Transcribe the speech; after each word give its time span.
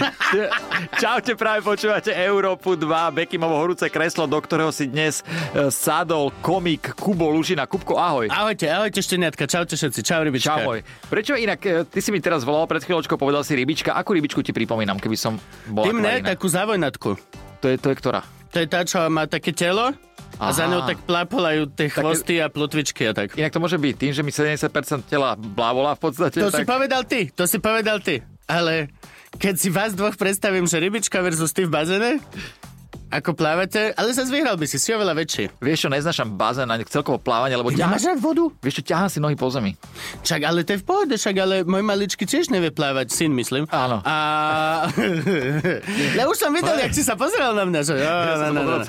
Čaute, 1.02 1.36
práve 1.36 1.60
počúvate 1.64 2.10
Európu 2.12 2.74
2, 2.74 3.16
Bekimovo 3.16 3.58
horúce 3.58 3.88
kreslo, 3.92 4.24
do 4.26 4.38
ktorého 4.38 4.70
si 4.72 4.88
dnes 4.88 5.20
e, 5.52 5.68
sadol 5.68 6.32
komik 6.40 6.96
Kubo 6.96 7.28
Lužina. 7.30 7.68
Kubko, 7.68 7.98
ahoj. 7.98 8.26
Ahojte, 8.28 8.68
ahojte 8.68 9.00
šteniatka, 9.00 9.44
čaute 9.48 9.74
všetci, 9.76 10.00
čau 10.04 10.22
rybička. 10.24 10.48
Čau, 10.48 10.58
ahoj. 10.64 10.80
Prečo 11.08 11.36
inak, 11.36 11.60
e, 11.64 11.84
ty 11.88 11.98
si 12.00 12.10
mi 12.10 12.20
teraz 12.20 12.46
volal 12.46 12.68
pred 12.68 12.82
chvíľočkou, 12.82 13.16
povedal 13.20 13.44
si 13.44 13.56
rybička. 13.56 13.92
Akú 13.92 14.16
rybičku 14.16 14.40
ti 14.40 14.54
pripomínam, 14.54 14.96
keby 14.96 15.16
som 15.18 15.36
bol 15.68 15.84
Ty 15.84 15.92
mne 15.92 16.24
takú 16.24 16.48
zavojnatku. 16.48 17.10
To 17.62 17.66
je, 17.70 17.76
to 17.78 17.88
je 17.92 17.96
ktorá? 17.96 18.20
To 18.52 18.60
je 18.60 18.66
tá, 18.68 18.84
čo 18.84 19.08
má 19.08 19.24
také 19.24 19.56
telo 19.56 19.96
a 20.40 20.50
za 20.52 20.64
ňou 20.68 20.84
tak 20.88 21.04
plapolajú 21.04 21.70
tie 21.72 21.88
chvosty 21.92 22.40
a 22.40 22.48
plotvičky 22.48 23.08
a 23.08 23.12
tak. 23.12 23.36
Inak 23.36 23.52
to 23.52 23.60
môže 23.60 23.76
byť 23.76 23.94
tým, 23.96 24.12
že 24.12 24.22
mi 24.24 24.32
70% 24.32 25.06
tela 25.06 25.36
blávola 25.36 25.94
v 25.96 26.00
podstate. 26.00 26.38
To 26.40 26.50
tak... 26.50 26.64
si 26.64 26.68
povedal 26.68 27.02
ty, 27.04 27.28
to 27.32 27.44
si 27.44 27.58
povedal 27.60 28.00
ty. 28.00 28.20
Ale 28.48 28.90
keď 29.36 29.54
si 29.56 29.68
vás 29.72 29.96
dvoch 29.96 30.16
predstavím, 30.16 30.68
že 30.68 30.80
rybička 30.80 31.20
versus 31.24 31.52
ty 31.52 31.64
v 31.64 31.72
bazene, 31.72 32.20
ako 33.12 33.36
plávate, 33.36 33.92
ale 33.92 34.16
sa 34.16 34.24
vyhral 34.24 34.56
by 34.56 34.64
si, 34.64 34.80
si 34.80 34.88
oveľa 34.88 35.12
väčší. 35.12 35.52
Vieš 35.60 35.84
čo, 35.84 35.88
neznašam 35.92 36.32
bazén 36.32 36.64
ani 36.72 36.88
celkovo 36.88 37.20
plávanie, 37.20 37.60
lebo 37.60 37.68
ťahám... 37.68 38.00
Rád 38.00 38.20
vodu? 38.24 38.48
Vieš 38.64 38.80
čo, 38.80 38.96
ťahám 38.96 39.08
si 39.12 39.20
nohy 39.20 39.36
po 39.36 39.52
zemi. 39.52 39.76
Čak, 40.24 40.40
ale 40.48 40.64
to 40.64 40.74
je 40.74 40.80
v 40.80 40.86
pohode, 40.88 41.12
však, 41.12 41.36
ale 41.36 41.54
môj 41.68 41.84
maličky 41.84 42.24
tiež 42.24 42.48
nevie 42.48 42.72
plávať, 42.72 43.12
syn, 43.12 43.36
myslím. 43.36 43.68
Áno. 43.68 44.00
A... 44.08 44.88
ja 46.18 46.24
už 46.24 46.40
som 46.40 46.56
videl, 46.56 46.72
jak 46.80 46.96
si 46.96 47.04
sa 47.04 47.12
pozeral 47.12 47.52
na 47.52 47.68
mňa, 47.68 47.80
že... 47.84 47.94
Ja, 48.00 48.48
no, 48.48 48.64
no, 48.64 48.80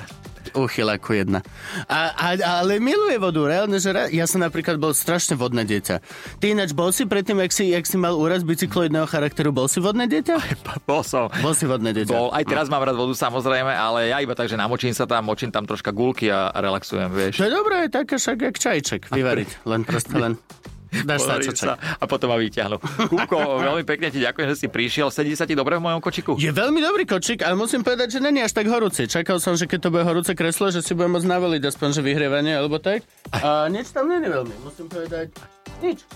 no 0.52 0.68
uchylaku 0.68 1.16
jedna. 1.16 1.40
A, 1.88 2.12
a, 2.12 2.28
ale 2.60 2.82
miluje 2.82 3.16
vodu, 3.16 3.46
reálne, 3.46 3.80
že 3.80 3.90
ra... 3.94 4.10
ja 4.10 4.28
som 4.28 4.42
napríklad 4.42 4.76
bol 4.76 4.92
strašne 4.92 5.38
vodné 5.38 5.64
dieťa. 5.64 5.96
Ty 6.42 6.44
ináč 6.52 6.76
bol 6.76 6.92
si 6.92 7.08
predtým, 7.08 7.40
jak 7.40 7.52
si, 7.54 7.72
si 7.72 7.96
mal 7.96 8.12
úraz 8.18 8.44
bicykloidného 8.44 9.08
charakteru, 9.08 9.54
bol 9.54 9.70
si 9.70 9.80
vodné 9.80 10.10
dieťa? 10.10 10.36
Bol 10.84 11.00
som. 11.06 11.32
Bol 11.40 11.54
si 11.56 11.64
vodné 11.64 11.96
dieťa. 11.96 12.12
Bol. 12.12 12.28
Aj 12.34 12.44
teraz 12.44 12.68
mám 12.68 12.84
rád 12.84 12.98
vodu 12.98 13.14
samozrejme, 13.16 13.72
ale 13.72 14.12
ja 14.12 14.20
iba 14.20 14.36
tak, 14.36 14.50
že 14.50 14.58
namočím 14.58 14.92
sa 14.92 15.08
tam, 15.08 15.24
močím 15.24 15.48
tam 15.54 15.64
troška 15.64 15.94
gulky 15.94 16.28
a 16.28 16.52
relaxujem, 16.52 17.08
vieš. 17.08 17.40
To 17.40 17.46
je 17.48 17.52
dobré, 17.52 17.88
taká 17.88 18.20
však 18.20 18.38
jak 18.50 18.56
čajček 18.58 19.00
vyvariť. 19.08 19.64
Len 19.64 19.80
proste 19.86 20.16
len 20.18 20.34
Dáš 21.02 21.26
sa, 21.58 21.74
a 21.74 22.04
potom 22.06 22.30
ma 22.30 22.38
vyťahnu. 22.38 22.78
Kúko, 23.10 23.58
veľmi 23.58 23.82
pekne 23.82 24.14
ti 24.14 24.22
ďakujem, 24.22 24.46
že 24.54 24.56
si 24.62 24.66
prišiel. 24.70 25.10
Sedí 25.10 25.34
sa 25.34 25.42
ti 25.42 25.58
dobre 25.58 25.82
v 25.82 25.90
mojom 25.90 25.98
kočiku? 25.98 26.38
Je 26.38 26.54
veľmi 26.54 26.78
dobrý 26.78 27.02
kočik, 27.02 27.42
ale 27.42 27.58
musím 27.58 27.82
povedať, 27.82 28.14
že 28.14 28.18
není 28.22 28.38
až 28.38 28.54
tak 28.54 28.70
horúci. 28.70 29.10
Čakal 29.10 29.42
som, 29.42 29.58
že 29.58 29.66
keď 29.66 29.88
to 29.88 29.88
bude 29.90 30.06
horúce 30.06 30.30
kreslo, 30.38 30.70
že 30.70 30.78
si 30.78 30.94
budem 30.94 31.18
môcť 31.18 31.26
navoliť 31.26 31.62
aspoň, 31.66 31.88
že 31.98 32.00
vyhrievanie 32.06 32.54
alebo 32.54 32.78
tak. 32.78 33.02
A 33.34 33.66
nič 33.66 33.90
tam 33.90 34.06
není 34.06 34.30
veľmi, 34.30 34.54
musím 34.62 34.86
povedať. 34.86 35.34
Nič 35.82 36.06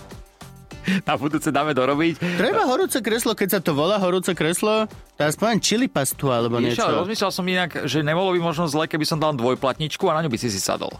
na 1.07 1.13
budúce 1.15 1.49
dáme 1.49 1.73
dorobiť. 1.73 2.39
Treba 2.39 2.65
horúce 2.65 2.99
kreslo, 2.99 3.33
keď 3.33 3.47
sa 3.49 3.59
to 3.59 3.71
volá 3.73 3.99
horúce 3.99 4.31
kreslo, 4.33 4.85
to 5.19 5.21
aspoň 5.27 5.59
čili 5.59 5.85
pastu 5.91 6.31
alebo 6.31 6.63
niečo. 6.63 6.85
Ale 6.85 7.03
rozmýšľal 7.03 7.31
som 7.31 7.43
inak, 7.43 7.83
že 7.85 7.99
nebolo 7.99 8.31
by 8.31 8.39
možno 8.39 8.71
zle, 8.71 8.87
keby 8.87 9.03
som 9.03 9.19
dal 9.19 9.35
dvojplatničku 9.35 10.07
a 10.07 10.15
na 10.15 10.23
ňu 10.23 10.29
by 10.31 10.39
si 10.39 10.47
si 10.47 10.63
sadol. 10.63 10.95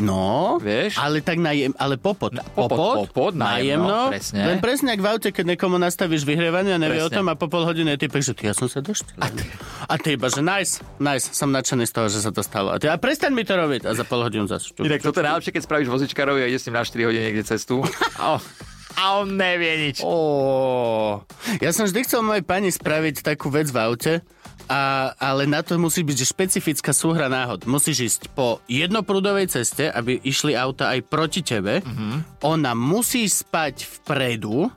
No, 0.00 0.56
Vieš? 0.56 0.96
ale 0.96 1.20
tak 1.20 1.36
najem, 1.36 1.76
ale 1.76 2.00
popot. 2.00 2.32
Na, 2.32 2.42
popot, 2.42 3.12
popot, 3.12 3.34
najemno, 3.36 4.08
presne. 4.08 4.40
Len 4.40 4.58
presne 4.64 4.96
ak 4.96 5.00
v 5.04 5.08
aute, 5.08 5.28
keď 5.30 5.54
niekomu 5.54 5.76
nastavíš 5.76 6.24
vyhrievanie 6.24 6.72
a 6.74 6.80
nevie 6.80 7.04
presne. 7.04 7.12
o 7.12 7.16
tom 7.20 7.26
a 7.28 7.34
po 7.36 7.46
pol 7.52 7.68
hodiny 7.68 7.94
je 7.94 8.08
typek, 8.08 8.22
že 8.24 8.32
ty, 8.32 8.48
ja 8.48 8.54
som 8.56 8.72
sa 8.72 8.80
doštil. 8.80 9.12
A 9.20 9.28
ty, 9.28 9.44
a 9.84 9.94
ty 10.00 10.16
iba, 10.16 10.32
že 10.32 10.40
nice, 10.40 10.80
nice, 10.96 11.28
som 11.36 11.52
nadšený 11.52 11.84
z 11.84 11.92
toho, 11.92 12.06
že 12.08 12.18
sa 12.24 12.30
to 12.32 12.40
stalo. 12.40 12.72
A 12.72 12.80
ty, 12.80 12.88
a 12.88 12.96
prestaň 12.96 13.36
mi 13.36 13.44
to 13.44 13.52
robiť 13.52 13.84
a 13.84 13.92
za 13.92 14.04
pol 14.08 14.24
hodinu 14.24 14.48
zase. 14.48 14.72
Inak 14.80 15.04
toto 15.04 15.20
je 15.20 15.28
najlepšie, 15.28 15.52
keď 15.52 15.62
spravíš 15.68 15.88
vozičkárovi 15.92 16.40
a 16.40 16.46
ideš 16.48 16.64
s 16.64 16.66
ním 16.72 16.76
na 16.80 16.84
4 16.88 17.08
hodiny 17.08 17.24
niekde 17.28 17.44
cestu. 17.44 17.84
a 18.98 19.22
on 19.22 19.38
nevie 19.38 19.86
nič. 19.86 20.02
Oh. 20.02 21.22
Ja 21.62 21.70
som 21.70 21.86
vždy 21.86 22.02
chcel 22.02 22.26
mojej 22.26 22.42
pani 22.42 22.74
spraviť 22.74 23.22
takú 23.22 23.46
vec 23.46 23.70
v 23.70 23.78
aute, 23.78 24.14
a, 24.68 25.14
ale 25.16 25.48
na 25.48 25.64
to 25.64 25.78
musí 25.80 26.04
byť 26.04 26.18
špecifická 26.28 26.92
súhra 26.92 27.30
náhod. 27.30 27.64
Musíš 27.64 27.98
ísť 28.04 28.22
po 28.34 28.60
jednoprúdovej 28.68 29.48
ceste, 29.48 29.88
aby 29.88 30.20
išli 30.20 30.52
auta 30.52 30.92
aj 30.92 31.08
proti 31.08 31.40
tebe. 31.40 31.80
Mm-hmm. 31.80 32.44
Ona 32.44 32.76
musí 32.76 33.24
spať 33.24 33.88
vpredu, 34.02 34.68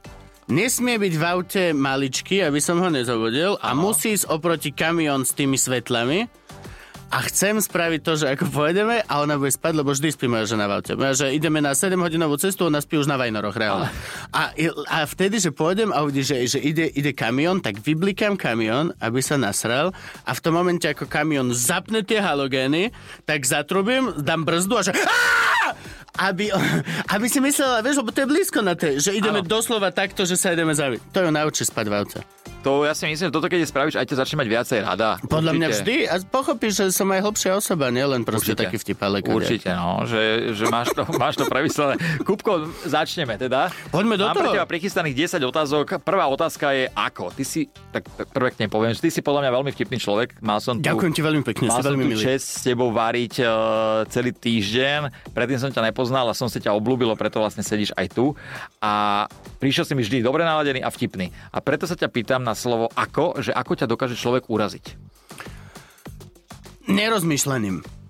nesmie 0.47 0.95
byť 0.95 1.13
v 1.17 1.23
aute 1.27 1.63
maličky, 1.75 2.39
aby 2.45 2.63
som 2.63 2.79
ho 2.79 2.87
nezavodil 2.87 3.59
a 3.59 3.75
musí 3.75 4.15
ísť 4.15 4.31
oproti 4.31 4.71
kamión 4.71 5.27
s 5.27 5.35
tými 5.35 5.59
svetlami 5.59 6.40
a 7.11 7.17
chcem 7.27 7.59
spraviť 7.59 7.99
to, 8.07 8.13
že 8.23 8.25
ako 8.31 8.47
pôjdeme 8.47 9.03
a 9.03 9.13
ona 9.19 9.35
bude 9.35 9.51
spať, 9.51 9.83
lebo 9.83 9.91
vždy 9.91 10.15
spí 10.15 10.31
moja 10.31 10.47
žena 10.47 10.71
v 10.71 10.79
aute. 10.79 10.95
Moja, 10.95 11.27
že 11.27 11.35
ideme 11.35 11.59
na 11.59 11.75
7 11.75 11.99
hodinovú 11.99 12.39
cestu, 12.39 12.71
ona 12.71 12.79
spí 12.79 12.95
už 12.95 13.11
na 13.11 13.19
Vajnoroch, 13.19 13.51
reálne. 13.59 13.91
A, 14.31 14.55
a 14.87 14.97
vtedy, 15.03 15.43
že 15.43 15.51
pôjdem 15.51 15.91
a 15.91 16.07
uvidí, 16.07 16.23
že, 16.23 16.47
že 16.47 16.63
ide, 16.63 16.87
ide 16.87 17.11
kamión, 17.11 17.59
tak 17.59 17.83
vyblikám 17.83 18.39
kamión, 18.39 18.95
aby 19.03 19.19
sa 19.19 19.35
nasral 19.35 19.91
a 20.23 20.31
v 20.31 20.39
tom 20.39 20.55
momente, 20.55 20.87
ako 20.87 21.11
kamión 21.11 21.51
zapne 21.51 21.99
tie 22.07 22.23
halogény, 22.23 22.95
tak 23.27 23.43
zatrubím, 23.43 24.15
dám 24.23 24.47
brzdu 24.47 24.79
a 24.79 24.83
že 24.87 24.95
aby, 26.19 26.51
aby 27.15 27.25
si 27.29 27.39
myslela, 27.39 27.83
vieš, 27.85 28.03
lebo 28.03 28.11
to 28.11 28.19
je 28.23 28.27
blízko 28.27 28.59
na 28.63 28.75
tej, 28.75 28.99
že 28.99 29.11
ideme 29.15 29.43
ano. 29.43 29.47
doslova 29.47 29.93
takto, 29.93 30.27
že 30.27 30.35
sa 30.35 30.51
ideme 30.51 30.75
zaviť. 30.75 31.13
To 31.15 31.19
ju 31.23 31.29
naučí 31.31 31.63
spať 31.63 31.85
v 31.87 31.95
aute. 31.95 32.19
To 32.61 32.85
ja 32.85 32.93
si 32.93 33.09
myslím, 33.09 33.33
že 33.33 33.33
toto 33.33 33.49
keď 33.49 33.65
spravíš, 33.65 33.97
aj 33.97 34.05
ťa 34.05 34.17
začne 34.21 34.37
mať 34.37 34.47
viacej 34.53 34.79
rada. 34.85 35.17
Podľa 35.25 35.49
Určite. 35.49 35.57
mňa 35.57 35.67
vždy. 35.73 35.95
A 36.05 36.13
pochopíš, 36.21 36.73
že 36.77 36.85
som 36.93 37.09
aj 37.09 37.25
hlbšia 37.25 37.51
osoba, 37.57 37.89
nielen 37.89 38.21
proste 38.21 38.53
Určite. 38.53 38.69
taký 38.69 38.77
vtip, 38.77 38.99
ale 39.01 39.17
Určite, 39.25 39.73
no, 39.73 40.05
že, 40.05 40.53
že 40.53 40.69
máš, 40.69 40.93
to, 40.93 41.01
máš 41.21 41.41
to 41.41 41.49
premyslené. 41.49 41.97
Kupko, 42.21 42.69
začneme 42.85 43.41
teda. 43.41 43.73
Poďme 43.89 44.13
do 44.13 44.29
Mám 44.29 44.37
toho. 44.37 44.41
pre 44.45 44.61
teba 44.61 44.67
prichystaných 44.69 45.41
10 45.41 45.41
otázok. 45.41 45.85
Prvá 46.05 46.29
otázka 46.29 46.69
je 46.77 46.85
ako? 46.93 47.33
Ty 47.33 47.43
si, 47.49 47.65
tak, 47.89 48.05
tak 48.13 48.29
prvé 48.29 48.53
k 48.53 48.69
poviem, 48.69 48.93
že 48.93 49.01
ty 49.01 49.09
si 49.09 49.25
podľa 49.25 49.49
mňa 49.49 49.51
veľmi 49.57 49.71
vtipný 49.73 49.97
človek. 49.97 50.37
Mal 50.45 50.61
som 50.61 50.77
tu, 50.77 50.85
Ďakujem 50.85 51.13
ti 51.17 51.21
veľmi 51.25 51.41
pekne, 51.41 51.65
mal 51.65 51.81
si 51.81 51.89
veľmi 51.89 52.05
milý. 52.13 52.21
čest 52.21 52.45
s 52.45 52.59
tebou 52.61 52.93
variť 52.93 53.41
uh, 53.41 53.49
celý 54.05 54.37
týždeň. 54.37 55.33
Predtým 55.33 55.57
som 55.57 55.69
ťa 55.73 55.89
nepoznal 55.89 56.00
a 56.09 56.33
som 56.33 56.49
si 56.49 56.57
ťa 56.57 56.73
oblúbilo, 56.73 57.13
preto 57.13 57.37
vlastne 57.37 57.61
sedíš 57.61 57.93
aj 57.93 58.07
tu. 58.17 58.33
A 58.81 59.25
prišiel 59.61 59.85
si 59.85 59.93
mi 59.93 60.01
vždy 60.01 60.25
dobre 60.25 60.41
naladený 60.41 60.81
a 60.81 60.89
vtipný. 60.89 61.29
A 61.53 61.61
preto 61.61 61.85
sa 61.85 61.93
ťa 61.93 62.09
pýtam 62.09 62.41
na 62.41 62.57
slovo 62.57 62.89
ako, 62.97 63.43
že 63.43 63.53
ako 63.53 63.73
ťa 63.77 63.85
dokáže 63.85 64.17
človek 64.17 64.49
uraziť? 64.49 64.97
Nerozmýšľaným. 66.89 68.00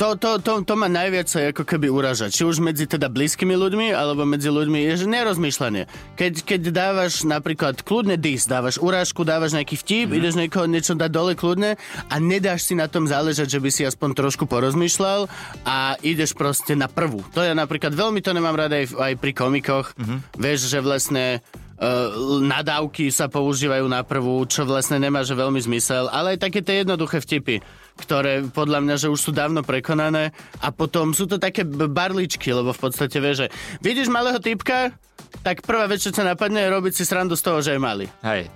To, 0.00 0.16
to, 0.16 0.40
to, 0.40 0.64
to 0.64 0.74
ma 0.80 0.88
najviac 0.88 1.28
ako 1.52 1.60
keby 1.68 1.92
uraža. 1.92 2.32
Či 2.32 2.48
už 2.48 2.64
medzi 2.64 2.88
teda 2.88 3.12
blízkymi 3.12 3.52
ľuďmi, 3.52 3.92
alebo 3.92 4.24
medzi 4.24 4.48
ľuďmi, 4.48 4.88
je 4.88 5.04
že 5.04 5.06
nerozmýšľanie. 5.12 5.84
Keď, 6.16 6.32
keď 6.40 6.60
dávaš 6.72 7.28
napríklad 7.28 7.84
kľudne 7.84 8.16
dis, 8.16 8.48
dávaš 8.48 8.80
urážku, 8.80 9.28
dávaš 9.28 9.52
nejaký 9.52 9.76
vtip, 9.76 10.08
mm. 10.08 10.16
ideš 10.16 10.40
niekoho 10.40 10.64
niečo 10.64 10.96
dať 10.96 11.10
dole 11.12 11.36
kľudne 11.36 11.76
a 12.08 12.14
nedáš 12.16 12.64
si 12.64 12.80
na 12.80 12.88
tom 12.88 13.04
záležať, 13.04 13.52
že 13.52 13.60
by 13.60 13.68
si 13.68 13.84
aspoň 13.84 14.16
trošku 14.16 14.48
porozmýšľal 14.48 15.28
a 15.68 16.00
ideš 16.00 16.32
proste 16.32 16.72
na 16.72 16.88
prvú. 16.88 17.20
To 17.36 17.44
ja 17.44 17.52
napríklad 17.52 17.92
veľmi 17.92 18.24
to 18.24 18.32
nemám 18.32 18.56
rada 18.56 18.80
aj, 18.80 18.96
aj 18.96 19.14
pri 19.20 19.36
komikoch. 19.36 19.92
Mm-hmm. 20.00 20.18
Vieš, 20.40 20.72
že 20.72 20.80
vlastne 20.80 21.44
uh, 21.76 22.40
nadávky 22.40 23.12
sa 23.12 23.28
používajú 23.28 23.84
na 23.84 24.00
prvú, 24.00 24.48
čo 24.48 24.64
vlastne 24.64 24.96
nemá 24.96 25.28
že 25.28 25.36
veľmi 25.36 25.60
zmysel, 25.60 26.08
ale 26.08 26.40
aj 26.40 26.48
také 26.48 26.64
tie 26.64 26.88
jednoduché 26.88 27.20
vtipy, 27.20 27.60
ktoré 27.98 28.46
podľa 28.46 28.80
mňa, 28.84 28.94
že 28.96 29.08
už 29.10 29.20
sú 29.20 29.30
dávno 29.32 29.66
prekonané 29.66 30.30
a 30.62 30.68
potom 30.70 31.16
sú 31.16 31.26
to 31.26 31.40
také 31.40 31.66
barličky, 31.66 32.52
lebo 32.54 32.70
v 32.70 32.80
podstate 32.80 33.18
vieš, 33.18 33.46
že 33.46 33.48
vidíš 33.82 34.12
malého 34.12 34.38
typka, 34.38 34.94
tak 35.40 35.62
prvá 35.62 35.88
vec, 35.88 36.02
čo 36.02 36.12
sa 36.12 36.26
napadne, 36.26 36.62
je 36.62 36.74
robiť 36.74 36.92
si 36.94 37.04
srandu 37.06 37.38
z 37.38 37.44
toho, 37.44 37.58
že 37.64 37.76
je 37.76 37.80
malý. 37.80 38.06
Hej 38.22 38.50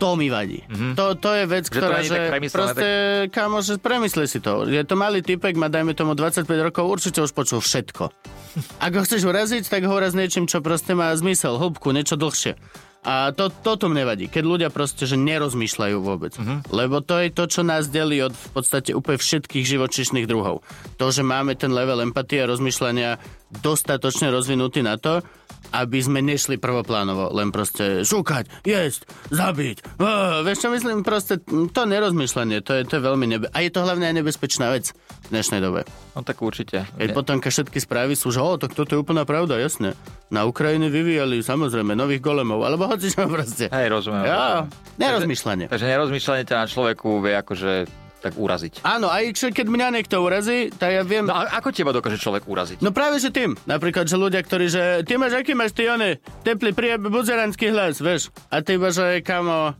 to 0.00 0.16
mi 0.16 0.32
vadí. 0.32 0.64
Mm-hmm. 0.64 0.96
To, 0.96 1.12
to 1.12 1.30
je 1.36 1.44
vec, 1.44 1.68
že 1.68 1.76
ktorá, 1.76 2.00
že 2.00 2.18
proste, 2.48 2.88
tak... 3.28 3.36
kámo, 3.36 3.60
že 3.60 3.76
premysli 3.76 4.24
si 4.24 4.40
to. 4.40 4.64
Je 4.64 4.80
to 4.80 4.96
malý 4.96 5.20
typek, 5.20 5.52
má 5.60 5.68
dajme 5.68 5.92
tomu 5.92 6.16
25 6.16 6.48
rokov, 6.48 6.88
určite 6.88 7.20
už 7.20 7.36
počul 7.36 7.60
všetko. 7.60 8.08
Ak 8.88 8.92
ho 8.96 9.04
chceš 9.04 9.28
uraziť, 9.28 9.68
tak 9.68 9.84
ho 9.84 9.92
uraz 9.92 10.16
niečím, 10.16 10.48
čo 10.48 10.64
proste 10.64 10.96
má 10.96 11.12
zmysel, 11.12 11.60
hĺbku, 11.60 11.92
niečo 11.92 12.16
dlhšie. 12.16 12.56
A 13.00 13.32
to, 13.32 13.48
toto 13.48 13.88
mne 13.88 14.04
vadí, 14.04 14.28
keď 14.28 14.44
ľudia 14.44 14.68
proste, 14.68 15.08
že 15.08 15.16
nerozmýšľajú 15.16 15.96
vôbec. 16.04 16.36
Uh-huh. 16.36 16.60
Lebo 16.68 17.00
to 17.00 17.16
je 17.16 17.32
to, 17.32 17.48
čo 17.48 17.64
nás 17.64 17.88
delí 17.88 18.20
od 18.20 18.36
v 18.36 18.48
podstate 18.52 18.92
úplne 18.92 19.16
všetkých 19.16 19.64
živočišných 19.64 20.28
druhov. 20.28 20.60
To, 21.00 21.06
že 21.08 21.24
máme 21.24 21.56
ten 21.56 21.72
level 21.72 22.04
empatie 22.04 22.44
a 22.44 22.50
rozmýšľania 22.52 23.16
dostatočne 23.64 24.28
rozvinutý 24.28 24.84
na 24.84 25.00
to, 25.00 25.24
aby 25.70 25.98
sme 26.02 26.20
nešli 26.22 26.58
prvoplánovo, 26.58 27.30
len 27.34 27.54
proste 27.54 28.02
šúkať, 28.02 28.50
jesť, 28.66 29.06
zabiť. 29.30 30.00
Oh, 30.02 30.42
vieš 30.42 30.66
čo 30.66 30.68
myslím? 30.74 31.02
Proste 31.06 31.38
to 31.46 31.82
nerozmýšľanie, 31.86 32.62
to 32.62 32.78
je, 32.78 32.82
to 32.86 32.98
je 32.98 33.02
veľmi 33.02 33.26
nebe... 33.26 33.46
A 33.54 33.62
je 33.62 33.70
to 33.70 33.86
hlavne 33.86 34.06
aj 34.06 34.14
nebezpečná 34.22 34.74
vec 34.74 34.92
v 35.26 35.28
dnešnej 35.30 35.62
dobe. 35.62 35.86
No 36.14 36.26
tak 36.26 36.42
určite. 36.42 36.84
Keď 36.98 37.08
potom 37.14 37.38
všetky 37.38 37.78
správy 37.78 38.18
sú, 38.18 38.34
že 38.34 38.42
o, 38.42 38.58
tak 38.58 38.74
toto 38.74 38.94
je 38.94 39.02
úplná 39.02 39.22
pravda, 39.22 39.58
jasne. 39.58 39.94
Na 40.30 40.46
Ukrajine 40.46 40.90
vyvíjali 40.90 41.42
samozrejme 41.42 41.94
nových 41.94 42.22
golemov, 42.22 42.62
alebo 42.62 42.86
hoci 42.90 43.10
čo 43.10 43.26
proste. 43.26 43.70
Hej, 43.70 43.86
rozumiem. 43.90 44.26
Ja, 44.26 44.66
nerozmýšľanie. 44.98 45.66
Takže, 45.66 45.86
takže 45.86 45.86
nerozmýšľanie 45.86 46.44
ťa 46.46 46.56
na 46.58 46.66
človeku 46.66 47.08
vie 47.22 47.34
akože 47.38 47.72
tak 48.20 48.36
uraziť. 48.36 48.84
Áno, 48.84 49.08
aj 49.08 49.32
keď 49.32 49.66
mňa 49.66 49.88
niekto 49.96 50.20
urazí, 50.20 50.68
tak 50.68 50.92
ja 50.92 51.02
viem... 51.02 51.24
No 51.24 51.34
a 51.34 51.56
ako 51.56 51.72
teba 51.72 51.90
dokáže 51.90 52.20
človek 52.20 52.44
uraziť? 52.44 52.84
No 52.84 52.92
práve, 52.92 53.16
že 53.16 53.32
tým. 53.32 53.56
Napríklad, 53.64 54.04
že 54.04 54.20
ľudia, 54.20 54.44
ktorí, 54.44 54.68
že 54.68 55.00
ty 55.08 55.16
máš, 55.16 55.40
aký 55.40 55.56
máš 55.56 55.72
ty 55.72 55.88
one, 55.88 56.20
teplý 56.44 56.76
prie 56.76 57.00
buzeransky 57.00 57.72
hlas, 57.72 57.98
vieš? 57.98 58.28
A 58.52 58.60
ty 58.60 58.76
iba, 58.76 58.92
že 58.92 59.24
kamo, 59.24 59.72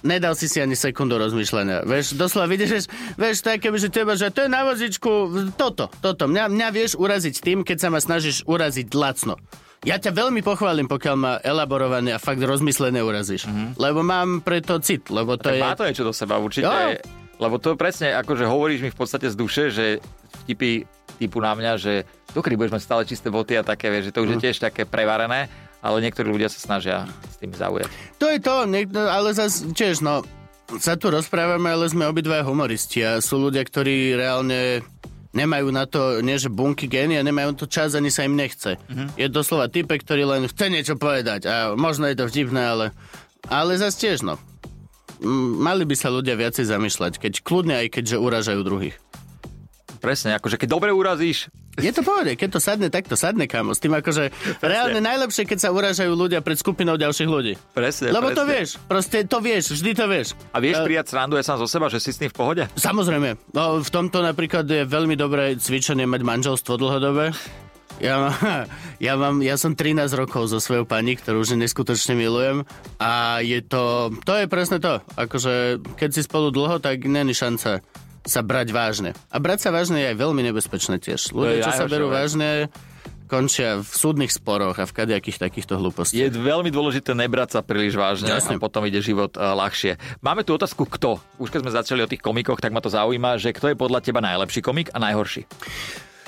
nedal 0.00 0.32
si 0.32 0.48
si 0.48 0.64
ani 0.64 0.72
sekundu 0.72 1.20
rozmýšľania. 1.20 1.84
Vieš, 1.84 2.16
doslova 2.16 2.48
vidíš, 2.48 2.70
vieš, 2.72 2.86
vieš 3.20 3.38
také, 3.44 3.68
že 3.76 3.92
teba, 3.92 4.16
že 4.16 4.32
to 4.32 4.46
je 4.46 4.50
na 4.50 4.64
vozičku, 4.64 5.10
toto, 5.60 5.92
toto. 6.00 6.24
Mňa, 6.30 6.48
mňa 6.48 6.68
vieš 6.72 6.96
uraziť 6.96 7.34
tým, 7.44 7.58
keď 7.66 7.76
sa 7.84 7.88
ma 7.92 8.00
snažíš 8.00 8.48
uraziť 8.48 8.88
lacno. 8.96 9.36
Ja 9.84 10.00
ťa 10.00 10.16
veľmi 10.16 10.40
pochválim, 10.40 10.88
pokiaľ 10.88 11.16
ma 11.20 11.32
elaborované 11.44 12.16
a 12.16 12.18
fakt 12.18 12.40
rozmyslené 12.40 13.04
urazíš. 13.04 13.44
Mm-hmm. 13.46 13.68
Lebo 13.76 14.00
mám 14.00 14.40
preto 14.40 14.80
cit, 14.80 15.12
lebo 15.12 15.36
to 15.36 15.52
tak 15.52 15.60
je... 15.60 15.62
Má 15.62 15.76
to 15.76 15.84
niečo 15.86 16.02
do 16.02 16.16
seba, 16.16 16.40
určite. 16.40 16.66
Jo. 16.66 17.25
Lebo 17.36 17.60
to 17.60 17.76
presne, 17.76 18.16
akože 18.16 18.48
hovoríš 18.48 18.80
mi 18.80 18.90
v 18.92 18.98
podstate 18.98 19.28
z 19.28 19.36
duše, 19.36 19.68
že 19.68 20.00
vtipy 20.44 20.88
typu 21.16 21.40
na 21.40 21.56
mňa, 21.56 21.72
že 21.80 22.04
dokedy 22.36 22.56
budeš 22.60 22.76
mať 22.76 22.82
stále 22.84 23.02
čisté 23.08 23.28
boty 23.32 23.56
a 23.56 23.64
také, 23.64 23.88
vieš, 23.88 24.12
že 24.12 24.14
to 24.16 24.24
už 24.24 24.30
je 24.36 24.38
mhm. 24.40 24.44
tiež 24.44 24.56
také 24.60 24.82
prevarené 24.84 25.48
ale 25.86 26.02
niektorí 26.02 26.26
ľudia 26.26 26.50
sa 26.50 26.58
snažia 26.58 26.96
s 27.30 27.38
tým 27.38 27.54
zaujať. 27.54 27.86
To 28.18 28.26
je 28.26 28.38
to, 28.42 28.54
ale 29.06 29.28
zase 29.30 29.70
tiež, 29.70 30.02
no, 30.02 30.26
sa 30.82 30.98
tu 30.98 31.14
rozprávame, 31.14 31.70
ale 31.70 31.86
sme 31.86 32.10
obidva 32.10 32.42
humoristi 32.42 33.06
a 33.06 33.22
sú 33.22 33.38
ľudia, 33.38 33.62
ktorí 33.62 34.18
reálne 34.18 34.82
nemajú 35.30 35.68
na 35.70 35.86
to, 35.86 36.24
nie 36.24 36.34
že 36.40 36.50
bunky 36.50 36.90
génia, 36.90 37.22
nemajú 37.22 37.54
to 37.54 37.66
čas, 37.70 37.94
ani 37.94 38.10
sa 38.10 38.24
im 38.26 38.34
nechce. 38.34 38.74
Uh-huh. 38.74 39.06
Je 39.14 39.30
doslova 39.30 39.70
type, 39.70 39.92
ktorý 39.92 40.26
len 40.26 40.48
chce 40.48 40.66
niečo 40.72 40.94
povedať 40.96 41.46
a 41.46 41.54
možno 41.76 42.08
je 42.08 42.16
to 42.18 42.24
vtipné, 42.26 42.62
ale, 42.66 42.86
ale 43.46 43.78
zase 43.78 44.00
tiež, 44.00 44.26
no. 44.26 44.40
Mali 45.24 45.84
by 45.88 45.96
sa 45.96 46.12
ľudia 46.12 46.36
viacej 46.36 46.68
zamýšľať, 46.68 47.16
keď 47.16 47.32
kľudne 47.40 47.74
aj 47.80 47.88
keďže 48.00 48.16
uražajú 48.20 48.60
druhých. 48.60 48.96
Presne, 49.96 50.36
akože 50.36 50.60
keď 50.60 50.68
dobre 50.68 50.90
urazíš, 50.92 51.48
je 51.76 51.92
to 51.92 52.00
pohode, 52.00 52.32
keď 52.40 52.56
to 52.56 52.60
sadne, 52.60 52.88
tak 52.88 53.04
to 53.04 53.20
sadne, 53.20 53.44
kamo. 53.44 53.76
S 53.76 53.84
tým 53.84 53.92
akože 53.92 54.32
presne. 54.32 54.64
reálne 54.64 55.00
najlepšie, 55.04 55.44
keď 55.44 55.58
sa 55.60 55.68
uražajú 55.76 56.08
ľudia 56.08 56.40
pred 56.40 56.56
skupinou 56.56 56.96
ďalších 56.96 57.28
ľudí. 57.28 57.52
Presne, 57.76 58.16
Lebo 58.16 58.32
presne. 58.32 58.38
to 58.40 58.44
vieš, 58.48 58.68
proste 58.88 59.18
to 59.28 59.38
vieš, 59.44 59.64
vždy 59.76 59.92
to 59.92 60.08
vieš. 60.08 60.32
A 60.56 60.60
vieš 60.64 60.80
uh, 60.80 60.88
prijať 60.88 61.12
srandu 61.12 61.36
aj 61.36 61.44
sám 61.44 61.60
zo 61.60 61.68
seba, 61.68 61.92
že 61.92 62.00
si 62.00 62.16
s 62.16 62.20
tým 62.20 62.32
v 62.32 62.36
pohode? 62.36 62.64
Samozrejme. 62.80 63.52
No, 63.52 63.84
v 63.84 63.90
tomto 63.92 64.24
napríklad 64.24 64.64
je 64.64 64.88
veľmi 64.88 65.20
dobré 65.20 65.52
cvičenie 65.60 66.08
mať 66.08 66.24
manželstvo 66.24 66.80
dlhodobé. 66.80 67.36
Ja, 68.00 68.14
mám, 68.20 68.36
ja, 69.06 69.12
mám, 69.16 69.36
ja 69.40 69.56
som 69.56 69.72
13 69.72 70.12
rokov 70.16 70.52
so 70.52 70.60
svojou 70.60 70.84
pani, 70.84 71.16
ktorú 71.16 71.44
už 71.44 71.56
neskutočne 71.56 72.16
milujem 72.16 72.68
a 73.00 73.40
je 73.40 73.60
to, 73.64 74.12
to 74.24 74.32
je 74.36 74.46
presne 74.48 74.78
to. 74.80 75.00
Akože 75.16 75.80
keď 75.96 76.10
si 76.12 76.20
spolu 76.24 76.52
dlho, 76.52 76.80
tak 76.80 77.04
není 77.08 77.32
šanca 77.32 77.80
sa 78.26 78.40
brať 78.42 78.74
vážne. 78.74 79.10
A 79.30 79.38
brať 79.38 79.68
sa 79.68 79.70
vážne 79.70 80.02
je 80.02 80.10
aj 80.12 80.18
veľmi 80.18 80.42
nebezpečné 80.50 80.98
tiež. 80.98 81.30
Ľudia, 81.30 81.62
čo 81.62 81.72
sa 81.72 81.86
berú 81.86 82.10
vážne, 82.10 82.68
končia 83.26 83.82
v 83.82 83.90
súdnych 83.90 84.30
sporoch 84.30 84.78
a 84.78 84.86
v 84.86 84.92
kadejakých 84.94 85.42
takýchto 85.42 85.78
hlúpostiach. 85.78 86.30
Je 86.30 86.30
veľmi 86.30 86.70
dôležité 86.70 87.14
nebrať 87.14 87.58
sa 87.58 87.60
príliš 87.62 87.98
vážne 87.98 88.30
Jasne. 88.30 88.56
a 88.56 88.62
potom 88.62 88.86
ide 88.86 89.02
život 89.02 89.34
uh, 89.34 89.54
ľahšie. 89.54 89.98
Máme 90.22 90.46
tu 90.46 90.54
otázku 90.54 90.86
kto. 90.86 91.18
Už 91.42 91.50
keď 91.50 91.60
sme 91.66 91.72
začali 91.74 92.00
o 92.06 92.10
tých 92.10 92.22
komikoch, 92.22 92.62
tak 92.62 92.70
ma 92.70 92.78
to 92.78 92.90
zaujíma, 92.90 93.38
že 93.42 93.54
kto 93.54 93.74
je 93.74 93.76
podľa 93.76 94.00
teba 94.02 94.22
najlepší 94.22 94.62
komik 94.62 94.94
a 94.94 95.02
najhorší. 95.02 95.46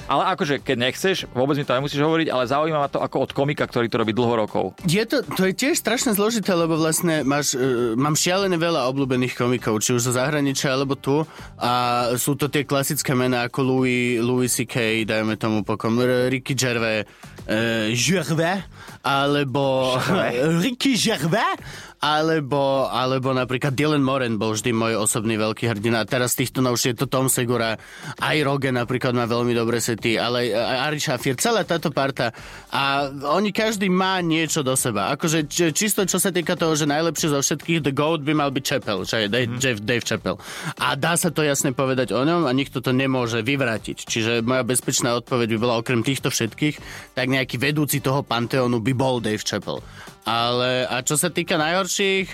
Ale 0.09 0.25
akože, 0.33 0.65
keď 0.65 0.77
nechceš, 0.89 1.17
vôbec 1.37 1.61
mi 1.61 1.69
to 1.69 1.77
nemusíš 1.77 2.01
hovoriť, 2.01 2.33
ale 2.33 2.49
zaujíma 2.49 2.81
ma 2.81 2.89
to 2.89 2.99
ako 2.99 3.29
od 3.29 3.31
komika, 3.37 3.69
ktorý 3.69 3.93
to 3.93 4.01
robí 4.01 4.17
dlho 4.17 4.49
rokov. 4.49 4.73
Je 4.89 5.05
to, 5.05 5.21
to 5.21 5.45
je 5.45 5.53
tiež 5.53 5.77
strašne 5.77 6.17
zložité, 6.17 6.57
lebo 6.57 6.81
vlastne 6.81 7.21
máš, 7.29 7.53
uh, 7.53 7.93
mám 7.93 8.17
šialené 8.17 8.57
veľa 8.57 8.89
obľúbených 8.89 9.37
komikov, 9.37 9.85
či 9.85 9.93
už 9.93 10.09
zo 10.09 10.13
zahraničia, 10.17 10.73
alebo 10.73 10.97
tu. 10.97 11.29
A 11.61 12.05
sú 12.17 12.41
to 12.41 12.49
tie 12.49 12.65
klasické 12.65 13.13
mená 13.13 13.45
ako 13.45 13.61
Louis, 13.61 14.17
Louis 14.19 14.49
C.K., 14.49 15.05
dajme 15.05 15.37
tomu 15.37 15.61
pokom, 15.61 16.01
Ricky 16.33 16.57
Gervais, 16.57 17.05
uh, 17.45 17.93
Gervais, 17.93 18.65
alebo 19.05 19.93
Ricky 20.65 20.97
Gervais, 20.97 21.61
alebo, 21.99 22.87
alebo 22.87 23.35
napríklad 23.35 23.75
Dylan 23.75 24.07
Moran 24.07 24.39
bol 24.39 24.55
vždy 24.55 24.71
môj 24.71 24.95
osobný 25.03 25.35
veľký 25.35 25.67
hrdina. 25.67 26.03
A 26.03 26.09
teraz 26.09 26.39
týchto 26.39 26.63
novšie 26.63 26.95
je 26.95 27.05
to 27.05 27.11
Tom 27.11 27.27
Segura, 27.27 27.75
aj 28.23 28.37
Rogan 28.47 28.79
napríklad 28.79 29.13
má 29.15 29.27
veľmi 29.27 29.51
dobré 29.51 29.83
sety, 29.83 30.15
ale 30.15 30.55
Ari 30.55 31.03
Shafir, 31.03 31.35
celá 31.35 31.67
táto 31.67 31.91
parta. 31.91 32.31
A 32.71 33.11
oni 33.35 33.51
každý 33.51 33.91
má 33.91 34.23
niečo 34.23 34.63
do 34.63 34.79
seba. 34.79 35.11
Akože 35.15 35.51
čisto 35.51 36.07
čo 36.07 36.23
sa 36.23 36.31
týka 36.31 36.55
toho, 36.55 36.79
že 36.79 36.87
najlepšie 36.87 37.35
zo 37.35 37.41
všetkých 37.43 37.91
The 37.91 37.93
Goat 37.93 38.23
by 38.23 38.33
mal 38.33 38.55
byť 38.55 38.65
Chappell, 38.65 39.03
čo 39.03 39.19
je 39.19 39.27
Dave, 39.27 39.51
mm. 39.51 39.59
Dave, 39.59 39.81
Dave 39.83 40.05
Chappell. 40.07 40.39
A 40.79 40.95
dá 40.95 41.19
sa 41.19 41.35
to 41.35 41.43
jasne 41.43 41.75
povedať 41.75 42.15
o 42.15 42.23
ňom 42.23 42.47
a 42.47 42.53
nikto 42.55 42.79
to 42.79 42.95
nemôže 42.95 43.43
vyvrátiť. 43.43 44.07
Čiže 44.07 44.33
moja 44.47 44.63
bezpečná 44.63 45.19
odpoveď 45.19 45.55
by 45.55 45.59
bola 45.59 45.75
okrem 45.83 46.07
týchto 46.07 46.31
všetkých, 46.31 46.79
tak 47.19 47.27
nejaký 47.27 47.59
vedúci 47.59 47.99
toho 47.99 48.23
panteónu 48.23 48.79
by 48.79 48.93
bol 48.95 49.19
Dave 49.19 49.43
Chappell. 49.43 49.83
Ale 50.29 50.85
a 50.85 51.01
čo 51.01 51.17
sa 51.17 51.33
týka 51.33 51.57
najhorších, 51.57 52.27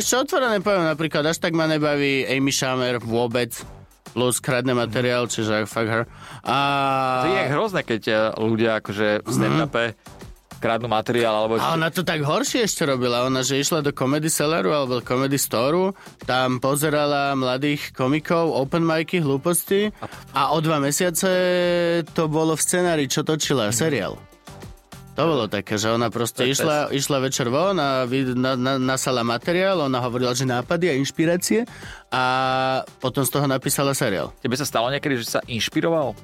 čo, 0.00 0.24
otvorené 0.24 0.64
poviem, 0.64 0.88
napríklad 0.88 1.28
až 1.28 1.36
tak 1.36 1.52
ma 1.52 1.68
nebaví 1.68 2.24
Amy 2.24 2.48
Schumer 2.48 2.96
vôbec 3.04 3.52
plus 4.16 4.40
kradne 4.40 4.72
materiál, 4.72 5.28
čiže 5.28 5.68
fuck 5.68 5.88
her. 5.88 6.04
A... 6.44 6.58
To 7.24 7.32
je 7.32 7.44
hrozné, 7.52 7.80
keď 7.84 8.02
eh, 8.08 8.18
ľudia 8.40 8.80
akože 8.80 9.24
v 9.24 9.28
stand 9.28 9.68
kradnú 10.62 10.86
materiál. 10.86 11.34
Alebo... 11.34 11.58
A 11.58 11.74
ona 11.74 11.90
to 11.90 12.06
tak 12.06 12.22
horšie 12.22 12.62
ešte 12.62 12.86
robila. 12.86 13.26
Ona, 13.26 13.42
že 13.42 13.58
išla 13.58 13.82
do 13.82 13.90
Comedy 13.90 14.30
Celleru 14.30 14.70
alebo 14.70 15.02
Comedy 15.02 15.34
Storeu, 15.34 15.90
tam 16.22 16.62
pozerala 16.62 17.34
mladých 17.34 17.90
komikov, 17.90 18.54
open 18.54 18.86
micy, 18.86 19.18
hlúposti 19.18 19.90
a 20.30 20.54
o 20.54 20.62
dva 20.62 20.78
mesiace 20.78 21.26
to 22.14 22.30
bolo 22.30 22.54
v 22.54 22.62
scenári, 22.62 23.10
čo 23.10 23.26
točila, 23.26 23.74
seriál. 23.74 24.14
To 25.12 25.28
bolo 25.28 25.44
také, 25.44 25.76
že 25.76 25.92
ona 25.92 26.08
proste 26.08 26.48
išla, 26.48 26.88
išla 26.88 27.20
večer 27.20 27.52
von 27.52 27.76
a 27.76 28.08
na, 28.32 28.56
na, 28.56 28.72
nasala 28.80 29.20
materiál, 29.20 29.84
ona 29.84 30.00
hovorila, 30.00 30.32
že 30.32 30.48
nápady 30.48 30.88
a 30.88 30.96
inšpirácie 30.96 31.68
a 32.08 32.24
potom 32.96 33.20
z 33.20 33.30
toho 33.36 33.44
napísala 33.44 33.92
seriál. 33.92 34.32
Tebe 34.40 34.56
sa 34.56 34.64
stalo 34.64 34.88
niekedy, 34.88 35.20
že 35.20 35.36
sa 35.36 35.40
inšpiroval? 35.44 36.16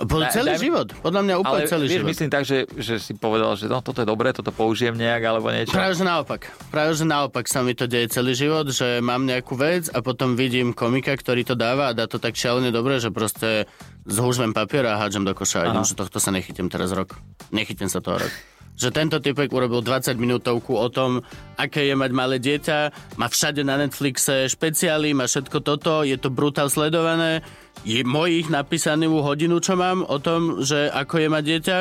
Po 0.00 0.16
celý 0.32 0.56
daj, 0.56 0.60
život. 0.64 0.88
Podľa 1.04 1.22
mňa 1.28 1.34
úplne 1.36 1.64
ale, 1.68 1.72
celý 1.72 1.84
vieš, 1.84 2.00
život. 2.00 2.08
myslím 2.08 2.30
tak, 2.32 2.44
že, 2.48 2.58
že 2.72 2.94
si 2.96 3.12
povedal, 3.12 3.52
že 3.60 3.68
no, 3.68 3.84
toto 3.84 4.00
je 4.00 4.08
dobré, 4.08 4.32
toto 4.32 4.48
použijem 4.48 4.96
nejak, 4.96 5.22
alebo 5.28 5.52
niečo. 5.52 5.76
Práve, 5.76 5.92
že 5.92 6.04
naopak. 6.08 6.48
Práve, 6.72 6.96
že 6.96 7.04
naopak 7.04 7.44
sa 7.44 7.60
mi 7.60 7.76
to 7.76 7.84
deje 7.84 8.08
celý 8.08 8.32
život, 8.32 8.72
že 8.72 9.04
mám 9.04 9.28
nejakú 9.28 9.60
vec 9.60 9.92
a 9.92 10.00
potom 10.00 10.40
vidím 10.40 10.72
komika, 10.72 11.12
ktorý 11.12 11.44
to 11.44 11.52
dáva 11.52 11.92
a 11.92 11.96
dá 11.96 12.08
to 12.08 12.16
tak 12.16 12.32
šialene 12.32 12.72
dobre, 12.72 12.96
že 12.96 13.12
proste 13.12 13.68
zhúžvem 14.08 14.56
papier 14.56 14.88
a 14.88 14.96
hádžem 14.96 15.28
do 15.28 15.36
koša 15.36 15.68
a 15.68 15.76
idem, 15.76 15.84
že 15.84 15.92
tohto 15.92 16.16
sa 16.16 16.32
nechytím 16.32 16.72
teraz 16.72 16.96
rok. 16.96 17.20
Nechytím 17.52 17.92
sa 17.92 18.00
toho 18.00 18.24
rok 18.24 18.32
že 18.80 18.88
tento 18.88 19.20
typek 19.20 19.52
urobil 19.52 19.84
20 19.84 20.16
minútovku 20.16 20.72
o 20.72 20.88
tom, 20.88 21.20
aké 21.60 21.84
je 21.84 21.92
mať 21.92 22.10
malé 22.16 22.40
dieťa, 22.40 22.78
má 23.20 23.28
všade 23.28 23.60
na 23.60 23.76
Netflixe 23.76 24.48
špeciály, 24.48 25.12
má 25.12 25.28
všetko 25.28 25.60
toto, 25.60 26.00
je 26.00 26.16
to 26.16 26.32
brutál 26.32 26.72
sledované, 26.72 27.44
je 27.84 28.00
mojich 28.00 28.48
napísanú 28.48 29.20
hodinu, 29.20 29.60
čo 29.60 29.76
mám 29.76 30.00
o 30.08 30.16
tom, 30.16 30.64
že 30.64 30.88
ako 30.88 31.14
je 31.20 31.28
mať 31.28 31.44
dieťa, 31.44 31.78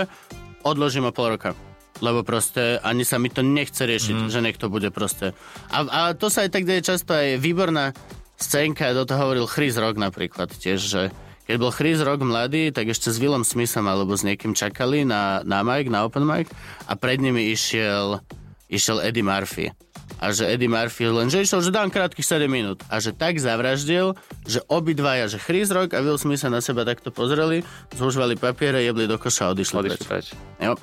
odložím 0.67 1.07
o 1.07 1.15
pol 1.15 1.39
roka. 1.39 1.55
Lebo 2.03 2.23
proste 2.23 2.79
ani 2.83 3.07
sa 3.07 3.19
mi 3.19 3.31
to 3.31 3.43
nechce 3.43 3.79
riešiť, 3.79 4.27
mm. 4.27 4.31
že 4.31 4.39
niekto 4.43 4.71
bude 4.71 4.87
proste. 4.91 5.35
A, 5.71 5.83
a 5.87 6.01
to 6.15 6.31
sa 6.31 6.47
aj 6.47 6.51
tak 6.51 6.63
deje 6.63 6.83
často, 6.83 7.11
aj 7.11 7.39
výborná 7.39 7.91
scénka, 8.39 8.95
do 8.95 9.03
toho 9.03 9.27
hovoril 9.27 9.51
Chris 9.51 9.75
Rock 9.75 9.99
napríklad 9.99 10.47
tiež, 10.51 10.79
že 10.79 11.01
keď 11.49 11.57
bol 11.57 11.73
Chris 11.73 11.97
Rock 12.05 12.21
mladý, 12.21 12.69
tak 12.69 12.93
ešte 12.93 13.09
s 13.09 13.17
Willom 13.17 13.41
Smithom 13.41 13.89
alebo 13.89 14.13
s 14.13 14.21
niekým 14.21 14.53
čakali 14.53 15.01
na, 15.01 15.41
na 15.41 15.65
mic, 15.65 15.89
na 15.89 16.05
open 16.05 16.21
mic 16.21 16.45
a 16.85 16.93
pred 16.93 17.17
nimi 17.17 17.49
išiel, 17.49 18.21
išiel 18.69 19.01
Eddie 19.01 19.25
Murphy. 19.25 19.73
A 20.21 20.29
že 20.29 20.45
Eddie 20.45 20.69
Murphy 20.69 21.09
len, 21.09 21.25
že 21.33 21.41
išiel, 21.41 21.65
že 21.65 21.73
dám 21.73 21.89
krátkých 21.89 22.21
7 22.21 22.45
minút. 22.45 22.85
A 22.85 23.01
že 23.01 23.17
tak 23.17 23.41
zavraždil, 23.41 24.13
že 24.45 24.61
obidvaja, 24.69 25.25
že 25.25 25.41
Chris 25.41 25.73
Rock 25.73 25.97
a 25.97 26.05
Will 26.05 26.21
Smith 26.21 26.37
sa 26.37 26.53
na 26.53 26.61
seba 26.61 26.85
takto 26.85 27.09
pozreli, 27.09 27.65
zúžvali 27.97 28.37
papiere, 28.37 28.85
jebli 28.85 29.09
do 29.09 29.17
koša 29.17 29.49
a 29.49 29.57
odišli, 29.57 29.89
odišli 29.89 30.05
preč. 30.05 30.37
Jo. 30.61 30.77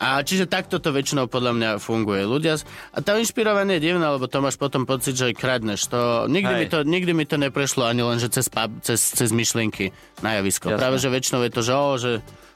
A 0.00 0.24
čiže 0.24 0.48
takto 0.48 0.80
to 0.80 0.96
väčšinou 0.96 1.28
podľa 1.28 1.52
mňa 1.60 1.70
funguje. 1.76 2.24
Ľudia... 2.24 2.56
A 2.96 3.04
to 3.04 3.20
inšpirovanie 3.20 3.76
je 3.76 3.92
divné, 3.92 4.00
lebo 4.00 4.24
to 4.24 4.40
máš 4.40 4.56
potom 4.56 4.88
pocit, 4.88 5.12
že 5.12 5.36
kradneš. 5.36 5.92
To... 5.92 6.24
Nikdy, 6.24 6.52
mi 6.56 6.66
to, 6.72 6.78
nikdy 6.88 7.12
mi 7.12 7.28
to 7.28 7.36
neprešlo 7.36 7.84
ani 7.84 8.00
len, 8.00 8.16
že 8.16 8.32
cez, 8.32 8.48
pub, 8.48 8.80
cez, 8.80 8.96
cez 8.96 9.28
myšlienky 9.28 9.92
na 10.24 10.40
javisko. 10.40 10.72
Jasne. 10.72 10.80
Práve, 10.80 10.96
že 10.96 11.12
väčšinou 11.12 11.44
je 11.44 11.52
to, 11.52 11.60
že, 11.60 11.74
o, 11.76 11.88
že 12.00 12.10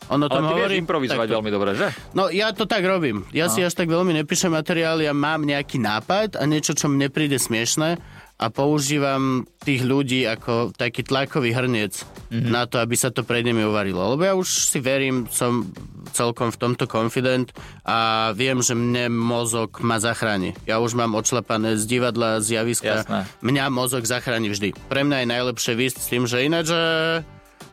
ono 0.09 0.29
tom 0.33 0.41
Ale 0.41 0.49
ty 0.49 0.53
hovorí, 0.57 0.75
improvizovať 0.81 1.27
to... 1.29 1.35
veľmi 1.37 1.51
dobre, 1.53 1.71
že? 1.77 1.89
No 2.17 2.33
ja 2.33 2.53
to 2.57 2.65
tak 2.65 2.85
robím. 2.85 3.29
Ja 3.33 3.49
no. 3.49 3.53
si 3.53 3.61
až 3.61 3.77
tak 3.77 3.93
veľmi 3.93 4.17
nepíšem 4.25 4.53
materiál, 4.53 5.01
ja 5.05 5.13
mám 5.13 5.45
nejaký 5.45 5.81
nápad 5.81 6.41
a 6.41 6.45
niečo, 6.49 6.73
čo 6.73 6.89
mne 6.89 7.09
príde 7.09 7.37
smiešne 7.37 8.01
a 8.35 8.51
používam 8.51 9.47
tých 9.63 9.87
ľudí 9.87 10.27
ako 10.27 10.75
taký 10.75 11.07
tlakový 11.07 11.55
hrniec 11.55 12.03
mm-hmm. 12.03 12.51
na 12.51 12.67
to, 12.67 12.83
aby 12.83 12.99
sa 12.99 13.15
to 13.15 13.23
pred 13.23 13.47
nimi 13.47 13.63
uvarilo. 13.63 14.03
Lebo 14.15 14.23
ja 14.27 14.35
už 14.35 14.75
si 14.75 14.83
verím, 14.83 15.31
som 15.31 15.71
celkom 16.11 16.51
v 16.51 16.59
tomto 16.59 16.91
confident 16.91 17.55
a 17.87 18.31
viem, 18.35 18.59
že 18.59 18.75
mne 18.75 19.15
mozog 19.15 19.79
ma 19.87 20.03
zachráni. 20.03 20.59
Ja 20.67 20.83
už 20.83 20.99
mám 20.99 21.15
odšlapané 21.15 21.79
z 21.79 21.87
divadla, 21.87 22.43
z 22.43 22.59
javiska. 22.59 23.07
Jasné. 23.07 23.21
Mňa 23.39 23.65
mozog 23.71 24.03
zachráni 24.03 24.51
vždy. 24.51 24.75
Pre 24.91 25.03
mňa 25.07 25.23
je 25.23 25.29
najlepšie 25.31 25.73
výsť 25.79 25.99
s 26.03 26.11
tým, 26.11 26.27
že 26.27 26.43
ináč, 26.43 26.75
že 26.75 26.83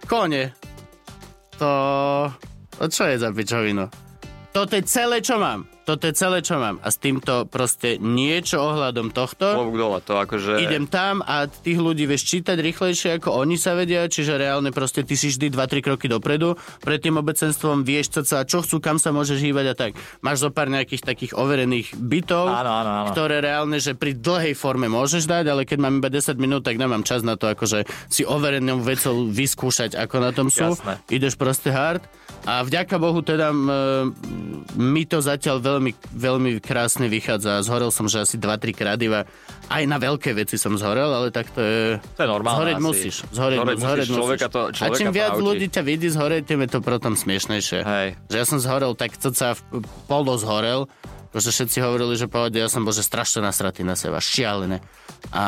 kone, 0.06 0.54
to... 1.58 1.72
to 2.78 2.86
čo 2.86 3.10
je 3.10 3.18
za 3.18 3.34
pičovino? 3.34 3.90
Toto 4.52 4.78
je 4.78 4.84
celé, 4.86 5.26
čo 5.26 5.42
mám. 5.42 5.66
To 5.92 6.00
Toto 6.00 6.08
je 6.08 6.16
celé, 6.16 6.40
čo 6.40 6.56
mám. 6.56 6.80
A 6.80 6.88
s 6.88 6.96
týmto 7.04 7.44
proste 7.52 8.00
niečo 8.00 8.64
ohľadom 8.64 9.12
tohto. 9.12 9.44
Klobúk 9.60 9.76
dole, 9.76 10.00
to 10.00 10.16
akože... 10.16 10.64
Idem 10.64 10.88
tam 10.88 11.20
a 11.20 11.52
tých 11.52 11.84
ľudí 11.84 12.08
vieš 12.08 12.32
čítať 12.32 12.56
rýchlejšie, 12.64 13.20
ako 13.20 13.36
oni 13.36 13.60
sa 13.60 13.76
vedia, 13.76 14.08
čiže 14.08 14.40
reálne 14.40 14.72
proste 14.72 15.04
ty 15.04 15.20
si 15.20 15.28
vždy 15.28 15.52
2-3 15.52 15.84
kroky 15.84 16.08
dopredu. 16.08 16.56
Pred 16.80 17.00
tým 17.04 17.20
obecenstvom 17.20 17.84
vieš 17.84 18.24
sa, 18.24 18.48
čo 18.48 18.64
chcú, 18.64 18.80
kam 18.80 19.04
sa 19.04 19.12
môžeš 19.12 19.44
hýbať 19.44 19.66
a 19.68 19.76
tak. 19.76 19.92
Máš 20.24 20.48
zo 20.48 20.50
pár 20.50 20.72
nejakých 20.72 21.04
takých 21.04 21.36
overených 21.36 21.92
bytov, 22.00 22.48
Áno, 22.48 22.72
áno, 22.72 22.92
áno. 23.04 23.08
ktoré 23.12 23.44
reálne, 23.44 23.76
že 23.84 23.92
pri 23.92 24.16
dlhej 24.16 24.56
forme 24.56 24.88
môžeš 24.88 25.28
dať, 25.28 25.52
ale 25.52 25.68
keď 25.68 25.78
mám 25.82 26.00
iba 26.00 26.08
10 26.08 26.40
minút, 26.40 26.64
tak 26.64 26.80
nemám 26.80 27.04
čas 27.04 27.20
na 27.20 27.36
to, 27.36 27.52
akože 27.52 27.84
si 28.08 28.24
overenou 28.24 28.80
vecou 28.80 29.28
vyskúšať, 29.28 30.00
ako 30.00 30.16
na 30.24 30.32
tom 30.32 30.48
sú. 30.48 30.72
Jasné. 30.72 31.04
Ideš 31.12 31.36
proste 31.36 31.68
hard. 31.68 32.08
A 32.42 32.62
vďaka 32.64 32.96
Bohu 32.98 33.22
teda 33.22 33.50
m, 33.54 34.14
mi 34.78 35.06
to 35.06 35.22
zatiaľ 35.22 35.62
veľmi, 35.62 35.81
veľmi 36.14 36.62
krásne 36.62 37.10
vychádza. 37.10 37.66
Zhorel 37.66 37.90
som, 37.90 38.06
že 38.06 38.22
asi 38.22 38.38
2-3 38.38 38.78
krát 38.78 39.00
iba. 39.02 39.26
Aj 39.68 39.84
na 39.90 39.98
veľké 39.98 40.38
veci 40.38 40.62
som 40.62 40.78
zhorel, 40.78 41.10
ale 41.10 41.34
tak 41.34 41.50
to 41.50 41.60
je... 41.60 41.98
To 41.98 42.22
je 42.22 42.30
normálne 42.30 42.62
Zhoreť 42.62 42.76
asi. 42.78 42.86
musíš. 42.86 43.16
Zhoreť, 43.34 43.58
Zhoreť 43.58 43.78
zhoreť 43.82 44.06
musíš, 44.06 44.18
človeka 44.22 44.48
to- 44.54 44.68
a 44.68 44.72
človeka 44.72 44.98
čím 45.02 45.08
to 45.10 45.18
viac 45.18 45.32
ľudí 45.42 45.68
ťa 45.74 45.82
vidí 45.82 46.08
zhoreť, 46.14 46.42
tým 46.46 46.60
je 46.62 46.70
to 46.70 46.80
potom 46.86 47.14
smiešnejšie. 47.18 47.80
Hej. 47.82 48.08
Že 48.30 48.36
ja 48.38 48.46
som 48.46 48.60
zhorel 48.62 48.92
tak 48.94 49.18
cca 49.18 49.58
v 49.58 49.62
polo 50.06 50.38
zhorel, 50.38 50.86
že 51.40 51.56
všetci 51.56 51.80
hovorili, 51.80 52.20
že 52.20 52.28
pohode, 52.28 52.60
ja 52.60 52.68
som 52.68 52.84
bol 52.84 52.92
že 52.92 53.06
strašne 53.06 53.46
nasratý 53.46 53.88
na 53.88 53.96
seba, 53.96 54.20
šialené. 54.20 54.84
A 55.32 55.44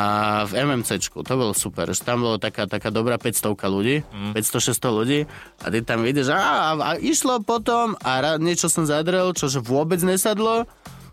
v 0.47 0.63
MMCčku, 0.63 1.25
to 1.25 1.33
bolo 1.35 1.51
super, 1.51 1.91
že 1.91 2.05
tam 2.05 2.23
bolo 2.23 2.39
taká, 2.39 2.69
taká 2.69 2.87
dobrá 2.87 3.19
500 3.19 3.57
ľudí, 3.67 4.05
mm. 4.07 4.31
500-600 4.37 4.99
ľudí 5.01 5.19
a 5.59 5.65
ty 5.67 5.79
tam 5.83 6.05
vidíš, 6.07 6.31
a, 6.31 6.39
a, 6.39 6.69
a 6.79 6.89
išlo 6.95 7.43
potom 7.43 7.99
a 7.99 8.11
ra, 8.23 8.31
niečo 8.39 8.71
som 8.71 8.87
zadrel, 8.87 9.35
čo 9.35 9.51
že 9.51 9.59
vôbec 9.59 9.99
nesadlo, 9.99 10.69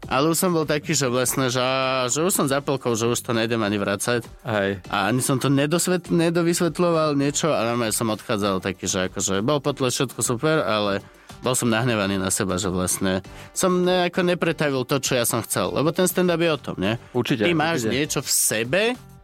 ale 0.09 0.33
už 0.33 0.39
som 0.39 0.55
bol 0.57 0.65
taký, 0.65 0.97
že 0.97 1.13
vlastne, 1.13 1.53
že, 1.53 1.61
že 2.09 2.25
už 2.25 2.33
som 2.33 2.47
zapelkol, 2.49 2.97
že 2.97 3.11
už 3.11 3.21
to 3.21 3.37
nejdem 3.37 3.61
ani 3.61 3.77
vracať. 3.77 4.25
Hej. 4.49 4.81
A 4.89 5.13
ani 5.13 5.21
som 5.21 5.37
to 5.37 5.53
nedosvet, 5.53 6.09
nedovysvetľoval 6.09 7.19
niečo 7.21 7.53
a 7.53 7.61
normálne 7.69 7.93
som 7.93 8.09
odchádzal 8.09 8.65
taký, 8.65 8.89
že 8.89 9.13
akože 9.13 9.45
bol 9.45 9.61
potles 9.61 9.93
všetko 9.93 10.21
super, 10.25 10.65
ale 10.65 11.05
bol 11.41 11.57
som 11.57 11.73
nahnevaný 11.73 12.21
na 12.21 12.29
seba, 12.29 12.61
že 12.61 12.69
vlastne 12.69 13.25
som 13.57 13.83
nejako 13.83 14.21
nepretavil 14.25 14.85
to, 14.85 15.01
čo 15.01 15.17
ja 15.17 15.25
som 15.25 15.41
chcel. 15.41 15.73
Lebo 15.73 15.89
ten 15.91 16.05
stand-up 16.05 16.41
je 16.41 16.51
o 16.53 16.59
tom, 16.61 16.77
nie? 16.77 17.01
Určite, 17.17 17.49
Ty 17.49 17.53
máš 17.57 17.85
určite. 17.85 17.93
niečo 17.97 18.21
v 18.21 18.31
sebe, 18.31 18.83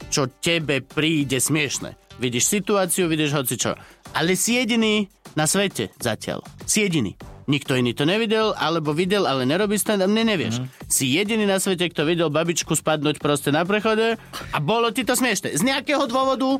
čo 0.09 0.29
tebe 0.41 0.81
príde 0.81 1.37
smiešne. 1.37 1.95
Vidíš 2.17 2.49
situáciu, 2.49 3.13
vidíš 3.13 3.37
hocičo. 3.37 3.77
Ale 4.17 4.33
si 4.35 4.57
jediný 4.57 5.05
na 5.37 5.45
svete 5.45 5.93
zatiaľ. 6.01 6.41
Si 6.65 6.81
jediný. 6.81 7.13
Nikto 7.47 7.79
iný 7.79 7.95
to 7.95 8.03
nevidel, 8.03 8.59
alebo 8.59 8.91
videl, 8.91 9.23
ale 9.23 9.47
nerobí 9.47 9.79
stand-up, 9.79 10.11
ne, 10.11 10.27
nevieš. 10.27 10.59
Mhm. 10.59 10.67
Si 10.91 11.15
jediný 11.15 11.45
na 11.47 11.61
svete, 11.61 11.87
kto 11.93 12.03
videl 12.03 12.33
babičku 12.33 12.75
spadnúť 12.75 13.21
proste 13.21 13.53
na 13.55 13.63
prechode 13.63 14.17
a 14.51 14.59
bolo 14.59 14.91
ti 14.91 15.05
to 15.07 15.15
smiešne. 15.15 15.55
Z 15.55 15.63
nejakého 15.63 16.09
dôvodu 16.09 16.59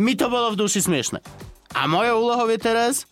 mi 0.00 0.16
to 0.16 0.26
bolo 0.26 0.50
v 0.50 0.58
duši 0.58 0.82
smiešne. 0.82 1.20
A 1.76 1.84
mojou 1.84 2.24
úlohou 2.24 2.48
je 2.48 2.56
teraz 2.56 3.04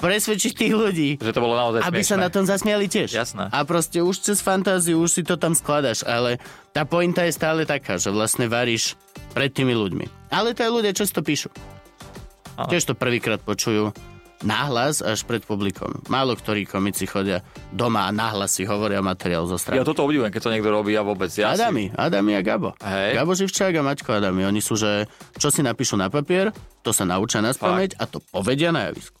presvedčiť 0.00 0.52
tých 0.56 0.72
ľudí, 0.72 1.10
Že 1.16 1.30
to 1.30 1.40
bolo 1.40 1.54
naozaj 1.54 1.80
aby 1.82 2.00
sa 2.00 2.16
smiešné. 2.16 2.18
na 2.18 2.28
tom 2.28 2.44
zasmiali 2.44 2.86
tiež. 2.86 3.12
Jasné. 3.12 3.44
A 3.46 3.58
proste 3.62 4.00
už 4.00 4.16
cez 4.18 4.40
fantáziu, 4.40 4.96
už 4.96 5.10
si 5.10 5.22
to 5.22 5.36
tam 5.36 5.52
skladaš, 5.52 6.02
ale 6.02 6.40
tá 6.70 6.82
pointa 6.82 7.22
je 7.22 7.30
stále 7.30 7.62
taká, 7.62 7.94
že 7.94 8.08
vlastne 8.08 8.44
varíš 8.46 8.96
pred 9.30 9.48
tými 9.48 9.72
ľuďmi. 9.72 10.30
Ale 10.30 10.50
to 10.50 10.62
aj 10.62 10.72
ľudia 10.72 10.92
často 10.92 11.20
píšu. 11.20 11.52
Áno. 12.56 12.66
Tiež 12.66 12.82
to 12.82 12.94
prvýkrát 12.94 13.38
počujú 13.38 13.92
náhlas 14.40 15.04
až 15.04 15.20
pred 15.22 15.44
publikom. 15.44 16.00
Málo 16.08 16.32
ktorí 16.32 16.64
komici 16.64 17.04
chodia 17.04 17.44
doma 17.70 18.08
a 18.08 18.10
náhlas 18.10 18.48
si 18.50 18.64
hovoria 18.64 19.04
materiál 19.04 19.44
zo 19.44 19.60
strany. 19.60 19.76
Ja 19.76 19.84
toto 19.84 20.00
obdivujem, 20.02 20.32
keď 20.32 20.40
to 20.40 20.50
niekto 20.50 20.70
robí 20.70 20.96
a 20.96 21.04
vôbec. 21.04 21.28
Ja 21.30 21.52
si- 21.52 21.60
Adami, 21.60 21.92
Adami 21.92 22.32
a 22.32 22.40
Gabo. 22.40 22.72
Hej. 22.80 23.20
Gabo 23.20 23.36
Živčák 23.36 23.72
a 23.74 23.82
Maťko 23.82 24.10
Adami. 24.14 24.48
Oni 24.48 24.64
sú, 24.64 24.80
že 24.80 25.04
čo 25.36 25.52
si 25.52 25.60
napíšu 25.60 25.92
na 25.94 26.08
papier, 26.08 26.56
to 26.80 26.88
sa 26.88 27.04
naučia 27.04 27.44
na 27.44 27.52
spameť 27.52 28.00
a 28.00 28.08
to 28.08 28.24
povedia 28.24 28.72
na 28.72 28.88
javisku. 28.88 29.19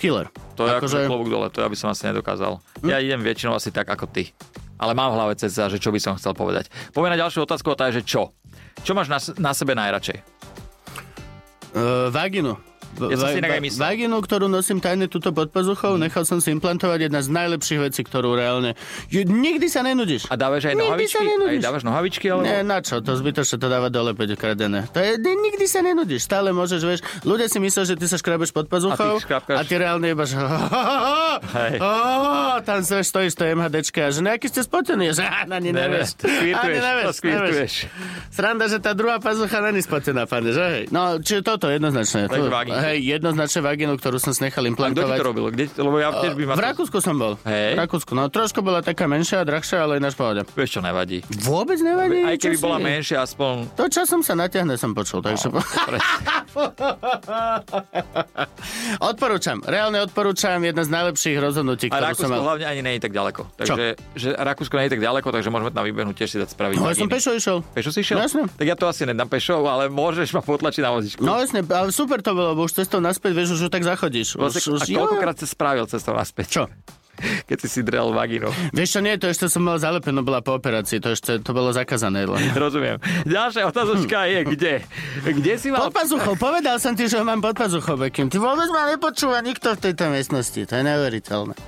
Killer. 0.00 0.32
To 0.56 0.64
je 0.64 0.72
akože 0.80 1.04
klobúk 1.04 1.28
dole, 1.28 1.52
to 1.52 1.60
ja 1.60 1.68
by 1.68 1.76
som 1.76 1.92
asi 1.92 2.08
nedokázal. 2.08 2.56
Hm? 2.80 2.88
Ja 2.88 2.96
idem 2.96 3.20
väčšinou 3.20 3.52
asi 3.52 3.68
tak 3.68 3.84
ako 3.84 4.08
ty. 4.08 4.32
Ale 4.80 4.96
mám 4.96 5.12
v 5.12 5.20
hlave 5.20 5.32
cca, 5.36 5.68
že 5.68 5.76
čo 5.76 5.92
by 5.92 6.00
som 6.00 6.16
chcel 6.16 6.32
povedať. 6.32 6.72
Poďme 6.96 7.12
na 7.12 7.20
ďalšiu 7.20 7.44
otázku 7.44 7.68
a 7.68 7.76
tá 7.76 7.92
je, 7.92 8.00
že 8.00 8.16
čo? 8.16 8.32
Čo 8.80 8.96
máš 8.96 9.12
na, 9.12 9.20
na 9.36 9.52
sebe 9.52 9.76
najradšej? 9.76 10.24
Uh, 11.76 12.08
vaginu. 12.08 12.56
Ja 12.92 13.14
som 13.14 13.28
si 13.28 13.38
inak 13.38 13.52
aj 13.52 13.62
myslel. 13.62 13.80
Vaginu, 13.80 14.16
ktorú 14.18 14.46
nosím 14.46 14.78
tajne 14.78 15.06
túto 15.06 15.30
pod 15.30 15.48
pazuchou, 15.48 15.94
nechal 15.96 16.24
som 16.24 16.38
si 16.38 16.50
implantovať 16.50 17.06
jedna 17.06 17.20
z 17.20 17.28
najlepších 17.28 17.80
vecí, 17.80 18.00
ktorú 18.00 18.34
reálne... 18.34 18.74
Nikdy 19.10 19.66
sa 19.66 19.80
nenudíš. 19.80 20.26
A 20.26 20.34
dávaš 20.34 20.66
aj 20.66 20.74
Nikdy 20.74 20.84
nohavičky? 20.84 21.14
sa 21.14 21.22
nenudíš. 21.22 21.54
Aj 21.54 21.64
dávaš 21.64 21.82
nohavičky? 21.82 22.26
Alebo... 22.26 22.42
Ne, 22.42 22.60
na 22.60 22.78
čo? 22.78 22.98
To 22.98 23.12
zbytočne 23.12 23.56
to 23.56 23.66
dáva 23.66 23.88
dole 23.88 24.10
5 24.10 24.34
kradené. 24.34 24.90
To 24.90 24.98
je, 24.98 25.16
ne, 25.16 25.32
nikdy 25.32 25.64
sa 25.64 25.80
nenudíš. 25.80 26.22
Stále 26.22 26.50
môžeš, 26.50 26.80
vieš, 26.82 27.00
ľudia 27.22 27.46
si 27.46 27.56
myslia, 27.58 27.84
že 27.84 27.94
ty 27.94 28.04
sa 28.04 28.16
škrabeš 28.16 28.50
pod 28.50 28.66
pazuchou 28.66 28.96
A 28.96 29.16
ty 29.16 29.22
škrabkáš. 29.22 29.56
a 29.56 29.62
ty 29.62 29.74
reálne 29.76 30.06
iba, 30.06 30.24
že 30.24 30.36
Hej. 31.56 31.74
tam 32.60 32.80
sa 32.80 33.00
stojíš 33.00 33.32
to 33.32 33.44
MHDčka 33.46 34.10
že 34.10 34.20
nejaký 34.20 34.46
ste 34.46 34.60
spotení, 34.60 35.10
že 35.10 35.22
á, 35.22 35.44
na 35.44 35.56
ne 35.56 35.70
Ne, 35.70 35.76
ne, 35.78 36.02
nevieš. 36.02 36.18
skvirtuješ, 36.18 36.82
skvirtuješ. 37.14 37.72
Sranda, 38.30 38.66
že 38.66 38.78
tá 38.78 38.90
druhá 38.90 39.16
pazucha 39.16 39.60
není 39.60 39.78
spotená, 39.78 40.24
pane, 40.24 40.50
že 40.50 40.62
hej. 40.62 40.82
No, 40.90 41.16
čiže 41.16 41.42
toto 41.42 41.68
jednoznačne. 41.68 42.26
Vagínku. 42.26 42.79
Hej, 42.80 42.98
jednoznačne 43.04 43.60
vagínu, 43.60 43.94
ktorú 44.00 44.16
som 44.16 44.32
si 44.32 44.40
nechal 44.40 44.64
A 44.64 44.68
kto 44.68 44.68
ti 44.68 44.72
implantovať. 44.72 45.18
to 45.20 45.26
robil? 45.26 45.44
Kde, 45.52 45.64
lebo 45.76 45.96
ja 46.00 46.08
tiež 46.16 46.34
by 46.34 46.44
ma... 46.48 46.54
V 46.56 46.64
Rakúsku 46.64 46.98
som 47.04 47.14
bol. 47.16 47.36
Hej. 47.44 47.76
V 47.76 47.80
Rakúsku, 47.84 48.12
no 48.16 48.26
trošku 48.32 48.60
bola 48.64 48.80
taká 48.80 49.04
menšia 49.04 49.42
a 49.42 49.44
drahšia, 49.44 49.84
ale 49.84 50.00
ináč 50.00 50.16
pohode. 50.16 50.42
Vieš 50.56 50.78
čo, 50.78 50.80
nevadí. 50.80 51.20
Vôbec 51.44 51.78
nevadí. 51.80 52.24
Aj 52.24 52.36
keby 52.40 52.56
čo 52.56 52.64
bola 52.64 52.78
menšia, 52.80 53.22
aspoň... 53.22 53.76
To 53.76 53.84
časom 53.86 54.24
sa 54.24 54.32
natiahne, 54.32 54.74
som 54.80 54.96
počul, 54.96 55.20
takže... 55.20 55.52
No, 55.52 55.60
odporúčam, 59.10 59.62
reálne 59.64 60.02
odporúčam, 60.02 60.58
jedna 60.62 60.82
z 60.82 60.90
najlepších 60.90 61.36
rozhodnutí, 61.38 61.86
ktorú 61.90 62.14
som 62.16 62.30
mal. 62.30 62.42
hlavne 62.42 62.66
ani 62.66 62.80
nie 62.82 62.92
je 62.98 63.02
tak 63.06 63.12
ďaleko. 63.14 63.42
Takže 63.54 63.84
že 64.16 64.28
Rakúsko 64.34 64.74
nie 64.80 64.86
je 64.90 64.92
tak 64.98 65.02
ďaleko, 65.02 65.28
takže 65.30 65.48
môžeme 65.52 65.70
tam 65.70 65.84
vybehnúť 65.86 66.16
tiež 66.16 66.28
si 66.30 66.38
dať 66.42 66.50
spraviť. 66.54 66.76
No 66.80 66.90
ja 66.90 66.96
som 66.96 67.08
pešo 67.10 67.30
išiel. 67.36 67.62
Pešo 67.74 67.90
si 67.94 68.02
šiel? 68.02 68.18
No, 68.18 68.24
jasne. 68.26 68.42
Tak 68.50 68.66
ja 68.66 68.76
to 68.76 68.86
asi 68.90 69.06
nedám 69.06 69.28
pešo, 69.30 69.62
ale 69.66 69.86
môžeš 69.90 70.34
ma 70.34 70.42
potlačiť 70.42 70.82
na 70.82 70.90
vozičku. 70.94 71.20
No 71.22 71.38
jasne, 71.38 71.62
ale 71.66 71.94
super 71.94 72.18
to 72.20 72.34
bolo, 72.34 72.58
bo 72.58 72.66
už 72.70 72.86
cestou 72.86 73.02
naspäť, 73.02 73.34
vieš, 73.34 73.58
už 73.58 73.66
tak 73.66 73.82
zachodíš. 73.82 74.38
Už, 74.38 74.62
už, 74.62 74.80
a 74.80 74.86
koľkokrát 74.86 75.34
si 75.34 75.46
spravil 75.50 75.90
cestou 75.90 76.14
naspäť? 76.14 76.46
Čo? 76.46 76.62
Keď 77.20 77.58
si 77.60 77.68
si 77.68 77.80
drel 77.84 78.14
vagínu. 78.16 78.48
Vieš 78.72 78.96
čo, 78.96 79.00
nie, 79.04 79.12
to 79.20 79.28
ešte 79.28 79.44
som 79.50 79.60
mal 79.60 79.76
zalepenú, 79.76 80.24
bola 80.24 80.40
po 80.40 80.56
operácii, 80.56 81.04
to 81.04 81.12
ešte, 81.12 81.42
to 81.44 81.50
bolo 81.52 81.68
zakázané. 81.68 82.24
Len. 82.24 82.54
Rozumiem. 82.56 82.96
Ďalšia 83.28 83.68
otázočka 83.68 84.24
je, 84.24 84.40
kde? 84.46 84.74
Kde 85.26 85.52
si 85.58 85.68
mal... 85.68 85.90
Pod 85.90 86.00
pazuchou, 86.00 86.32
povedal 86.38 86.80
som 86.80 86.96
ti, 86.96 87.10
že 87.10 87.20
ho 87.20 87.24
mám 87.26 87.44
pod 87.44 87.58
pazuchou, 87.58 88.00
Bekim. 88.00 88.32
Ty 88.32 88.40
vôbec 88.40 88.70
ma 88.72 88.88
nepočúva 88.88 89.42
nikto 89.44 89.76
v 89.76 89.90
tejto 89.90 90.08
miestnosti, 90.08 90.64
to 90.64 90.72
je 90.72 90.80
neuveriteľné. 90.86 91.58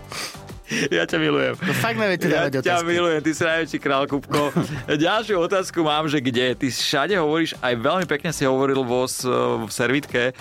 Ja 0.88 1.04
ťa 1.04 1.20
milujem. 1.20 1.52
To 1.60 1.72
fakt 1.76 2.00
neviete 2.00 2.32
Ja 2.32 2.48
dávať 2.48 2.64
ťa 2.64 2.80
otázky. 2.80 2.88
milujem, 2.88 3.20
ty 3.20 3.30
si 3.36 3.42
najväčší 3.44 3.78
král, 3.82 4.08
Kupko. 4.08 4.56
Ďalšiu 5.04 5.36
otázku 5.36 5.84
mám, 5.84 6.08
že 6.08 6.24
kde? 6.24 6.56
Ty 6.56 6.66
všade 6.72 7.20
hovoríš, 7.20 7.60
aj 7.60 7.76
veľmi 7.76 8.06
pekne 8.08 8.32
si 8.32 8.48
hovoril 8.48 8.80
vo, 8.80 9.04
v 9.04 9.68
servitke 9.68 10.32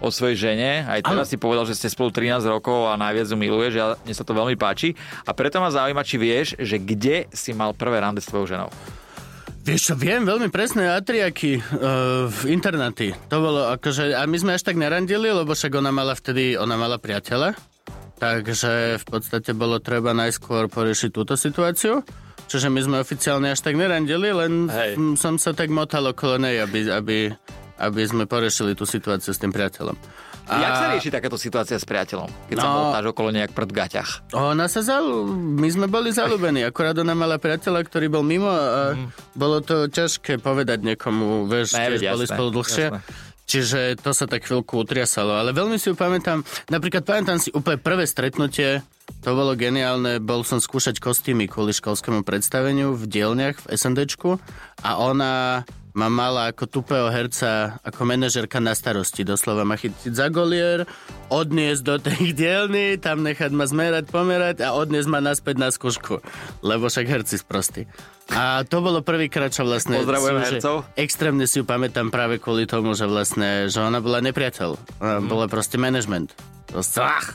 o 0.00 0.08
svojej 0.08 0.50
žene. 0.50 0.84
Aj 0.88 1.00
teraz 1.04 1.28
si 1.28 1.36
povedal, 1.36 1.68
že 1.68 1.76
ste 1.76 1.92
spolu 1.92 2.10
13 2.10 2.42
rokov 2.48 2.88
a 2.88 2.96
najviac 2.96 3.28
ju 3.28 3.36
miluješ. 3.36 3.72
Ja, 3.76 3.86
mne 4.00 4.14
sa 4.16 4.24
to 4.24 4.32
veľmi 4.32 4.56
páči. 4.56 4.96
A 5.28 5.36
preto 5.36 5.60
ma 5.60 5.68
zaujíma, 5.68 6.02
či 6.02 6.16
vieš, 6.16 6.56
že 6.56 6.80
kde 6.80 7.28
si 7.30 7.52
mal 7.52 7.76
prvé 7.76 8.00
rande 8.00 8.24
s 8.24 8.28
tvojou 8.28 8.48
ženou. 8.48 8.70
Vieš 9.60 9.92
čo, 9.92 9.94
viem 9.94 10.24
veľmi 10.24 10.48
presné 10.48 10.88
atriaky 10.88 11.60
uh, 11.60 12.24
v 12.32 12.40
internáty. 12.48 13.12
To 13.28 13.44
bolo 13.44 13.68
akože, 13.76 14.16
a 14.16 14.24
my 14.24 14.36
sme 14.40 14.56
až 14.56 14.64
tak 14.64 14.80
nerandili, 14.80 15.28
lebo 15.28 15.52
však 15.52 15.76
ona 15.76 15.92
mala 15.92 16.16
vtedy, 16.16 16.56
ona 16.56 16.80
mala 16.80 16.96
priateľa. 16.96 17.52
Takže 18.20 19.00
v 19.00 19.04
podstate 19.04 19.52
bolo 19.52 19.80
treba 19.80 20.16
najskôr 20.16 20.68
poriešiť 20.72 21.10
túto 21.12 21.36
situáciu. 21.36 22.04
Čiže 22.50 22.66
my 22.66 22.80
sme 22.82 22.96
oficiálne 22.98 23.54
až 23.54 23.62
tak 23.62 23.78
nerandili, 23.78 24.34
len 24.34 24.66
Hej. 24.66 24.98
som 25.14 25.38
sa 25.38 25.54
tak 25.54 25.70
motal 25.70 26.10
okolo 26.10 26.40
nej, 26.42 26.58
aby, 26.58 26.90
aby, 26.90 27.16
aby 27.80 28.04
sme 28.04 28.24
porešili 28.24 28.72
tú 28.72 28.84
situáciu 28.84 29.32
s 29.32 29.38
tým 29.38 29.48
priateľom. 29.48 29.96
A... 30.46 30.54
Jak 30.58 30.72
sa 30.74 30.86
rieši 30.90 31.08
takáto 31.08 31.34
situácia 31.34 31.74
s 31.74 31.84
priateľom? 31.84 32.26
Keď 32.48 32.56
sa 32.56 32.66
No. 32.66 32.76
motáš 32.84 33.06
okolo 33.08 33.30
nejak 33.30 33.50
pred 33.50 33.70
gaťach. 33.70 34.26
Ona 34.30 34.66
sa 34.66 34.80
zalú... 34.80 35.24
My 35.32 35.66
sme 35.66 35.86
boli 35.86 36.10
zalúbení, 36.10 36.60
akorát 36.60 36.94
ona 36.94 37.14
mala 37.14 37.36
priateľa, 37.36 37.80
ktorý 37.82 38.06
bol 38.08 38.22
mimo 38.22 38.46
a 38.46 38.98
bolo 39.32 39.58
to 39.60 39.86
ťažké 39.86 40.36
povedať 40.36 40.82
niekomu, 40.82 41.46
vieš, 41.46 41.72
Ne, 41.72 41.86
tiež 41.88 41.92
veď, 41.96 42.10
boli 42.10 42.24
jasné, 42.24 42.34
spolu 42.34 42.48
dlhšie. 42.52 42.86
jasné. 42.88 43.00
Čiže 43.50 43.98
to 43.98 44.14
sa 44.14 44.30
tak 44.30 44.46
chvíľku 44.46 44.78
utriasalo, 44.78 45.34
ale 45.34 45.50
veľmi 45.50 45.74
si 45.74 45.90
ju 45.90 45.98
pamätám. 45.98 46.46
Napríklad 46.70 47.02
pamätám 47.02 47.42
si 47.42 47.50
úplne 47.50 47.82
prvé 47.82 48.06
stretnutie, 48.06 48.86
to 49.26 49.34
bolo 49.34 49.58
geniálne, 49.58 50.22
bol 50.22 50.46
som 50.46 50.62
skúšať 50.62 51.02
kostýmy 51.02 51.50
kvôli 51.50 51.74
školskému 51.74 52.22
predstaveniu 52.22 52.94
v 52.94 53.10
dielniach 53.10 53.58
v 53.58 53.74
SNDčku 53.74 54.38
a 54.86 54.90
ona 55.02 55.66
ma 55.90 56.06
mala 56.06 56.54
ako 56.54 56.70
tupého 56.70 57.10
herca, 57.10 57.82
ako 57.82 58.06
manažerka 58.06 58.62
na 58.62 58.78
starosti. 58.78 59.26
Doslova 59.26 59.66
ma 59.66 59.74
chytiť 59.74 60.14
za 60.14 60.30
golier, 60.30 60.86
odniesť 61.34 61.82
do 61.82 61.96
tej 61.98 62.30
dielny, 62.40 63.02
tam 63.02 63.26
nechať 63.26 63.50
ma 63.50 63.66
zmerať, 63.66 64.14
pomerať 64.14 64.62
a 64.62 64.78
odniesť 64.78 65.08
ma 65.10 65.18
naspäť 65.18 65.56
na 65.58 65.68
skúšku. 65.74 66.22
Lebo 66.62 66.86
však 66.86 67.06
herci 67.10 67.42
sprostí. 67.42 67.90
A 68.30 68.62
to 68.62 68.78
bolo 68.78 69.00
prvýkrát, 69.00 69.48
čo 69.48 69.62
vlastne... 69.62 69.98
Pozdravujeme 69.98 70.40
si, 70.40 70.46
hercov. 70.56 70.86
Extrémne 70.94 71.44
si 71.44 71.58
ju 71.58 71.64
pamätám 71.64 72.08
práve 72.08 72.38
kvôli 72.38 72.64
tomu, 72.64 72.94
že 72.94 73.04
vlastne, 73.04 73.66
že 73.66 73.78
ona 73.78 73.98
bola 73.98 74.20
nepriateľ. 74.20 74.70
Ona 74.98 75.18
Mhm. 75.18 75.26
bola 75.26 75.46
proste 75.46 75.76
management. 75.76 76.32
Proste, 76.64 77.02
ach, 77.02 77.34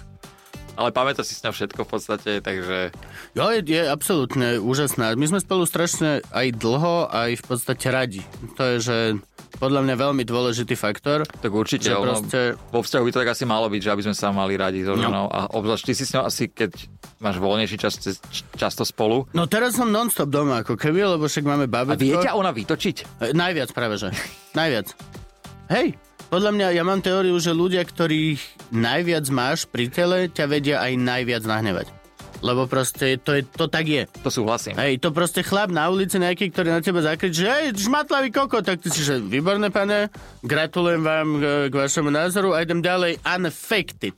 Ale 0.76 0.92
pamätá 0.92 1.24
si 1.24 1.32
s 1.32 1.42
ňou 1.42 1.52
všetko 1.52 1.82
v 1.82 1.90
podstate, 1.90 2.32
takže... 2.40 2.92
Jo, 3.32 3.48
je, 3.50 3.64
je 3.64 3.84
absolútne 3.84 4.60
úžasná. 4.60 5.16
My 5.16 5.26
sme 5.26 5.40
spolu 5.40 5.64
strašne 5.64 6.20
aj 6.30 6.52
dlho, 6.54 7.08
aj 7.08 7.40
v 7.40 7.44
podstate 7.44 7.88
radi. 7.88 8.22
To 8.56 8.64
je, 8.64 8.78
že 8.80 8.98
podľa 9.56 9.88
mňa 9.88 9.96
veľmi 9.96 10.24
dôležitý 10.24 10.76
faktor. 10.76 11.24
Tak 11.24 11.48
určite, 11.48 11.88
Že 11.88 11.96
proste- 11.98 12.54
vo 12.70 12.84
vzťahu 12.84 13.04
by 13.04 13.12
to 13.12 13.20
tak 13.24 13.32
asi 13.32 13.44
malo 13.48 13.72
byť, 13.72 13.82
že 13.82 13.90
aby 13.90 14.04
sme 14.04 14.16
sa 14.16 14.36
mali 14.36 14.60
radi 14.60 14.84
so 14.84 15.00
ženou. 15.00 15.32
A 15.32 15.48
obzvlášť 15.56 15.84
ty 15.88 15.94
si 15.96 16.04
s 16.04 16.12
ňou 16.12 16.28
asi, 16.28 16.52
keď 16.52 16.76
máš 17.24 17.40
voľnejší 17.40 17.80
čas, 17.80 17.96
často 18.54 18.84
spolu. 18.84 19.32
No 19.32 19.48
teraz 19.48 19.80
som 19.80 19.88
non-stop 19.88 20.28
doma, 20.28 20.60
ako 20.60 20.76
keby, 20.76 21.16
lebo 21.16 21.24
však 21.26 21.48
máme 21.48 21.66
A 21.66 21.72
babetko. 21.72 22.04
vie 22.04 22.20
ťa 22.20 22.36
ona 22.36 22.52
vytočiť? 22.52 22.96
E, 23.24 23.32
Najviac 23.32 23.72
práve, 23.72 23.96
že. 23.96 24.12
Najviac. 24.60 24.92
Hej, 25.72 25.96
podľa 26.30 26.52
mňa, 26.52 26.68
ja 26.76 26.84
mám 26.84 27.02
teóriu, 27.02 27.38
že 27.38 27.56
ľudia, 27.56 27.86
ktorých 27.86 28.72
najviac 28.74 29.26
máš 29.30 29.70
pri 29.70 29.88
tele, 29.88 30.28
ťa 30.28 30.46
vedia 30.50 30.78
aj 30.82 30.92
najviac 30.98 31.44
nahnevať. 31.46 31.88
Lebo 32.44 32.68
proste 32.70 33.18
to, 33.18 33.34
je, 33.34 33.42
to 33.48 33.66
tak 33.72 33.90
je. 33.90 34.06
To 34.22 34.30
súhlasím. 34.30 34.78
Hej, 34.78 35.02
to 35.02 35.10
proste 35.10 35.42
chlap 35.42 35.72
na 35.72 35.90
ulici 35.90 36.20
nejaký, 36.22 36.52
ktorý 36.52 36.78
na 36.78 36.82
teba 36.84 37.02
zakričí, 37.02 37.42
že 37.42 37.50
hej, 37.50 37.66
šmatlavý 37.74 38.30
koko, 38.30 38.62
tak 38.62 38.84
ty 38.84 38.94
si, 38.94 39.02
že 39.02 39.18
výborné, 39.18 39.74
pane, 39.74 40.14
gratulujem 40.46 41.02
vám 41.02 41.28
k, 41.42 41.44
k 41.72 41.74
vašemu 41.74 42.10
názoru 42.12 42.54
a 42.54 42.62
idem 42.62 42.86
ďalej 42.86 43.18
unaffected. 43.24 44.14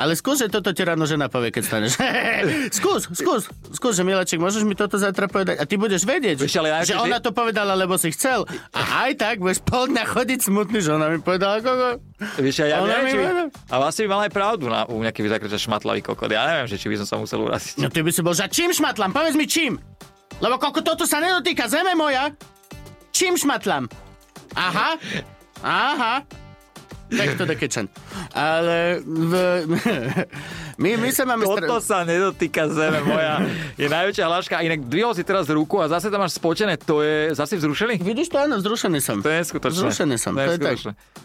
Ale 0.00 0.16
skús, 0.16 0.40
že 0.40 0.48
toto 0.48 0.72
ti 0.72 0.80
ráno 0.80 1.04
žena 1.04 1.28
povie, 1.28 1.52
keď 1.52 1.62
staneš. 1.68 2.00
skús, 2.80 3.04
skús, 3.12 3.52
skús, 3.76 3.92
že 3.92 4.00
Milaček, 4.00 4.40
môžeš 4.40 4.64
mi 4.64 4.72
toto 4.72 4.96
zatra 4.96 5.28
povedať? 5.28 5.60
A 5.60 5.68
ty 5.68 5.76
budeš 5.76 6.08
vedieť, 6.08 6.40
Vieš, 6.40 6.56
ale 6.56 6.72
že 6.88 6.96
najlepšie, 6.96 7.04
ona 7.04 7.18
to 7.20 7.36
povedala, 7.36 7.76
lebo 7.76 8.00
si 8.00 8.08
chcel. 8.16 8.48
A 8.72 9.04
aj 9.04 9.20
tak 9.20 9.44
budeš 9.44 9.60
pol 9.60 9.92
dňa 9.92 10.04
chodiť 10.08 10.40
smutný, 10.40 10.80
že 10.80 10.96
ona 10.96 11.12
mi 11.12 11.20
povedala, 11.20 11.60
koko. 11.60 12.00
Vieš, 12.40 12.64
ja, 12.64 12.76
ja 12.76 12.78
neviem, 12.80 13.12
či 13.12 13.16
by, 13.20 13.26
a 13.52 13.74
vlastne 13.76 14.02
by 14.04 14.08
mal 14.08 14.20
aj 14.24 14.32
pravdu 14.32 14.64
na, 14.72 14.88
u 14.88 14.96
nejaký 15.04 15.20
zakričať 15.28 15.60
šmatlavý 15.68 16.00
kokot. 16.00 16.32
Ja 16.32 16.48
neviem, 16.48 16.64
že 16.64 16.80
či 16.80 16.88
by 16.88 16.96
som 17.04 17.06
sa 17.06 17.16
musel 17.20 17.44
uraziť. 17.44 17.84
No 17.84 17.92
ty 17.92 18.00
by 18.00 18.08
si 18.08 18.24
bol, 18.24 18.32
že 18.32 18.48
čím 18.48 18.72
šmatlam? 18.72 19.12
Povedz 19.12 19.36
mi 19.36 19.44
čím. 19.44 19.76
Lebo 20.40 20.56
koko, 20.56 20.80
toto 20.80 21.04
sa 21.04 21.20
nedotýka 21.20 21.68
zeme 21.68 21.92
moja. 21.92 22.32
Čím 23.12 23.36
šmatlam? 23.36 23.84
Aha. 24.56 24.96
Aha. 25.60 26.24
Tak 27.10 27.34
to 27.34 27.44
dekečen. 27.44 27.86
Ale 28.30 29.02
v... 29.02 29.32
my, 30.82 30.90
my 30.96 31.08
sa 31.10 31.26
máme... 31.26 31.42
Toto 31.42 31.82
sa 31.82 32.06
nedotýka 32.06 32.70
zeme 32.70 33.02
moja. 33.02 33.42
Je 33.74 33.90
najväčšia 33.90 34.24
hláška. 34.26 34.54
A 34.58 34.62
inak 34.62 34.86
dvihol 34.86 35.12
si 35.12 35.26
teraz 35.26 35.50
ruku 35.50 35.82
a 35.82 35.90
zase 35.90 36.06
tam 36.08 36.22
máš 36.22 36.38
spotené. 36.38 36.78
To 36.86 37.02
je 37.02 37.34
zase 37.34 37.58
vzrušený? 37.58 37.98
Vidíš 37.98 38.30
to? 38.30 38.38
Áno, 38.38 38.58
vzrušený 38.62 39.00
som. 39.02 39.18
To 39.20 39.28
je 39.28 39.36
neskutočné. 39.42 39.76
Vzrušený 39.76 40.16
som, 40.16 40.32
To 40.38 40.42
je 40.46 40.58
tak. 40.58 40.78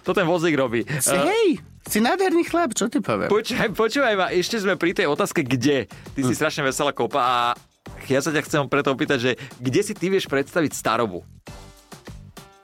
To 0.03 0.11
ten 0.11 0.25
vozík 0.25 0.53
robí. 0.57 0.83
Si, 0.99 1.13
Uh, 1.15 1.31
hej, 1.31 1.61
si 1.85 2.01
nádherný 2.01 2.43
chlap, 2.49 2.73
čo 2.75 2.89
ty 2.89 2.99
poviem? 2.99 3.29
Počúvaj, 3.29 3.69
počúvaj 3.71 4.13
ma, 4.17 4.27
ešte 4.33 4.57
sme 4.59 4.75
pri 4.75 4.91
tej 4.91 5.07
otázke 5.07 5.45
kde. 5.45 5.85
Ty 5.87 6.19
Hm. 6.19 6.27
si 6.27 6.33
strašne 6.33 6.65
veselá 6.65 6.91
kopa 6.91 7.21
a 7.21 7.37
ja 8.09 8.19
sa 8.19 8.33
ťa 8.33 8.41
chcem 8.43 8.61
preto 8.65 8.89
opýtať, 8.91 9.17
že 9.21 9.31
kde 9.61 9.81
si 9.85 9.93
ty 9.93 10.09
vieš 10.09 10.25
predstaviť 10.25 10.73
starobu? 10.73 11.21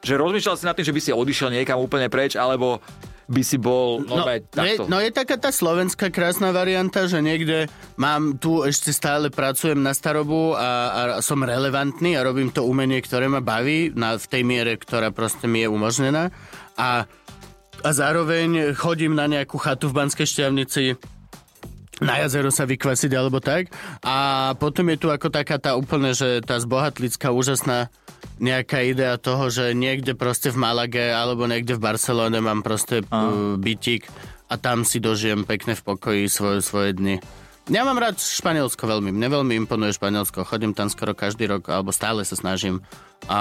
Že 0.01 0.17
rozmýšľal 0.17 0.55
si 0.57 0.65
nad 0.65 0.73
tým, 0.73 0.85
že 0.89 0.95
by 0.97 1.01
si 1.01 1.11
odišiel 1.13 1.53
niekam 1.53 1.77
úplne 1.77 2.09
preč, 2.09 2.33
alebo 2.33 2.81
by 3.31 3.43
si 3.47 3.55
bol 3.55 4.03
no, 4.03 4.21
No, 4.21 4.27
no, 4.27 4.31
je, 4.35 4.41
takto. 4.43 4.83
no 4.91 4.97
je 4.99 5.09
taká 5.15 5.39
tá 5.39 5.49
slovenská 5.55 6.11
krásna 6.11 6.51
varianta, 6.51 7.07
že 7.07 7.23
niekde 7.23 7.71
mám 7.95 8.35
tu 8.35 8.67
ešte 8.67 8.91
stále 8.91 9.31
pracujem 9.31 9.79
na 9.79 9.95
starobu 9.95 10.53
a, 10.53 10.67
a 11.17 11.23
som 11.23 11.39
relevantný 11.39 12.19
a 12.19 12.27
robím 12.27 12.51
to 12.51 12.67
umenie, 12.67 12.99
ktoré 12.99 13.31
ma 13.31 13.39
baví 13.39 13.95
na, 13.95 14.19
v 14.19 14.27
tej 14.27 14.43
miere, 14.43 14.75
ktorá 14.75 15.15
proste 15.15 15.47
mi 15.47 15.63
je 15.63 15.71
umožnená. 15.71 16.29
A, 16.75 17.07
a 17.81 17.89
zároveň 17.89 18.75
chodím 18.75 19.15
na 19.15 19.25
nejakú 19.31 19.55
chatu 19.55 19.87
v 19.87 20.03
Banskej 20.03 20.27
šťavnici 20.27 20.99
na 22.01 22.17
jazero 22.17 22.49
sa 22.49 22.65
vykvasiť 22.65 23.13
alebo 23.13 23.37
tak. 23.37 23.69
A 24.01 24.51
potom 24.57 24.89
je 24.89 24.97
tu 24.97 25.07
ako 25.13 25.29
taká 25.29 25.61
tá 25.61 25.77
úplne, 25.77 26.17
že 26.17 26.41
tá 26.41 26.57
zbohatlická 26.57 27.29
úžasná 27.29 27.93
nejaká 28.41 28.81
idea 28.81 29.21
toho, 29.21 29.53
že 29.53 29.77
niekde 29.77 30.17
proste 30.17 30.49
v 30.49 30.57
Malage 30.57 31.13
alebo 31.13 31.45
niekde 31.45 31.77
v 31.77 31.85
Barcelone 31.93 32.41
mám 32.41 32.65
proste 32.65 33.05
uh, 33.05 33.55
bytík 33.55 34.09
a 34.49 34.57
tam 34.57 34.83
si 34.83 34.97
dožijem 34.97 35.45
pekne 35.45 35.77
v 35.77 35.85
pokoji 35.85 36.25
svoje, 36.27 36.59
svoje 36.65 36.97
dny. 36.97 37.15
Ja 37.69 37.85
mám 37.85 38.01
rád 38.01 38.17
Španielsko 38.17 38.89
veľmi. 38.89 39.13
Mne 39.13 39.27
veľmi 39.29 39.53
imponuje 39.53 39.93
Španielsko. 39.93 40.49
Chodím 40.49 40.73
tam 40.73 40.89
skoro 40.89 41.13
každý 41.13 41.45
rok, 41.45 41.69
alebo 41.69 41.93
stále 41.93 42.25
sa 42.25 42.33
snažím. 42.33 42.81
A 43.29 43.39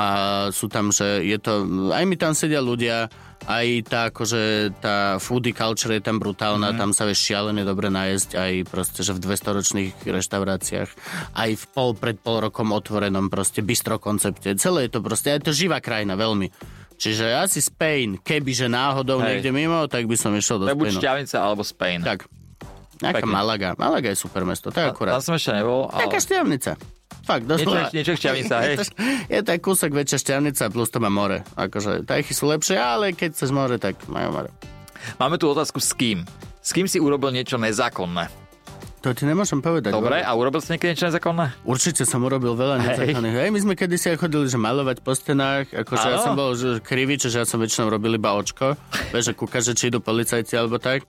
sú 0.52 0.68
tam, 0.68 0.92
že 0.92 1.24
je 1.24 1.40
to... 1.40 1.64
Aj 1.88 2.04
mi 2.04 2.20
tam 2.20 2.36
sedia 2.36 2.60
ľudia, 2.60 3.08
aj 3.48 3.66
tá, 3.88 4.12
akože, 4.12 4.76
tá 4.84 5.16
foodie 5.16 5.56
culture 5.56 5.96
je 5.96 6.04
tam 6.04 6.20
brutálna, 6.20 6.76
mm-hmm. 6.76 6.80
tam 6.84 6.90
sa 6.92 7.08
vieš 7.08 7.24
šialene 7.32 7.64
dobre 7.64 7.88
nájsť, 7.88 8.30
aj 8.36 8.52
proste, 8.68 9.00
že 9.00 9.16
v 9.16 9.24
200-ročných 9.24 9.94
reštauráciách, 10.04 10.90
aj 11.32 11.50
v 11.56 11.64
pol, 11.72 11.96
pred 11.96 12.20
pol 12.20 12.44
rokom 12.44 12.76
otvorenom 12.76 13.32
proste 13.32 13.64
bistro 13.64 13.96
koncepte. 13.96 14.52
Celé 14.60 14.92
je 14.92 14.92
to 14.92 15.00
proste, 15.00 15.32
je 15.32 15.48
to 15.48 15.56
živá 15.56 15.80
krajina, 15.80 16.20
veľmi. 16.20 16.52
Čiže 17.00 17.32
asi 17.32 17.64
Spain, 17.64 18.20
kebyže 18.20 18.68
náhodou 18.68 19.24
Hej. 19.24 19.40
niekde 19.40 19.50
mimo, 19.56 19.88
tak 19.88 20.04
by 20.04 20.16
som 20.20 20.36
išiel 20.36 20.60
do 20.60 20.68
To 20.68 20.76
je 20.76 20.80
buď 20.84 20.88
Spainu. 20.92 21.00
Šťavnica 21.00 21.36
alebo 21.40 21.62
Spain. 21.64 22.00
Tak. 22.04 22.28
Nejaká 23.00 23.24
Pekne. 23.24 23.32
Malaga. 23.32 23.68
Malaga 23.80 24.08
je 24.12 24.18
super 24.18 24.44
mesto, 24.44 24.68
to 24.68 24.76
je 24.76 24.84
Tam 24.84 24.92
akurát. 24.92 25.20
som 25.24 25.32
ešte 25.32 25.56
nebol, 25.56 25.88
Taká 25.88 26.04
ale 26.12 26.20
šťavnica. 26.20 26.72
Fakt, 27.20 27.44
niečo, 27.44 27.64
doslova. 27.64 27.88
niečo 27.92 28.12
šťavnica, 28.16 28.54
hej. 28.64 28.68
Je 28.70 28.76
to, 28.76 28.84
je 29.28 29.40
to 29.40 29.50
kúsok 29.58 29.90
väčšia 29.92 30.18
šťavnica, 30.20 30.64
plus 30.68 30.88
to 30.92 30.98
má 31.00 31.08
more. 31.08 31.40
Akože, 31.56 32.04
tajchy 32.04 32.32
sú 32.36 32.44
lepšie, 32.46 32.76
ale 32.76 33.16
keď 33.16 33.32
chceš 33.32 33.50
more, 33.50 33.76
tak 33.80 33.96
majú 34.06 34.28
more. 34.36 34.50
Máme 35.16 35.40
tu 35.40 35.48
otázku 35.48 35.80
s 35.80 35.96
kým. 35.96 36.28
S 36.60 36.76
kým 36.76 36.84
si 36.84 37.00
urobil 37.00 37.32
niečo 37.32 37.56
nezákonné? 37.56 38.28
To 39.00 39.16
ti 39.16 39.24
nemôžem 39.24 39.64
povedať. 39.64 39.96
Dobre, 39.96 40.20
a 40.20 40.28
urobil 40.36 40.60
si 40.60 40.76
niekedy 40.76 40.92
niečo 40.92 41.08
nezákonné? 41.08 41.64
Určite 41.64 42.04
som 42.04 42.20
urobil 42.20 42.52
veľa 42.52 42.84
nezákonných. 42.84 43.32
Hej, 43.32 43.48
my 43.48 43.60
sme 43.64 43.72
kedysi 43.72 44.12
aj 44.12 44.20
chodili, 44.20 44.44
že 44.44 44.60
malovať 44.60 45.00
po 45.00 45.16
stenách. 45.16 45.72
Akože 45.72 46.04
ja 46.04 46.20
som 46.20 46.36
bol 46.36 46.52
že 46.52 46.84
krivý, 46.84 47.16
čiže 47.16 47.40
ja 47.40 47.46
som 47.48 47.64
väčšinou 47.64 47.88
robil 47.88 48.20
iba 48.20 48.36
očko. 48.36 48.76
Vieš, 49.08 49.24
že 49.24 49.34
kúkaš, 49.34 49.72
že 49.72 49.74
či 49.74 49.84
idú 49.88 50.04
policajti 50.04 50.52
alebo 50.52 50.76
tak. 50.76 51.08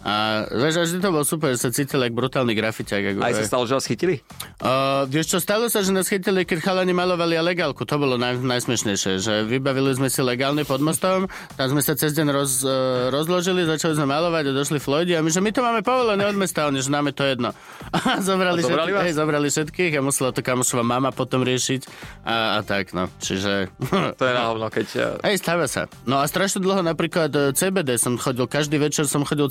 A 0.00 0.14
vieš, 0.48 0.74
a 0.78 0.82
vždy 0.82 0.98
to 0.98 1.10
bol 1.10 1.22
super, 1.22 1.50
že 1.50 1.58
sa 1.58 1.70
cítil 1.70 1.98
jak 1.98 2.12
brutálny 2.12 2.52
grafiťák. 2.52 3.02
Ako, 3.12 3.18
Aj 3.20 3.34
sa 3.34 3.44
stalo, 3.44 3.64
že 3.64 3.74
vás 3.74 3.84
chytili? 3.84 4.22
Uh, 4.58 5.04
vieš 5.06 5.32
čo, 5.32 5.38
stalo 5.38 5.66
sa, 5.66 5.82
že 5.82 5.90
nás 5.90 6.06
chytili, 6.06 6.42
keď 6.42 6.62
chalani 6.62 6.90
malovali 6.90 7.34
a 7.34 7.42
legálku. 7.42 7.82
To 7.82 7.96
bolo 7.96 8.14
naj, 8.14 8.38
najsmiešnejšie, 8.38 9.12
že 9.18 9.34
vybavili 9.42 9.90
sme 9.92 10.06
si 10.06 10.18
legálne 10.18 10.62
pod 10.62 10.78
mostom, 10.78 11.26
tam 11.54 11.66
sme 11.68 11.82
sa 11.82 11.92
cez 11.92 12.14
deň 12.14 12.26
roz, 12.28 12.62
uh, 12.62 12.70
rozložili, 13.08 13.62
začali 13.62 13.94
sme 13.94 14.06
malovať 14.06 14.50
a 14.50 14.52
došli 14.52 14.78
Floydi 14.78 15.12
a 15.12 15.20
my, 15.20 15.28
že 15.28 15.42
my 15.42 15.50
to 15.50 15.60
máme 15.60 15.82
povolené 15.82 16.22
od 16.24 16.34
mesta, 16.34 16.66
oni, 16.66 16.78
že 16.78 16.88
nám 16.88 17.10
je 17.10 17.14
to 17.14 17.24
jedno. 17.24 17.50
A 18.08 18.20
zobrali, 18.20 18.60
A 18.60 18.64
zobrali 18.64 18.92
vás? 18.92 19.02
hej, 19.04 19.14
zobrali 19.16 19.48
všetkých 19.48 19.92
a 19.96 20.00
musela 20.00 20.30
to 20.30 20.44
kamošova 20.44 20.84
mama 20.84 21.08
potom 21.10 21.40
riešiť 21.40 21.80
a, 22.22 22.58
a 22.58 22.60
tak, 22.62 22.92
no. 22.92 23.08
Čiže... 23.18 23.72
To 24.18 24.24
je 24.24 24.34
na 24.34 24.44
hovno, 24.46 24.68
keď... 24.68 24.86
eh, 25.20 25.26
Hej, 25.32 25.42
stáva 25.42 25.66
sa. 25.66 25.86
No 26.04 26.20
a 26.20 26.26
strašne 26.26 26.60
dlho 26.60 26.82
napríklad 26.82 27.30
e, 27.30 27.50
CBD 27.52 27.96
som 27.96 28.14
chodil, 28.14 28.44
každý 28.44 28.76
večer 28.76 29.06
som 29.06 29.22
chodil 29.24 29.48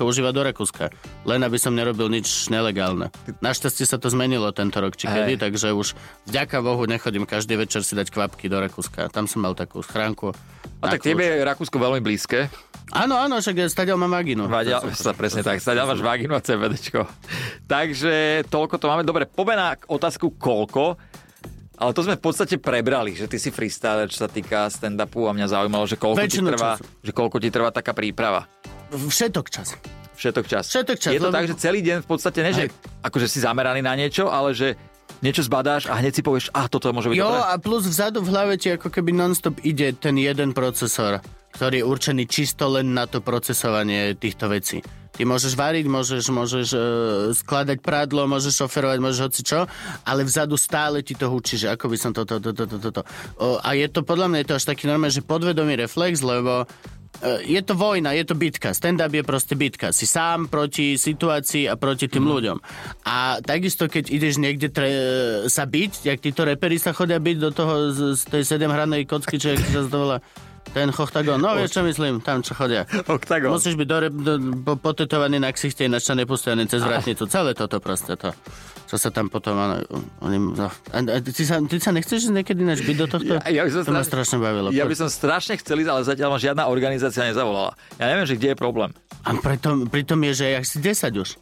CBDčko 0.00 0.08
užívať 0.08 0.32
do 0.32 0.42
Rakúska. 0.48 0.84
Len 1.28 1.40
aby 1.44 1.58
som 1.60 1.76
nerobil 1.76 2.08
nič 2.08 2.48
nelegálne. 2.48 3.12
Našťastie 3.44 3.84
sa 3.84 4.00
to 4.00 4.08
zmenilo 4.08 4.48
tento 4.56 4.80
rok, 4.80 4.96
či 4.96 5.04
kedy, 5.04 5.36
Hej. 5.36 5.40
takže 5.44 5.76
už 5.76 5.92
vďaka 6.24 6.64
Bohu 6.64 6.88
nechodím 6.88 7.28
každý 7.28 7.60
večer 7.60 7.84
si 7.84 7.92
dať 7.92 8.08
kvapky 8.08 8.48
do 8.48 8.56
Rakúska. 8.64 9.12
Tam 9.12 9.28
som 9.28 9.44
mal 9.44 9.52
takú 9.52 9.84
schránku. 9.84 10.32
A 10.80 10.96
tak 10.96 11.04
tebe 11.04 11.20
je 11.20 11.44
Rakúsko 11.44 11.76
veľmi 11.76 12.00
blízke. 12.00 12.48
Áno, 12.90 13.20
áno, 13.20 13.38
však 13.38 13.68
stadiaľ 13.68 14.00
mám 14.00 14.16
vagínu. 14.16 14.48
Vadia, 14.48 14.80
sa 14.96 15.12
presne 15.12 15.44
tak, 15.44 15.60
sa 15.60 15.76
máš 15.76 16.00
vagínu 16.00 16.32
a 16.32 16.40
CBDčko. 16.40 17.04
Takže 17.68 18.48
toľko 18.48 18.74
to 18.80 18.86
máme. 18.88 19.04
Dobre, 19.04 19.28
poďme 19.28 19.54
na 19.54 19.68
otázku 19.86 20.34
koľko. 20.40 20.96
Ale 21.80 21.96
to 21.96 22.04
sme 22.04 22.20
v 22.20 22.24
podstate 22.28 22.60
prebrali, 22.60 23.16
že 23.16 23.24
ty 23.24 23.40
si 23.40 23.48
freestyler, 23.48 24.04
čo 24.12 24.20
sa 24.20 24.28
týka 24.28 24.68
stand-upu 24.68 25.24
a 25.24 25.32
mňa 25.32 25.48
zaujímalo, 25.48 25.88
že 25.88 25.96
koľko, 25.96 26.28
ti 26.28 26.36
trvá, 26.36 26.76
času. 26.76 26.84
že 27.00 27.12
koľko 27.16 27.36
ti 27.40 27.48
trvá 27.48 27.72
taká 27.72 27.96
príprava. 27.96 28.44
Všetok 28.90 29.46
čas. 29.48 29.78
Všetok 30.14 30.44
čas. 30.44 30.64
Všetok 30.68 30.96
čas, 30.98 31.12
Je 31.14 31.18
to 31.18 31.30
lebo- 31.30 31.36
tak, 31.36 31.46
že 31.46 31.54
celý 31.56 31.80
deň 31.80 32.04
v 32.04 32.08
podstate, 32.08 32.38
ne, 32.42 32.52
že 32.52 32.64
Hej. 32.66 32.70
akože 33.00 33.26
si 33.26 33.38
zameraný 33.40 33.80
na 33.80 33.94
niečo, 33.94 34.28
ale 34.28 34.52
že 34.52 34.76
niečo 35.20 35.40
zbadáš 35.40 35.88
a 35.88 35.96
hneď 35.96 36.12
si 36.12 36.22
povieš, 36.22 36.52
a 36.52 36.66
toto 36.66 36.92
môže 36.92 37.08
byť 37.08 37.16
Jo, 37.16 37.24
dobré. 37.26 37.40
a 37.40 37.54
plus 37.56 37.84
vzadu 37.84 38.20
v 38.20 38.28
hlave 38.28 38.54
ti 38.56 38.68
ako 38.70 38.88
keby 38.88 39.10
non-stop 39.12 39.60
ide 39.62 39.92
ten 39.94 40.16
jeden 40.16 40.52
procesor, 40.52 41.24
ktorý 41.56 41.80
je 41.80 41.88
určený 41.88 42.24
čisto 42.26 42.68
len 42.68 42.92
na 42.92 43.08
to 43.08 43.20
procesovanie 43.20 44.12
týchto 44.14 44.48
vecí. 44.48 44.80
Ty 45.10 45.28
môžeš 45.28 45.52
variť, 45.52 45.84
môžeš, 45.84 46.24
môžeš 46.32 46.68
uh, 46.72 46.80
skladať 47.36 47.84
prádlo, 47.84 48.24
môžeš 48.24 48.64
šoferovať, 48.64 48.98
môžeš 49.00 49.20
hoci 49.20 49.40
čo, 49.44 49.60
ale 50.06 50.24
vzadu 50.24 50.56
stále 50.56 51.04
ti 51.04 51.12
to 51.12 51.28
hučí, 51.28 51.60
že 51.60 51.68
ako 51.68 51.92
by 51.92 51.96
som 51.96 52.10
toto, 52.16 52.40
toto, 52.40 52.64
toto, 52.64 52.76
toto. 52.80 53.00
To. 53.36 53.60
A 53.60 53.76
je 53.76 53.84
to, 53.92 54.00
podľa 54.00 54.32
mňa 54.32 54.38
je 54.40 54.48
to 54.48 54.56
až 54.56 54.64
taký 54.64 54.88
normálny, 54.88 55.12
že 55.12 55.26
podvedomý 55.26 55.76
reflex, 55.76 56.24
lebo 56.24 56.64
je 57.44 57.60
to 57.60 57.76
vojna, 57.76 58.16
je 58.16 58.24
to 58.24 58.34
bitka. 58.34 58.72
Stand-up 58.72 59.12
je 59.12 59.24
proste 59.24 59.54
bitka. 59.56 59.92
Si 59.92 60.08
sám 60.08 60.48
proti 60.48 60.96
situácii 60.96 61.68
a 61.68 61.76
proti 61.76 62.08
tým 62.08 62.24
mm. 62.24 62.32
ľuďom. 62.32 62.58
A 63.04 63.38
takisto, 63.44 63.86
keď 63.86 64.08
ideš 64.08 64.40
niekde 64.40 64.72
tre, 64.72 64.88
sa 65.46 65.68
byť, 65.68 66.08
jak 66.08 66.18
títo 66.20 66.48
reperi 66.48 66.80
sa 66.80 66.96
chodia 66.96 67.20
byť 67.20 67.36
do 67.36 67.50
toho 67.52 67.74
z, 67.92 67.98
z 68.16 68.22
tej 68.24 68.42
sedemhranej 68.56 69.04
kocky, 69.04 69.36
čo 69.36 69.52
sa 69.56 69.84
to 69.84 69.98
volá, 70.00 70.18
ten 70.70 70.88
Chochtagon, 70.94 71.42
no 71.42 71.58
vieš 71.58 71.74
čo 71.78 71.82
myslím, 71.82 72.22
tam 72.22 72.46
čo 72.46 72.54
chodia. 72.54 72.86
Octagon. 73.10 73.50
Musíš 73.50 73.74
byť 73.74 73.88
dore, 73.88 74.08
do, 74.10 74.38
po, 74.62 74.78
potetovaný 74.78 75.42
na 75.42 75.50
ksichte, 75.50 75.86
ináč 75.86 76.06
sa 76.06 76.14
nepustia 76.14 76.54
ani 76.54 76.70
cez 76.70 76.82
vratnicu. 76.82 77.26
Celé 77.26 77.52
toto 77.58 77.82
proste 77.82 78.14
to. 78.14 78.30
Čo 78.90 78.98
sa 78.98 79.14
tam 79.14 79.30
potom... 79.30 79.54
Ano, 79.54 79.82
oni, 80.22 80.38
no. 80.38 80.66
a, 80.66 80.98
a, 80.98 81.16
ty, 81.22 81.42
sa, 81.46 81.62
ty 81.62 81.78
sa 81.78 81.94
nechceš 81.94 82.30
niekedy 82.34 82.66
ináč 82.66 82.82
byť 82.82 82.96
do 82.98 83.06
tohto? 83.06 83.32
Ja, 83.46 83.62
ja 83.62 83.62
by 83.62 83.70
som 83.70 83.80
to 83.86 83.94
ma 83.94 84.02
strašne 84.02 84.38
bavilo. 84.42 84.68
Ja 84.74 84.86
by 84.86 84.94
som 84.98 85.06
strašne 85.06 85.54
chcel 85.62 85.86
ísť, 85.86 85.90
ale 85.90 86.00
zatiaľ 86.02 86.28
ma 86.34 86.38
žiadna 86.42 86.64
organizácia 86.66 87.22
nezavolala. 87.22 87.78
Ja 88.02 88.10
neviem, 88.10 88.26
že 88.26 88.34
kde 88.34 88.54
je 88.54 88.56
problém. 88.58 88.90
A 89.22 89.36
pritom, 89.36 89.86
pritom 89.86 90.18
je, 90.30 90.32
že 90.42 90.46
ja 90.54 90.60
si 90.66 90.82
10 90.82 91.22
už. 91.22 91.38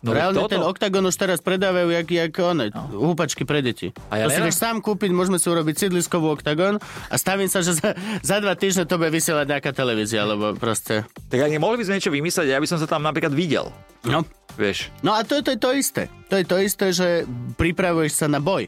No, 0.00 0.16
Reálne 0.16 0.40
toto. 0.40 0.56
ten 0.56 0.64
Octagon 0.64 1.04
už 1.04 1.16
teraz 1.20 1.44
predávajú 1.44 1.92
jak, 1.92 2.08
jak 2.08 2.32
one, 2.40 2.72
no. 2.72 3.12
húpačky 3.12 3.44
pre 3.44 3.60
deti. 3.60 3.92
A 4.08 4.24
ja 4.24 4.24
to 4.26 4.32
si 4.32 4.40
vieš 4.40 4.56
sám 4.56 4.80
kúpiť, 4.80 5.12
môžeme 5.12 5.36
si 5.36 5.44
urobiť 5.52 5.76
sídliskovú 5.76 6.40
Octagon 6.40 6.80
a 6.80 7.14
stavím 7.20 7.52
sa, 7.52 7.60
že 7.60 7.76
za, 7.76 7.92
za 8.24 8.36
dva 8.40 8.56
týždne 8.56 8.88
to 8.88 8.96
bude 8.96 9.12
vysielať 9.12 9.44
nejaká 9.44 9.76
televízia, 9.76 10.24
lebo 10.24 10.56
proste... 10.56 11.04
Tak 11.28 11.44
ani 11.44 11.60
mohli 11.60 11.80
by 11.80 11.84
sme 11.84 11.94
niečo 12.00 12.12
vymyslieť, 12.16 12.48
ja 12.48 12.56
by 12.56 12.68
som 12.68 12.80
sa 12.80 12.88
tam 12.88 13.04
napríklad 13.04 13.36
videl. 13.36 13.68
No. 14.08 14.24
Vieš. 14.56 14.90
No 15.04 15.14
a 15.14 15.22
to, 15.22 15.44
to 15.44 15.54
je 15.54 15.60
to 15.60 15.70
isté. 15.76 16.02
To 16.32 16.34
je 16.40 16.44
to 16.48 16.56
isté, 16.58 16.86
že 16.90 17.08
pripravuješ 17.54 18.24
sa 18.24 18.26
na 18.26 18.42
boj. 18.42 18.66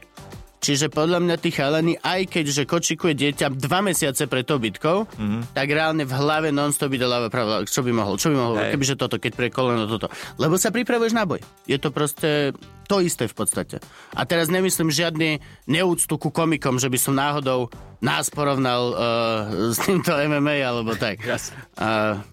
Čiže 0.63 0.87
podľa 0.87 1.19
mňa 1.19 1.35
tí 1.43 1.51
chalani, 1.51 1.99
aj 1.99 2.31
keďže 2.31 2.63
kočikuje 2.63 3.11
dieťa 3.19 3.51
dva 3.51 3.83
mesiace 3.83 4.31
pred 4.31 4.47
tou 4.47 4.63
bitkou, 4.63 5.03
mm-hmm. 5.03 5.51
tak 5.51 5.67
reálne 5.67 6.07
v 6.07 6.13
hlave 6.15 6.55
non-stop 6.55 6.87
ide 6.95 7.03
ľava 7.03 7.27
pravda. 7.27 7.67
Čo 7.67 7.83
by 7.83 7.91
mohol? 7.91 8.15
Čo 8.15 8.31
by 8.31 8.35
mohol? 8.39 8.55
Hej. 8.63 8.71
Kebyže 8.71 8.95
toto, 8.95 9.19
keď 9.19 9.31
pre 9.35 9.51
koleno 9.51 9.91
toto. 9.91 10.07
Lebo 10.39 10.55
sa 10.55 10.71
pripravuješ 10.71 11.11
na 11.11 11.27
boj. 11.27 11.43
Je 11.67 11.75
to 11.75 11.91
proste 11.91 12.55
to 12.87 13.03
isté 13.03 13.27
v 13.27 13.35
podstate. 13.35 13.83
A 14.15 14.23
teraz 14.23 14.47
nemyslím 14.47 14.87
žiadny 14.87 15.43
neúctu 15.67 16.15
ku 16.15 16.31
komikom, 16.31 16.79
že 16.79 16.87
by 16.87 16.95
som 16.95 17.19
náhodou 17.19 17.67
nás 17.99 18.31
porovnal 18.31 18.95
uh, 18.95 19.75
s 19.75 19.83
týmto 19.83 20.15
MMA 20.15 20.63
alebo 20.63 20.95
tak. 20.95 21.19
Jasne. 21.27 21.59
Uh, 21.75 22.23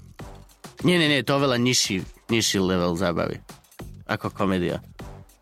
nie, 0.86 1.02
nie, 1.02 1.10
nie, 1.10 1.26
to 1.26 1.34
oveľa 1.34 1.58
nižší, 1.58 2.06
nižší 2.30 2.62
level 2.62 2.94
zábavy. 2.94 3.42
Ako 4.06 4.30
komédia. 4.30 4.78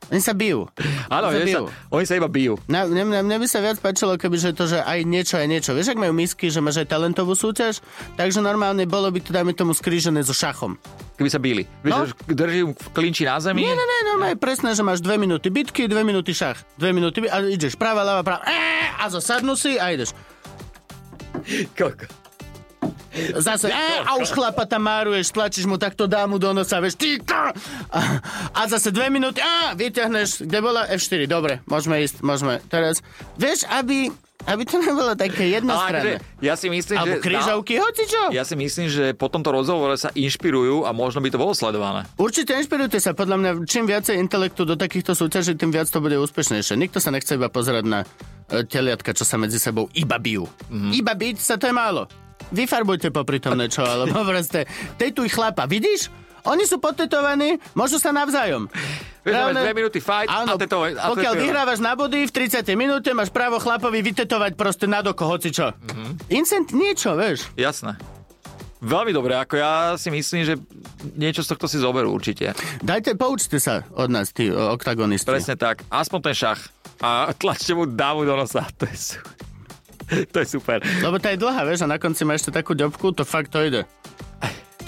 Oni 0.09 0.19
sa 0.19 0.33
bijú. 0.33 0.65
Áno, 1.07 1.29
Oni 1.29 1.35
sa 1.35 1.39
vieš 1.39 1.49
bijú. 1.51 1.65
sa, 1.65 1.73
oni 1.91 2.05
sa 2.05 2.15
iba 2.17 2.29
bijú. 2.29 2.55
Na, 2.65 2.83
mne, 2.83 3.21
mne, 3.21 3.37
by 3.37 3.45
sa 3.45 3.61
viac 3.61 3.77
páčilo, 3.77 4.17
keby 4.17 4.37
že 4.37 4.51
to, 4.51 4.65
že 4.65 4.81
aj 4.81 5.05
niečo, 5.05 5.37
aj 5.37 5.45
niečo. 5.47 5.71
Vieš, 5.73 5.93
ak 5.93 5.99
majú 5.99 6.13
misky, 6.13 6.49
že 6.49 6.59
máš 6.59 6.81
aj 6.81 6.89
talentovú 6.89 7.33
súťaž, 7.33 7.85
takže 8.15 8.41
normálne 8.41 8.83
bolo 8.85 9.07
by 9.07 9.21
to, 9.21 9.31
dajme 9.31 9.53
tomu, 9.53 9.71
skrížené 9.71 10.21
so 10.21 10.33
šachom. 10.33 10.81
Keby 11.15 11.29
sa 11.29 11.37
bíli. 11.37 11.69
Vieš, 11.83 11.93
No. 11.93 12.05
drží 12.27 12.61
v 12.65 12.89
klinči 12.91 13.23
na 13.23 13.37
zemi. 13.37 13.61
Nie, 13.61 13.71
nie, 13.71 13.85
nie, 13.85 14.01
normálne 14.07 14.35
presné, 14.35 14.73
že 14.73 14.81
máš 14.81 14.99
dve 14.99 15.17
minúty 15.17 15.49
bitky, 15.49 15.85
dve 15.85 16.01
minúty 16.03 16.33
šach. 16.33 16.57
Dve 16.75 16.91
minúty 16.91 17.23
a 17.23 17.45
ideš 17.45 17.75
práva, 17.75 18.01
ľava, 18.01 18.25
práva. 18.25 18.43
Eee, 18.45 18.89
a 18.95 19.05
zosadnú 19.09 19.55
si 19.55 19.77
a 19.77 19.93
ideš. 19.93 20.17
Koko. 21.75 22.05
Zase, 23.41 23.73
e, 23.73 23.87
a 24.05 24.21
už 24.21 24.31
chlapa 24.31 24.69
tam 24.69 24.85
máruješ, 24.85 25.33
tlačíš 25.33 25.65
mu 25.65 25.81
takto 25.81 26.05
dámu 26.05 26.37
do 26.37 26.53
nosa, 26.53 26.79
vieš, 26.79 27.01
ty, 27.01 27.17
a, 27.25 27.51
a 28.53 28.61
zase 28.69 28.93
dve 28.93 29.09
minúty, 29.09 29.41
a 29.41 29.73
vyťahneš, 29.73 30.45
kde 30.45 30.59
bola 30.61 30.85
F4, 30.93 31.25
dobre, 31.25 31.65
môžeme 31.65 32.05
ísť, 32.05 32.21
môžeme, 32.21 32.61
teraz, 32.69 33.01
vieš, 33.41 33.65
aby, 33.73 34.13
aby 34.45 34.63
to 34.69 34.77
nebolo 34.79 35.17
také 35.17 35.49
Ale 35.49 35.55
jednostranné. 35.61 36.21
akože, 36.21 36.45
ja 36.45 36.55
si 36.55 36.67
myslím, 36.69 36.97
Alebo 37.01 37.17
že... 37.17 37.25
krížovky, 37.25 37.73
hoci 37.81 38.03
čo. 38.07 38.23
Ja 38.31 38.45
si 38.45 38.55
myslím, 38.55 38.87
že 38.93 39.05
po 39.17 39.33
tomto 39.33 39.51
rozhovore 39.51 39.97
sa 39.97 40.13
inšpirujú 40.13 40.85
a 40.85 40.93
možno 40.93 41.25
by 41.25 41.29
to 41.33 41.41
bolo 41.41 41.57
sledované. 41.57 42.05
Určite 42.21 42.55
inšpirujte 42.61 43.01
sa, 43.01 43.17
podľa 43.17 43.37
mňa, 43.41 43.51
čím 43.65 43.89
viacej 43.89 44.21
intelektu 44.21 44.69
do 44.69 44.77
takýchto 44.77 45.17
súťaží, 45.17 45.57
tým 45.57 45.73
viac 45.73 45.89
to 45.89 45.99
bude 45.99 46.15
úspešnejšie. 46.15 46.77
Nikto 46.77 47.01
sa 47.01 47.09
nechce 47.09 47.35
iba 47.35 47.49
pozerať 47.49 47.85
na 47.89 48.05
e, 48.53 48.63
teliatka, 48.69 49.17
čo 49.17 49.25
sa 49.25 49.41
medzi 49.41 49.57
sebou 49.57 49.89
iba 49.97 50.21
bijú. 50.21 50.45
Mhm. 50.69 50.77
Mm-hmm. 50.77 50.93
Iba 51.01 51.13
byť 51.17 51.37
sa, 51.41 51.57
to 51.57 51.67
je 51.67 51.75
málo. 51.75 52.07
Vyfarbujte 52.49 53.11
popri 53.11 53.39
tom 53.39 53.55
niečo, 53.55 53.83
alebo 53.83 54.25
proste, 54.31 54.65
tetuj 54.97 55.29
chlapa, 55.29 55.65
vidíš? 55.65 56.09
Oni 56.47 56.65
sú 56.65 56.81
potetovaní, 56.81 57.61
môžu 57.77 58.01
sa 58.01 58.09
navzájom. 58.09 58.73
Máš 59.29 59.53
dve 59.53 59.75
minúty 59.77 60.01
fight 60.01 60.31
Áno, 60.33 60.57
a 60.57 60.57
tetovať. 60.57 60.97
a 60.97 61.13
pokiaľ 61.13 61.33
tetovať. 61.37 61.45
vyhrávaš 61.45 61.79
na 61.85 61.93
body, 61.93 62.25
v 62.25 62.33
30 62.33 62.65
minúte 62.73 63.11
máš 63.13 63.29
právo 63.29 63.61
chlapovi 63.61 64.01
vytetovať 64.01 64.57
proste 64.57 64.89
na 64.89 65.05
doko, 65.05 65.29
hoci 65.29 65.53
čo. 65.53 65.77
Mhm. 65.77 65.85
Mm-hmm. 65.85 66.13
Incent 66.33 66.69
niečo, 66.73 67.13
vieš. 67.13 67.53
Jasné. 67.53 68.01
Veľmi 68.79 69.11
dobre, 69.11 69.35
ako 69.35 69.59
ja 69.59 69.73
si 69.99 70.07
myslím, 70.09 70.47
že 70.47 70.55
niečo 71.19 71.43
z 71.43 71.51
tohto 71.51 71.67
si 71.67 71.83
zoberú 71.83 72.15
určite. 72.15 72.55
Dajte, 72.79 73.19
poučte 73.19 73.59
sa 73.59 73.83
od 73.91 74.07
nás, 74.07 74.31
tí 74.31 74.47
oktagonisti. 74.49 75.27
Presne 75.27 75.59
tak. 75.59 75.83
Aspoň 75.91 76.19
ten 76.23 76.35
šach. 76.39 76.63
A 77.03 77.35
tlačte 77.35 77.75
mu 77.75 77.85
dámu 77.85 78.23
do 78.23 78.39
nosa. 78.39 78.63
To 78.79 78.87
je, 78.87 78.95
su- 78.97 79.21
to 80.33 80.37
je 80.43 80.47
super. 80.47 80.81
Lebo 80.81 81.17
tá 81.21 81.33
je 81.33 81.39
dlhá, 81.41 81.63
vieš, 81.69 81.85
a 81.85 81.89
na 81.89 81.99
konci 82.01 82.25
má 82.25 82.35
ešte 82.35 82.53
takú 82.53 82.73
ďobku, 82.73 83.13
to 83.13 83.23
fakt 83.23 83.53
to 83.53 83.61
ide. 83.65 83.83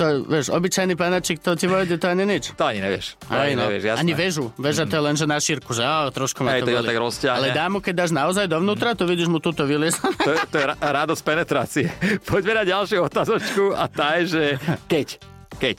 To, 0.01 0.25
vieš, 0.25 0.49
obyčajný 0.49 0.97
panačik, 0.97 1.45
to 1.45 1.53
ti 1.61 1.69
vojde, 1.69 2.01
to 2.01 2.09
ani 2.09 2.25
nič. 2.25 2.57
To 2.57 2.65
ani 2.65 2.81
nevieš. 2.81 3.21
To 3.21 3.37
Aj, 3.37 3.53
ani 3.53 3.53
no. 3.53 3.69
nevieš, 3.69 3.83
jasné. 3.85 4.01
Ani 4.01 4.13
väžu. 4.17 4.49
Väža 4.57 4.89
to 4.89 4.97
je 4.97 5.03
len, 5.05 5.13
že 5.13 5.29
na 5.29 5.37
šírku, 5.37 5.77
že 5.77 5.85
á, 5.85 6.09
trošku 6.09 6.41
ma 6.41 6.57
Hej, 6.57 6.65
to 6.65 6.73
to 6.73 6.89
tak 6.89 6.97
rozťahne. 6.97 7.37
Ale 7.37 7.49
dámu, 7.53 7.85
keď 7.85 7.95
dáš 8.01 8.11
naozaj 8.17 8.49
dovnútra, 8.49 8.97
to 8.97 9.05
vidíš 9.05 9.29
mu 9.29 9.45
túto 9.45 9.69
vyliesť. 9.69 10.01
To, 10.25 10.31
to 10.49 10.57
je 10.57 10.65
ra- 10.73 10.81
radosť 10.81 11.21
penetrácie. 11.21 11.87
Poďme 12.31 12.63
na 12.63 12.65
ďalšiu 12.65 13.05
otázočku 13.05 13.77
a 13.77 13.85
tá 13.93 14.17
je, 14.25 14.25
že 14.33 14.43
keď. 14.89 15.21
Keď. 15.61 15.77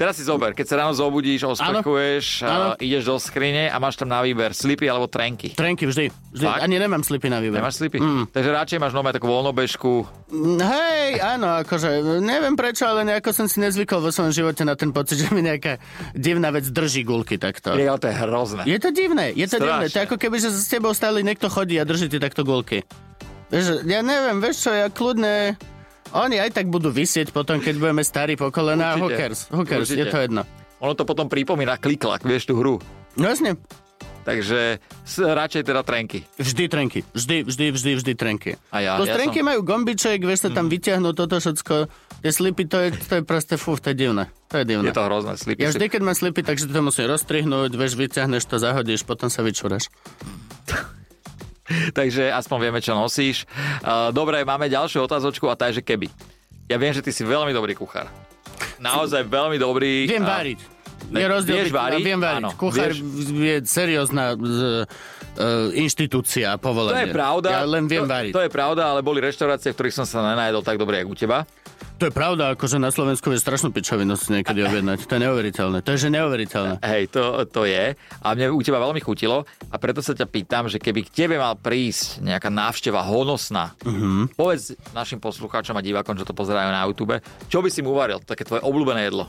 Teraz 0.00 0.16
si 0.16 0.24
zober, 0.24 0.56
keď 0.56 0.64
sa 0.64 0.74
ráno 0.80 0.96
zobudíš, 0.96 1.44
a 1.44 2.78
ideš 2.80 3.02
do 3.04 3.16
skrine 3.20 3.68
a 3.68 3.76
máš 3.76 4.00
tam 4.00 4.08
na 4.08 4.24
výber 4.24 4.56
slipy 4.56 4.88
alebo 4.88 5.04
trenky. 5.04 5.52
Trenky 5.52 5.84
vždy. 5.84 6.08
vždy. 6.32 6.46
Ani 6.48 6.80
nemám 6.80 7.04
slipy 7.04 7.28
na 7.28 7.36
výber. 7.42 7.60
Nemáš 7.60 7.82
slipy? 7.82 8.00
Mm. 8.00 8.24
Takže 8.32 8.48
radšej 8.48 8.78
máš 8.80 8.96
nové 8.96 9.12
takú 9.12 9.28
voľnobežku. 9.28 10.08
Mm, 10.32 10.58
Hej, 10.64 11.08
áno, 11.20 11.60
akože, 11.60 12.22
neviem 12.24 12.56
prečo, 12.56 12.88
ale 12.88 13.04
nejako 13.04 13.36
som 13.36 13.46
si 13.50 13.60
nezvykol 13.60 14.00
vo 14.00 14.08
svojom 14.08 14.32
živote 14.32 14.64
na 14.64 14.78
ten 14.80 14.96
pocit, 14.96 15.20
že 15.22 15.28
mi 15.34 15.44
nejaká 15.44 15.76
divná 16.16 16.48
vec 16.48 16.64
drží 16.70 17.04
gulky 17.04 17.36
takto. 17.36 17.76
Je, 17.76 17.84
ale 17.84 18.00
to 18.00 18.08
je 18.08 18.16
hrozné. 18.16 18.62
Je 18.64 18.78
to 18.80 18.88
divné, 18.94 19.36
je 19.36 19.44
to 19.44 19.60
Strašne. 19.60 19.66
divné. 19.66 19.84
To 19.92 19.98
je 20.00 20.04
ako 20.08 20.16
keby, 20.16 20.36
že 20.40 20.48
s 20.56 20.72
tebou 20.72 20.96
stále 20.96 21.20
niekto 21.20 21.52
chodí 21.52 21.76
a 21.76 21.84
drží 21.84 22.08
ti 22.08 22.16
takto 22.16 22.48
gulky. 22.48 22.80
Vieš, 23.52 23.84
ja 23.84 24.00
neviem, 24.00 24.40
vieš 24.40 24.64
čo, 24.64 24.70
ja 24.72 24.88
kľudne... 24.88 25.58
Oni 26.12 26.36
aj 26.36 26.56
tak 26.56 26.66
budú 26.68 26.88
vysieť 26.88 27.30
potom, 27.30 27.60
keď 27.60 27.74
budeme 27.76 28.00
starí 28.00 28.34
po. 28.34 28.48
Určite. 28.48 29.16
Cares? 29.16 29.40
Who 29.48 29.62
cares? 29.64 29.88
Určite. 29.88 30.00
Je 30.00 30.06
to 30.08 30.18
jedno. 30.20 30.42
Ono 30.78 30.92
to 30.94 31.02
potom 31.02 31.26
pripomína 31.26 31.76
kliklak, 31.76 32.22
vieš 32.22 32.48
tú 32.48 32.56
hru. 32.56 32.78
No 33.18 33.28
jasne. 33.28 33.58
Takže 34.22 34.76
radšej 35.16 35.64
teda 35.64 35.80
trenky. 35.80 36.28
Vždy 36.36 36.68
trenky. 36.68 37.00
Vždy, 37.16 37.48
vždy, 37.48 37.66
vždy, 37.72 37.90
vždy 37.96 38.12
trenky. 38.12 38.60
A 38.68 38.84
ja- 38.84 39.00
Plus 39.00 39.08
ja 39.08 39.16
trenky 39.16 39.40
som- 39.40 39.48
majú 39.48 39.60
gombiček, 39.64 40.20
vieš 40.20 40.44
sa 40.44 40.50
tam 40.52 40.68
vyťahnuť 40.68 41.14
toto 41.16 41.40
všetko. 41.40 41.74
Tie 42.20 42.32
slipy, 42.34 42.68
to 42.68 42.76
je, 42.76 42.88
to 42.92 43.12
je 43.18 43.22
proste 43.24 43.56
fú, 43.56 43.80
to 43.80 43.88
je 43.88 43.96
divné. 43.96 44.28
To 44.52 44.60
je 44.60 44.64
divné. 44.68 44.84
Je 44.84 44.92
to 44.92 45.00
hrozné. 45.00 45.32
Slipy 45.32 45.64
Ja 45.64 45.72
vždy, 45.72 45.86
keď 45.88 46.00
mám 46.04 46.12
slipy, 46.12 46.44
takže 46.44 46.68
to 46.68 46.80
musím 46.84 47.08
rozstrihnúť, 47.08 47.72
vieš, 47.72 47.96
vyťahneš 47.96 48.44
to, 48.44 48.60
zahodíš, 48.60 49.08
potom 49.08 49.32
sa 49.32 49.40
vyčúraš. 49.40 49.88
Takže 51.98 52.32
aspoň 52.32 52.58
vieme, 52.68 52.80
čo 52.80 52.96
nosíš. 52.96 53.44
Dobre, 54.10 54.42
máme 54.42 54.68
ďalšiu 54.68 55.04
otázočku 55.04 55.46
a 55.48 55.54
tá 55.54 55.68
je, 55.68 55.80
že 55.80 55.86
keby. 55.86 56.08
Ja 56.68 56.76
viem, 56.76 56.92
že 56.92 57.00
ty 57.00 57.12
si 57.12 57.24
veľmi 57.24 57.52
dobrý 57.52 57.72
kuchár. 57.72 58.08
Naozaj 58.78 59.24
veľmi 59.26 59.56
dobrý. 59.56 60.04
Viem 60.04 60.24
variť. 60.26 60.60
Je 61.08 61.24
rozdiel, 61.24 61.56
vieš 61.62 61.72
variť? 61.72 62.02
Viem 62.02 62.20
variť. 62.20 62.42
Áno, 62.42 62.50
Kuchár 62.58 62.90
vieš. 62.90 63.00
je 63.30 63.54
seriózna 63.64 64.34
z, 64.34 64.58
uh, 65.38 65.70
inštitúcia, 65.72 66.58
To 66.58 66.68
povolenie. 66.68 67.08
je 67.08 67.14
pravda. 67.14 67.48
Ja 67.54 67.64
len 67.64 67.86
viem 67.86 68.04
to, 68.04 68.10
variť. 68.10 68.32
To 68.34 68.42
je 68.42 68.50
pravda, 68.50 68.90
ale 68.90 69.00
boli 69.06 69.22
reštaurácie, 69.22 69.72
v 69.72 69.76
ktorých 69.78 69.94
som 69.94 70.06
sa 70.06 70.20
nenajedol 70.20 70.66
tak 70.66 70.76
dobre, 70.76 71.00
ako 71.00 71.14
u 71.14 71.16
teba. 71.16 71.46
To 71.98 72.06
je 72.06 72.14
pravda, 72.14 72.54
akože 72.54 72.78
na 72.78 72.94
Slovensku 72.94 73.26
je 73.34 73.42
strašnú 73.42 73.74
pičovinu 73.74 74.14
si 74.14 74.30
niekedy 74.30 74.62
objednať. 74.62 75.10
To 75.10 75.18
je 75.18 75.22
neuveriteľné. 75.26 75.78
To 75.82 75.90
je 75.94 75.98
že 75.98 76.14
neuveriteľné. 76.14 76.78
Hej, 76.78 77.10
to, 77.10 77.42
to 77.50 77.66
je. 77.66 77.98
A 78.22 78.26
mne 78.38 78.54
u 78.54 78.62
teba 78.62 78.78
veľmi 78.78 79.02
chutilo. 79.02 79.42
A 79.70 79.76
preto 79.82 79.98
sa 79.98 80.14
ťa 80.14 80.30
pýtam, 80.30 80.70
že 80.70 80.78
keby 80.78 81.02
k 81.06 81.26
tebe 81.26 81.42
mal 81.42 81.58
prísť 81.58 82.22
nejaká 82.22 82.54
návšteva 82.54 83.02
honosná, 83.02 83.74
uh-huh. 83.82 84.30
povedz 84.38 84.78
našim 84.94 85.18
poslucháčom 85.18 85.74
a 85.74 85.82
divákom, 85.82 86.14
čo 86.14 86.22
to 86.22 86.38
pozerajú 86.38 86.70
na 86.70 86.86
YouTube, 86.86 87.18
čo 87.50 87.58
by 87.58 87.66
si 87.66 87.82
mu 87.82 87.90
uvaril? 87.98 88.22
Také 88.22 88.46
tvoje 88.46 88.62
obľúbené 88.62 89.10
jedlo. 89.10 89.26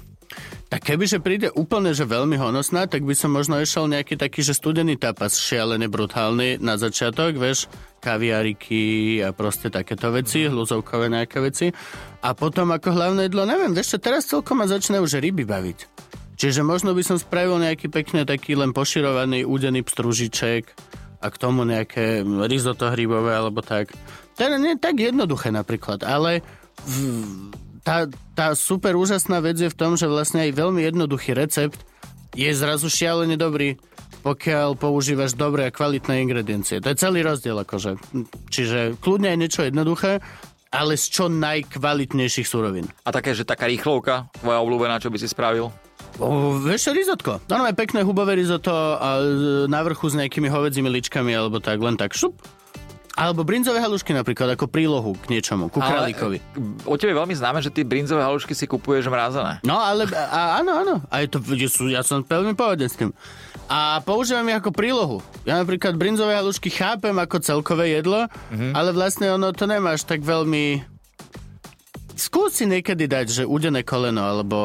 Tak 0.69 0.85
kebyže 0.85 1.17
príde 1.17 1.49
úplne, 1.49 1.97
že 1.97 2.05
veľmi 2.05 2.37
honosná, 2.37 2.85
tak 2.85 3.01
by 3.01 3.17
som 3.17 3.33
možno 3.33 3.57
išiel 3.57 3.89
nejaký 3.89 4.21
taký, 4.21 4.45
že 4.45 4.53
studený 4.53 5.01
tapas, 5.01 5.41
šialený, 5.41 5.89
brutálny 5.89 6.61
na 6.61 6.77
začiatok, 6.77 7.41
vieš, 7.41 7.65
kaviariky 8.05 9.17
a 9.25 9.33
proste 9.33 9.73
takéto 9.73 10.13
veci, 10.13 10.45
hluzovkové 10.45 11.09
nejaké 11.09 11.41
veci. 11.41 11.73
A 12.21 12.37
potom 12.37 12.69
ako 12.69 12.93
hlavné 12.93 13.33
jedlo, 13.33 13.49
neviem, 13.49 13.73
vieš 13.73 13.97
čo, 13.97 14.05
teraz 14.13 14.29
celkom 14.29 14.61
ma 14.61 14.69
začne 14.69 15.01
už 15.01 15.17
ryby 15.17 15.41
baviť. 15.41 15.79
Čiže 16.37 16.61
možno 16.61 16.93
by 16.93 17.01
som 17.01 17.17
spravil 17.17 17.57
nejaký 17.57 17.89
pekne 17.89 18.21
taký 18.23 18.53
len 18.53 18.69
poširovaný 18.69 19.49
údený 19.49 19.81
pstružiček 19.81 20.69
a 21.19 21.27
k 21.27 21.35
tomu 21.35 21.65
nejaké 21.65 22.21
risotto 22.45 22.93
hrybové 22.93 23.35
alebo 23.35 23.65
tak. 23.65 23.91
To 24.37 24.39
je 24.45 24.55
nie 24.55 24.77
tak 24.77 25.01
jednoduché 25.01 25.49
napríklad, 25.49 26.05
ale 26.05 26.45
v, 26.85 26.95
tá, 27.83 28.07
tá 28.35 28.53
super 28.55 28.95
úžasná 28.95 29.39
vec 29.43 29.59
je 29.59 29.69
v 29.71 29.77
tom, 29.77 29.95
že 29.95 30.09
vlastne 30.09 30.45
aj 30.47 30.55
veľmi 30.55 30.81
jednoduchý 30.83 31.35
recept 31.35 31.79
je 32.37 32.49
zrazu 32.53 32.87
šialene 32.91 33.35
dobrý, 33.35 33.79
pokiaľ 34.21 34.75
používaš 34.75 35.33
dobré 35.33 35.67
a 35.67 35.73
kvalitné 35.73 36.21
ingrediencie. 36.27 36.83
To 36.83 36.91
je 36.91 36.99
celý 36.99 37.23
rozdiel 37.23 37.55
akože. 37.55 37.97
Čiže 38.51 38.99
kľudne 38.99 39.31
aj 39.33 39.39
niečo 39.39 39.61
jednoduché, 39.63 40.19
ale 40.69 40.93
z 40.99 41.05
čo 41.09 41.25
najkvalitnejších 41.33 42.45
surovín. 42.45 42.85
A 43.01 43.09
také, 43.09 43.33
že 43.33 43.47
taká 43.47 43.65
rýchlovka, 43.65 44.29
tvoja 44.37 44.61
obľúbená, 44.61 45.01
čo 45.01 45.09
by 45.09 45.17
si 45.17 45.25
spravil? 45.25 45.73
O, 46.19 46.59
vieš 46.61 46.89
čo, 46.89 46.91
risotko. 46.93 47.31
Normálne 47.47 47.79
pekné 47.79 48.03
hubové 48.03 48.37
risotto 48.37 48.71
a 48.73 49.23
na 49.65 49.81
vrchu 49.81 50.13
s 50.13 50.19
nejakými 50.19 50.51
hovedzími 50.51 50.89
ličkami 50.99 51.31
alebo 51.31 51.57
tak, 51.63 51.79
len 51.79 51.95
tak 51.95 52.13
šup. 52.13 52.37
Alebo 53.19 53.43
brinzové 53.43 53.83
halušky 53.83 54.15
napríklad, 54.15 54.55
ako 54.55 54.71
prílohu 54.71 55.11
k 55.19 55.27
niečomu, 55.27 55.67
ku 55.67 55.83
králikovi. 55.83 56.39
O 56.87 56.95
tebe 56.95 57.11
je 57.11 57.19
veľmi 57.19 57.35
známe, 57.35 57.59
že 57.59 57.67
ty 57.67 57.83
brinzové 57.83 58.23
halušky 58.23 58.55
si 58.55 58.63
kupuješ 58.63 59.11
mrazené. 59.11 59.59
No, 59.67 59.75
ale 59.75 60.07
a, 60.07 60.63
áno, 60.63 60.71
áno. 60.79 60.95
A 61.11 61.19
je 61.19 61.27
to, 61.27 61.43
ja 61.91 61.99
som 61.99 62.23
veľmi 62.23 62.55
poveden 62.55 62.87
s 62.87 62.95
tým. 62.95 63.11
A 63.67 63.99
používam 64.07 64.47
ich 64.47 64.55
ako 64.55 64.71
prílohu. 64.71 65.19
Ja 65.43 65.59
napríklad 65.59 65.99
brinzové 65.99 66.39
halušky 66.39 66.71
chápem 66.71 67.11
ako 67.19 67.43
celkové 67.43 67.91
jedlo, 67.91 68.31
mm-hmm. 68.31 68.71
ale 68.71 68.95
vlastne 68.95 69.35
ono 69.35 69.51
to 69.51 69.67
nemáš 69.67 70.07
tak 70.07 70.23
veľmi... 70.23 70.87
Skús 72.15 72.55
si 72.55 72.71
niekedy 72.71 73.03
dať, 73.03 73.43
že 73.43 73.43
udené 73.43 73.83
koleno 73.83 74.23
alebo 74.23 74.57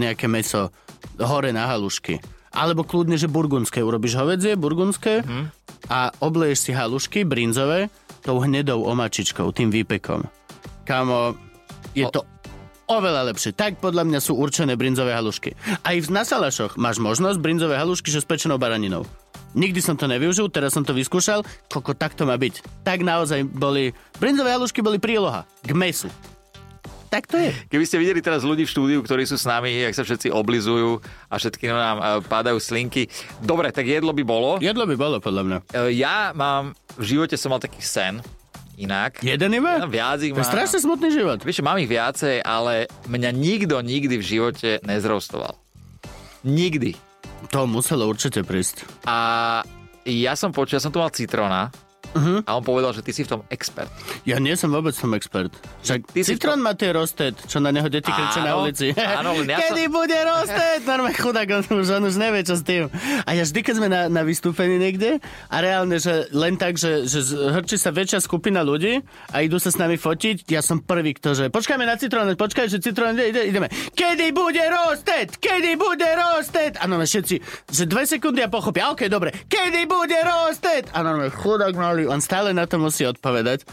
nejaké 0.00 0.32
meso 0.32 0.72
hore 1.20 1.52
na 1.52 1.68
halušky. 1.68 2.24
Alebo 2.56 2.88
kľudne, 2.88 3.20
že 3.20 3.28
burgundské. 3.28 3.84
Urobíš 3.84 4.16
hovedzie, 4.16 4.56
burgundské 4.56 5.20
mm. 5.20 5.57
A 5.88 6.12
obleješ 6.20 6.68
si 6.68 6.72
halušky 6.76 7.24
brinzové 7.24 7.88
tou 8.22 8.40
hnedou 8.44 8.84
omačičkou, 8.84 9.48
tým 9.52 9.72
výpekom. 9.72 10.24
Kamo, 10.84 11.36
je 11.96 12.04
to 12.08 12.24
oveľa 12.88 13.32
lepšie. 13.32 13.52
Tak 13.52 13.80
podľa 13.84 14.08
mňa 14.08 14.20
sú 14.24 14.36
určené 14.36 14.74
brinzové 14.74 15.12
halušky. 15.12 15.52
Aj 15.84 15.96
na 16.08 16.24
salašoch 16.24 16.80
máš 16.80 17.00
možnosť 17.00 17.38
brinzové 17.40 17.76
halušky, 17.76 18.08
že 18.08 18.24
s 18.24 18.28
pečenou 18.28 18.56
baraninou. 18.56 19.04
Nikdy 19.56 19.80
som 19.80 19.96
to 19.96 20.04
nevyužil, 20.04 20.52
teraz 20.52 20.76
som 20.76 20.84
to 20.84 20.92
vyskúšal. 20.92 21.40
Koko, 21.72 21.96
tak 21.96 22.12
to 22.12 22.28
má 22.28 22.36
byť. 22.36 22.84
Tak 22.84 23.00
naozaj 23.00 23.48
boli... 23.48 23.96
Brinzové 24.20 24.52
halušky 24.52 24.84
boli 24.84 25.00
príloha 25.00 25.48
k 25.64 25.72
mesu. 25.72 26.08
Tak 27.08 27.24
to 27.28 27.40
je. 27.40 27.50
Keby 27.72 27.84
ste 27.88 27.96
videli 27.96 28.20
teraz 28.20 28.44
ľudí 28.44 28.68
v 28.68 28.72
štúdiu, 28.72 29.00
ktorí 29.00 29.24
sú 29.24 29.40
s 29.40 29.48
nami, 29.48 29.72
jak 29.72 29.96
sa 29.96 30.04
všetci 30.04 30.28
oblizujú 30.28 31.00
a 31.32 31.34
všetky 31.40 31.64
nám 31.72 31.96
e, 31.96 32.04
padajú 32.28 32.60
slinky. 32.60 33.08
Dobre, 33.40 33.72
tak 33.72 33.88
jedlo 33.88 34.12
by 34.12 34.22
bolo. 34.24 34.50
Jedlo 34.60 34.84
by 34.84 34.94
bolo, 34.96 35.16
podľa 35.18 35.42
mňa. 35.44 35.58
E, 35.72 35.96
ja 35.96 36.36
mám, 36.36 36.76
v 37.00 37.04
živote 37.16 37.40
som 37.40 37.56
mal 37.56 37.64
taký 37.64 37.80
sen, 37.80 38.20
inak. 38.78 39.18
Jeden 39.24 39.50
iba? 39.58 39.82
Ja, 39.82 39.88
viac 39.90 40.22
ich 40.22 40.32
to 40.32 40.40
je 40.40 40.46
strašne 40.46 40.78
smutný 40.78 41.10
život. 41.10 41.42
Vieš, 41.42 41.66
mám 41.66 41.82
ich 41.82 41.90
viacej, 41.90 42.44
ale 42.46 42.86
mňa 43.10 43.30
nikto 43.34 43.82
nikdy 43.82 44.14
v 44.20 44.24
živote 44.24 44.70
nezrostoval. 44.86 45.58
Nikdy. 46.46 46.94
To 47.50 47.66
muselo 47.66 48.06
určite 48.06 48.46
prísť. 48.46 48.86
A 49.08 49.60
ja 50.06 50.32
som 50.38 50.54
počul, 50.54 50.78
ja 50.78 50.82
som 50.84 50.94
tu 50.94 51.02
mal 51.02 51.10
citrona, 51.10 51.74
Uh-huh. 52.16 52.40
A 52.48 52.56
on 52.56 52.64
povedal, 52.64 52.96
že 52.96 53.04
ty 53.04 53.12
si 53.12 53.22
v 53.24 53.36
tom 53.36 53.40
expert. 53.52 53.92
Ja 54.24 54.40
nie 54.40 54.56
som 54.56 54.72
vôbec 54.72 54.96
som 54.96 55.12
expert. 55.12 55.52
Však 55.84 56.08
ty 56.12 56.24
Citron 56.24 56.60
tom... 56.60 56.64
má 56.64 56.72
tie 56.72 56.90
rostet, 56.96 57.36
čo 57.44 57.60
na 57.60 57.68
neho 57.68 57.86
deti 57.92 58.08
kričia 58.08 58.40
na 58.44 58.56
ulici. 58.56 58.96
Áno, 59.20 59.36
ja 59.44 59.60
Kedy 59.60 59.84
som... 59.86 59.92
bude 59.92 60.18
rostet? 60.24 60.80
Normálne 60.88 61.16
chudák, 61.16 61.48
on 61.52 61.64
už, 61.84 61.88
on 62.00 62.04
už 62.08 62.16
nevie, 62.16 62.40
čo 62.42 62.56
s 62.56 62.64
tým. 62.64 62.88
A 63.28 63.30
ja 63.36 63.44
vždy, 63.44 63.60
keď 63.60 63.74
sme 63.76 63.88
na, 63.92 64.08
na 64.08 64.22
vystúpení 64.24 64.80
niekde 64.80 65.20
a 65.52 65.56
reálne, 65.60 66.00
že 66.00 66.32
len 66.32 66.56
tak, 66.56 66.80
že, 66.80 67.04
že 67.04 67.20
hrčí 67.36 67.76
sa 67.76 67.92
väčšia 67.92 68.24
skupina 68.24 68.64
ľudí 68.64 69.04
a 69.34 69.44
idú 69.44 69.60
sa 69.60 69.68
s 69.68 69.76
nami 69.76 70.00
fotiť, 70.00 70.48
ja 70.48 70.64
som 70.64 70.80
prvý, 70.80 71.12
kto, 71.12 71.36
že 71.36 71.44
počkajme 71.52 71.84
na 71.84 72.00
citrón, 72.00 72.32
počkaj, 72.32 72.72
že 72.72 72.80
citrón, 72.80 73.18
ide, 73.18 73.34
ide, 73.34 73.42
ideme. 73.52 73.68
Kedy 73.92 74.32
bude 74.32 74.64
rostet? 74.72 75.36
Kedy 75.36 75.76
bude 75.76 76.08
rostet? 76.16 76.80
A 76.80 76.88
no, 76.88 76.96
všetci, 76.98 77.36
že 77.68 77.84
dve 77.84 78.08
sekundy 78.08 78.40
a 78.40 78.48
pochopia, 78.48 78.88
ok, 78.94 79.06
dobre. 79.12 79.34
Kedy 79.46 79.84
bude 79.84 80.18
rostet? 80.24 80.88
A 80.96 81.04
no, 81.04 81.20
chudák 81.28 81.74
mal 81.76 81.97
boli, 81.98 82.06
on 82.06 82.22
stále 82.22 82.54
na 82.54 82.70
to 82.70 82.78
musí 82.78 83.02
odpovedať. 83.02 83.66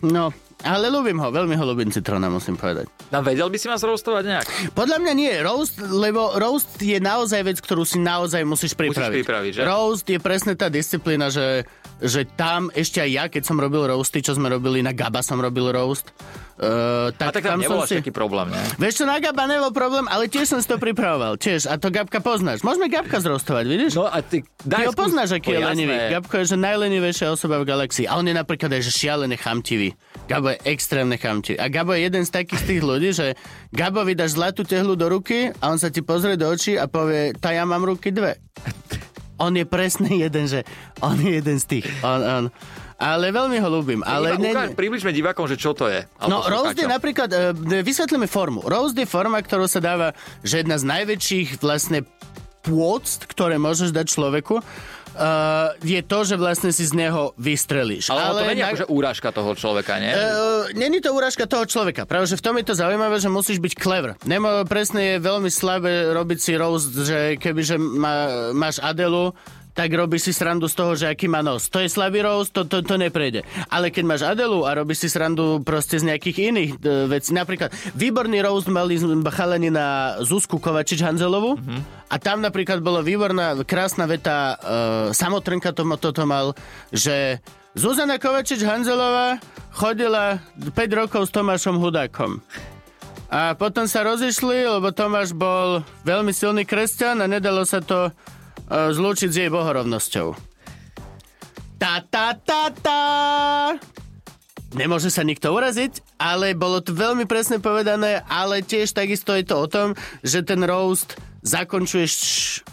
No, 0.00 0.32
ale 0.64 0.90
ľúbim 0.90 1.20
ho, 1.20 1.28
veľmi 1.30 1.54
ho 1.54 1.64
ľúbim 1.68 1.92
citrona, 1.92 2.26
musím 2.32 2.58
povedať. 2.58 2.88
No 3.12 3.22
vedel 3.22 3.46
by 3.46 3.58
si 3.60 3.70
ma 3.70 3.76
zroastovať 3.78 4.24
nejak? 4.26 4.46
Podľa 4.72 4.98
mňa 5.04 5.12
nie, 5.14 5.32
roast, 5.44 5.78
lebo 5.78 6.34
roast 6.34 6.80
je 6.80 6.98
naozaj 6.98 7.46
vec, 7.46 7.58
ktorú 7.62 7.86
si 7.86 8.00
naozaj 8.02 8.42
musíš 8.42 8.74
pripraviť. 8.74 8.98
Musíš 8.98 9.18
pripraviť, 9.22 9.52
že? 9.54 9.62
Roast 9.62 10.06
je 10.08 10.18
presne 10.18 10.58
tá 10.58 10.66
disciplína, 10.66 11.30
že, 11.30 11.62
že 12.02 12.24
tam 12.24 12.70
ešte 12.70 13.02
aj 13.02 13.10
ja, 13.10 13.24
keď 13.26 13.42
som 13.42 13.58
robil 13.58 13.86
roasty, 13.86 14.22
čo 14.22 14.34
sme 14.34 14.48
robili, 14.48 14.82
na 14.82 14.94
Gaba 14.94 15.22
som 15.22 15.38
robil 15.38 15.70
roast, 15.70 16.14
Uh, 16.58 17.14
tak 17.14 17.30
a 17.30 17.32
tak 17.38 17.42
tam, 17.46 17.50
tam 17.54 17.60
nebol 17.62 17.86
si... 17.86 18.02
taký 18.02 18.10
problém, 18.10 18.50
ne? 18.50 18.58
Vieš 18.82 18.98
čo, 18.98 19.04
na 19.06 19.22
Gaba 19.22 19.46
nebol 19.46 19.70
problém, 19.70 20.10
ale 20.10 20.26
tiež 20.26 20.50
som 20.50 20.58
si 20.58 20.66
to 20.66 20.74
pripravoval. 20.82 21.38
Tiež, 21.38 21.70
a 21.70 21.78
to 21.78 21.86
Gabka 21.94 22.18
poznáš. 22.18 22.66
Môžeme 22.66 22.90
Gabka 22.90 23.22
zrostovať, 23.22 23.64
vidíš? 23.70 23.94
No 23.94 24.10
a 24.10 24.18
ty... 24.26 24.42
Daj 24.66 24.82
ty 24.82 24.82
ho 24.90 24.92
poznáš, 24.92 25.38
aký 25.38 25.54
je 25.54 25.62
lenivý. 25.62 25.94
Gabko 26.18 26.42
je 26.42 26.50
že 26.50 26.56
najlenivejšia 26.58 27.30
osoba 27.30 27.62
v 27.62 27.64
galaxii. 27.70 28.10
A 28.10 28.18
on 28.18 28.26
je 28.26 28.34
napríklad 28.34 28.74
aj 28.74 28.82
že 28.82 28.90
šialený 28.90 29.38
chamtivý. 29.38 29.94
Gabo 30.26 30.50
je 30.50 30.58
extrémne 30.66 31.14
chamtivý. 31.14 31.62
A 31.62 31.70
Gabo 31.70 31.94
je 31.94 32.10
jeden 32.10 32.26
z 32.26 32.30
takých 32.34 32.58
z 32.58 32.66
tých 32.74 32.82
ľudí, 32.82 33.10
že 33.14 33.38
Gabo 33.70 34.02
vydáš 34.02 34.34
zlatú 34.34 34.66
tehlu 34.66 34.98
do 34.98 35.06
ruky 35.06 35.54
a 35.62 35.64
on 35.70 35.78
sa 35.78 35.94
ti 35.94 36.02
pozrie 36.02 36.34
do 36.34 36.50
očí 36.50 36.74
a 36.74 36.90
povie, 36.90 37.38
tá 37.38 37.54
ja 37.54 37.62
mám 37.62 37.86
ruky 37.86 38.10
dve. 38.10 38.34
On 39.38 39.54
je 39.54 39.64
presne 39.64 40.10
jeden, 40.10 40.44
že 40.50 40.66
on 40.98 41.14
je 41.18 41.38
jeden 41.38 41.56
z 41.62 41.64
tých. 41.78 41.86
On, 42.02 42.20
on, 42.20 42.44
ale 42.98 43.30
veľmi 43.30 43.62
ho 43.62 43.68
ľúbim. 43.70 44.02
Ale 44.02 44.34
ne... 44.34 44.50
ukáž, 44.50 44.74
približme 44.74 45.14
divákom, 45.14 45.46
že 45.46 45.54
čo 45.54 45.70
to 45.70 45.86
je. 45.86 46.02
No, 46.26 46.42
roast 46.50 46.74
je 46.74 46.90
napríklad, 46.90 47.30
uh, 47.30 47.54
vysvetlíme 47.86 48.26
formu. 48.26 48.66
Roast 48.66 48.98
je 48.98 49.06
forma, 49.06 49.38
ktorú 49.38 49.70
sa 49.70 49.78
dáva, 49.78 50.18
že 50.42 50.66
jedna 50.66 50.74
z 50.82 50.84
najväčších 50.90 51.62
vlastne 51.62 52.02
pôct, 52.66 53.22
ktoré 53.30 53.54
môžeš 53.56 53.94
dať 53.94 54.06
človeku, 54.10 54.58
uh, 55.18 55.74
je 55.82 56.00
to, 56.06 56.18
že 56.22 56.34
vlastne 56.38 56.70
si 56.70 56.86
z 56.86 56.94
neho 56.94 57.34
vystrelíš. 57.34 58.14
Ale, 58.14 58.22
Ale 58.22 58.38
to 58.38 58.44
nie 58.46 58.54
je 58.54 58.62
na... 58.62 58.70
akože 58.70 58.86
úražka 58.88 59.28
toho 59.34 59.52
človeka, 59.58 59.98
nie? 59.98 60.14
Uh, 60.14 60.70
není 60.78 61.02
to 61.02 61.10
úražka 61.10 61.44
toho 61.50 61.66
človeka. 61.66 62.06
Práve, 62.06 62.30
že 62.30 62.38
v 62.38 62.44
tom 62.46 62.54
je 62.56 62.64
to 62.70 62.74
zaujímavé, 62.78 63.18
že 63.18 63.28
musíš 63.28 63.58
byť 63.58 63.72
clever. 63.74 64.14
Nemo, 64.24 64.62
presne 64.64 65.18
je 65.18 65.26
veľmi 65.26 65.50
slabé 65.50 66.14
robiť 66.14 66.38
si 66.38 66.52
roast, 66.54 66.94
že 66.94 67.34
kebyže 67.36 67.76
má, 67.76 68.14
máš 68.54 68.78
Adelu, 68.78 69.34
tak 69.78 69.94
robíš 69.94 70.26
si 70.26 70.32
srandu 70.34 70.66
z 70.66 70.74
toho, 70.74 70.98
že 70.98 71.06
aký 71.06 71.30
má 71.30 71.38
nos. 71.38 71.70
To 71.70 71.78
je 71.78 71.86
slabý 71.86 72.26
roast, 72.26 72.50
to, 72.50 72.66
to, 72.66 72.82
to 72.82 72.98
neprejde. 72.98 73.46
Ale 73.70 73.94
keď 73.94 74.04
máš 74.10 74.26
Adelu 74.26 74.66
a 74.66 74.74
robíš 74.74 75.06
si 75.06 75.08
srandu 75.14 75.62
proste 75.62 76.02
z 76.02 76.10
nejakých 76.10 76.50
iných 76.50 76.70
uh, 76.82 77.06
vecí, 77.06 77.30
napríklad 77.30 77.70
výborný 77.94 78.42
roast 78.42 78.66
mali 78.66 78.98
chalani 79.30 79.70
na 79.70 80.18
Zuzku 80.18 80.58
Kovačič 80.58 80.98
Hanzelovu 81.06 81.54
mm-hmm. 81.54 82.10
a 82.10 82.16
tam 82.18 82.42
napríklad 82.42 82.82
bolo 82.82 83.06
výborná, 83.06 83.54
krásna 83.62 84.10
veta, 84.10 84.58
uh, 84.58 84.58
samotrnka 85.14 85.70
to, 85.70 85.86
toto 85.94 86.26
mal, 86.26 86.58
že 86.90 87.38
Zuzana 87.78 88.18
Kovačič 88.18 88.66
Hanzelová 88.66 89.38
chodila 89.70 90.42
5 90.58 90.74
rokov 90.98 91.30
s 91.30 91.30
Tomášom 91.30 91.78
Hudákom. 91.78 92.42
A 93.30 93.54
potom 93.54 93.86
sa 93.86 94.02
rozišli, 94.02 94.66
lebo 94.66 94.90
Tomáš 94.90 95.36
bol 95.36 95.86
veľmi 96.02 96.34
silný 96.34 96.66
kresťan 96.66 97.22
a 97.22 97.30
nedalo 97.30 97.62
sa 97.62 97.78
to 97.78 98.10
zlúčiť 98.68 99.30
s 99.32 99.38
jej 99.40 99.50
bohorovnosťou. 99.50 100.36
Ta, 101.78 102.02
ta, 102.04 102.34
ta, 102.36 102.62
ta. 102.74 103.02
Nemôže 104.76 105.08
sa 105.08 105.24
nikto 105.24 105.48
uraziť, 105.48 106.20
ale 106.20 106.52
bolo 106.52 106.84
to 106.84 106.92
veľmi 106.92 107.24
presne 107.24 107.56
povedané, 107.56 108.20
ale 108.28 108.60
tiež 108.60 108.92
takisto 108.92 109.32
je 109.32 109.44
to 109.48 109.56
o 109.64 109.66
tom, 109.70 109.96
že 110.20 110.44
ten 110.44 110.60
roast 110.60 111.16
zakončuješ 111.48 112.12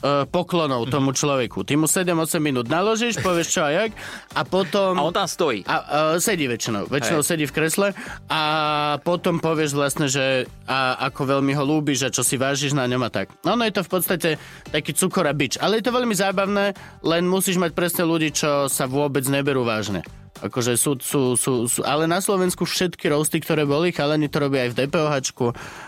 uh, 0.04 0.28
poklonou 0.28 0.84
tomu 0.92 1.16
človeku. 1.16 1.64
Ty 1.64 1.80
mu 1.80 1.88
7-8 1.88 2.44
minút 2.44 2.68
naložíš, 2.68 3.24
povieš 3.24 3.48
čo 3.56 3.62
a 3.64 3.72
jak 3.72 3.92
a 4.36 4.42
potom... 4.44 5.00
A 5.00 5.02
on 5.08 5.16
tam 5.16 5.26
stojí. 5.26 5.64
A, 5.64 5.76
uh, 5.80 6.16
sedí 6.20 6.52
väčšinou. 6.52 6.92
Väčšinou 6.92 7.24
Hej. 7.24 7.30
sedí 7.32 7.46
v 7.48 7.56
kresle 7.56 7.88
a 8.28 8.42
potom 9.00 9.40
povieš 9.40 9.72
vlastne, 9.72 10.12
že 10.12 10.52
a, 10.68 11.00
ako 11.08 11.40
veľmi 11.40 11.56
ho 11.56 11.64
ľúbiš 11.64 12.10
a 12.10 12.14
čo 12.14 12.22
si 12.22 12.36
vážiš 12.36 12.76
na 12.76 12.84
ňom 12.84 13.02
a 13.08 13.10
tak. 13.10 13.32
Ono 13.48 13.64
je 13.64 13.74
to 13.74 13.82
v 13.88 13.90
podstate 13.90 14.30
taký 14.70 14.92
cukor 14.92 15.24
a 15.26 15.34
bič. 15.34 15.56
Ale 15.62 15.80
je 15.80 15.88
to 15.88 15.96
veľmi 15.96 16.14
zábavné, 16.14 16.76
len 17.08 17.24
musíš 17.24 17.56
mať 17.56 17.72
presne 17.72 18.04
ľudí, 18.04 18.36
čo 18.36 18.68
sa 18.68 18.90
vôbec 18.90 19.24
neberú 19.32 19.64
vážne. 19.64 20.04
Akože 20.44 20.76
sú, 20.76 21.00
sú, 21.00 21.40
sú, 21.40 21.64
sú, 21.72 21.80
ale 21.88 22.12
na 22.12 22.20
Slovensku 22.20 22.68
všetky 22.68 23.08
roasty, 23.08 23.40
ktoré 23.40 23.64
boli, 23.64 23.96
chalani 23.96 24.28
to 24.28 24.44
robia 24.44 24.68
aj 24.68 24.76
v 24.76 24.78
DPOH, 24.84 25.16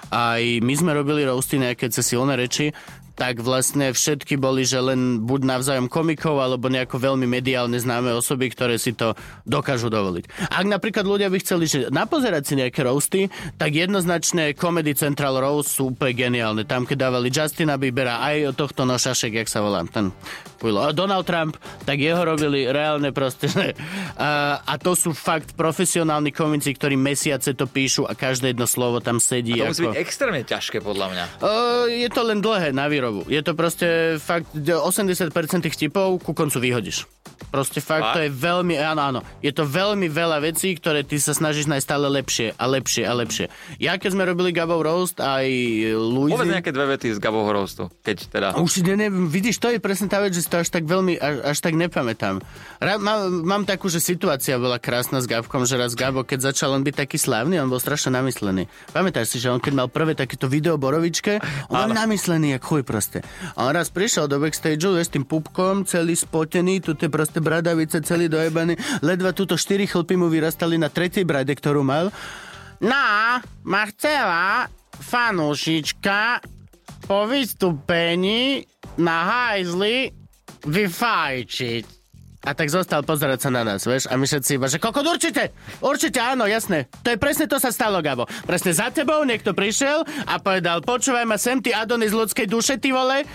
aj 0.07 0.41
my 0.63 0.73
sme 0.77 0.91
robili 0.95 1.27
roasty 1.27 1.59
nejaké 1.59 1.91
cez 1.91 2.07
silné 2.07 2.39
reči, 2.39 2.71
tak 3.17 3.41
vlastne 3.41 3.89
všetky 3.89 4.37
boli, 4.37 4.61
že 4.61 4.77
len 4.77 5.25
buď 5.25 5.41
navzájom 5.41 5.89
komikov, 5.89 6.37
alebo 6.37 6.69
nejako 6.69 7.01
veľmi 7.01 7.25
mediálne 7.25 7.73
známe 7.81 8.13
osoby, 8.13 8.53
ktoré 8.53 8.77
si 8.77 8.93
to 8.93 9.17
dokážu 9.41 9.89
dovoliť. 9.89 10.53
Ak 10.53 10.69
napríklad 10.69 11.01
ľudia 11.01 11.33
by 11.33 11.41
chceli 11.41 11.65
že 11.65 11.89
napozerať 11.89 12.43
si 12.45 12.53
nejaké 12.61 12.85
roasty, 12.85 13.33
tak 13.57 13.73
jednoznačne 13.73 14.53
Comedy 14.53 14.93
Central 14.93 15.41
Roast 15.41 15.73
sú 15.73 15.97
úplne 15.97 16.13
geniálne. 16.13 16.63
Tam, 16.69 16.85
keď 16.85 17.09
dávali 17.09 17.33
Justina 17.33 17.81
Biebera 17.81 18.21
aj 18.21 18.53
tohto 18.53 18.85
nošašek, 18.85 19.41
jak 19.41 19.49
sa 19.49 19.65
volá, 19.65 19.81
ten 19.89 20.13
a 20.61 20.91
Donald 20.91 21.25
Trump, 21.25 21.55
tak 21.85 22.01
jeho 22.01 22.21
robili 22.25 22.67
reálne 22.67 23.13
proste. 23.13 23.49
A, 24.17 24.59
a 24.65 24.73
to 24.81 24.97
sú 24.97 25.13
fakt 25.13 25.53
profesionálni 25.53 26.33
komici, 26.33 26.73
ktorí 26.73 26.97
mesiace 26.97 27.53
to 27.53 27.69
píšu 27.69 28.09
a 28.09 28.17
každé 28.17 28.57
jedno 28.57 28.65
slovo 28.65 28.97
tam 28.97 29.21
sedí. 29.21 29.61
A 29.61 29.69
to 29.69 29.69
ako... 29.69 29.71
musí 29.71 29.83
byť 29.93 29.99
extrémne 30.01 30.41
ťažké, 30.41 30.77
podľa 30.81 31.07
mňa. 31.13 31.23
O, 31.41 31.51
je 31.85 32.09
to 32.09 32.21
len 32.25 32.39
dlhé 32.41 32.73
na 32.73 32.89
výrobu. 32.89 33.29
Je 33.29 33.41
to 33.45 33.53
proste 33.53 34.17
fakt 34.17 34.49
80% 34.57 35.29
tých 35.69 35.77
tipov 35.77 36.17
ku 36.21 36.33
koncu 36.33 36.57
vyhodíš. 36.57 37.05
Proste 37.47 37.79
fakt, 37.79 38.03
fakt, 38.03 38.15
to 38.17 38.21
je 38.27 38.31
veľmi, 38.33 38.75
áno, 38.75 39.01
áno. 39.01 39.19
Je 39.39 39.53
to 39.53 39.63
veľmi 39.63 40.09
veľa 40.11 40.43
vecí, 40.43 40.75
ktoré 40.75 41.05
ty 41.05 41.15
sa 41.21 41.31
snažíš 41.31 41.69
nájsť 41.71 41.85
stále 41.85 42.07
lepšie 42.09 42.47
a 42.57 42.65
lepšie 42.67 43.03
a 43.07 43.13
lepšie. 43.13 43.45
Ja 43.79 43.95
keď 43.95 44.09
sme 44.17 44.23
robili 44.27 44.51
Gabov 44.51 44.83
Roast 44.83 45.21
aj 45.21 45.47
Luizy... 45.95 46.33
Povedz 46.35 46.51
nejaké 46.51 46.75
dve 46.75 46.97
vety 46.97 47.15
z 47.15 47.19
Gabov 47.21 47.47
Roastu, 47.47 47.87
keď 48.03 48.17
teda... 48.27 48.47
Už 48.59 48.83
ne, 48.83 49.07
vidíš, 49.07 49.63
to 49.63 49.71
je 49.71 49.79
presne 49.79 50.11
tá 50.11 50.19
vec, 50.19 50.35
že 50.35 50.43
si 50.47 50.55
to 50.55 50.63
až 50.63 50.71
tak 50.71 50.87
veľmi, 50.87 51.19
až, 51.19 51.43
až 51.43 51.57
tak 51.59 51.75
nepamätám. 51.75 52.39
Ra, 52.79 52.95
mám, 52.95 53.43
mám 53.43 53.63
takú, 53.67 53.91
že 53.91 53.99
situácia 53.99 54.55
bola 54.55 54.79
krásna 54.79 55.19
s 55.19 55.27
Gabkom, 55.27 55.67
že 55.67 55.75
raz 55.75 55.91
Gabo, 55.91 56.23
keď 56.23 56.55
začal 56.55 56.71
on 56.71 56.87
byť 56.87 57.03
taký 57.03 57.19
slávny, 57.19 57.59
on 57.59 57.67
bol 57.67 57.83
strašne 57.83 58.15
namyslený. 58.15 58.71
Pamätáš 58.95 59.35
si, 59.35 59.43
že 59.43 59.51
on 59.51 59.59
keď 59.59 59.73
mal 59.75 59.91
prvé 59.91 60.15
takéto 60.15 60.47
video 60.47 60.79
Borovičke, 60.79 61.43
on 61.67 61.91
bol 61.91 61.99
namyslený, 61.99 62.55
jak 62.55 62.63
chuj 62.63 62.87
proste. 62.87 63.19
A 63.59 63.67
on 63.67 63.75
raz 63.75 63.91
prišiel 63.91 64.31
do 64.31 64.39
backstageu, 64.39 64.95
s 64.95 65.11
tým 65.11 65.27
pupkom, 65.27 65.83
celý 65.83 66.15
spotený, 66.15 66.79
tu 66.79 66.95
je 66.95 67.11
proste 67.11 67.43
bradavice, 67.43 67.99
celý 68.07 68.31
dojebaný. 68.31 68.79
Ledva 69.03 69.35
túto 69.35 69.59
štyri 69.59 69.83
chlpy 69.83 70.15
mu 70.15 70.31
vyrastali 70.31 70.79
na 70.79 70.87
tretej 70.87 71.27
brade, 71.27 71.51
ktorú 71.51 71.83
mal. 71.83 72.07
No, 72.79 73.03
ma 73.67 73.83
chcela 73.91 74.71
fanúšička 74.95 76.39
po 77.03 77.27
vystúpení 77.27 78.63
na 78.97 79.17
hajzli 79.27 80.16
vyfajčiť. 80.67 81.97
A 82.47 82.55
tak 82.55 82.71
zostal 82.71 83.03
pozerať 83.03 83.43
sa 83.43 83.49
na 83.51 83.65
nás, 83.65 83.83
vieš? 83.83 84.07
A 84.07 84.15
my 84.15 84.23
všetci 84.23 84.55
iba, 84.55 84.71
že 84.71 84.79
kokot, 84.79 85.03
určite! 85.03 85.51
Určite 85.83 86.23
áno, 86.23 86.47
jasné. 86.47 86.87
To 87.03 87.11
je 87.11 87.19
presne 87.19 87.43
to 87.43 87.59
sa 87.59 87.75
stalo, 87.75 87.99
Gabo. 87.99 88.23
Presne 88.47 88.71
za 88.71 88.87
tebou 88.87 89.19
niekto 89.27 89.51
prišiel 89.51 90.07
a 90.23 90.39
povedal, 90.39 90.79
počúvaj 90.79 91.27
ma 91.27 91.35
sem, 91.35 91.59
ty 91.59 91.75
Adonis 91.75 92.15
ľudskej 92.15 92.47
duše, 92.47 92.79
ty 92.79 92.95
vole. 92.95 93.27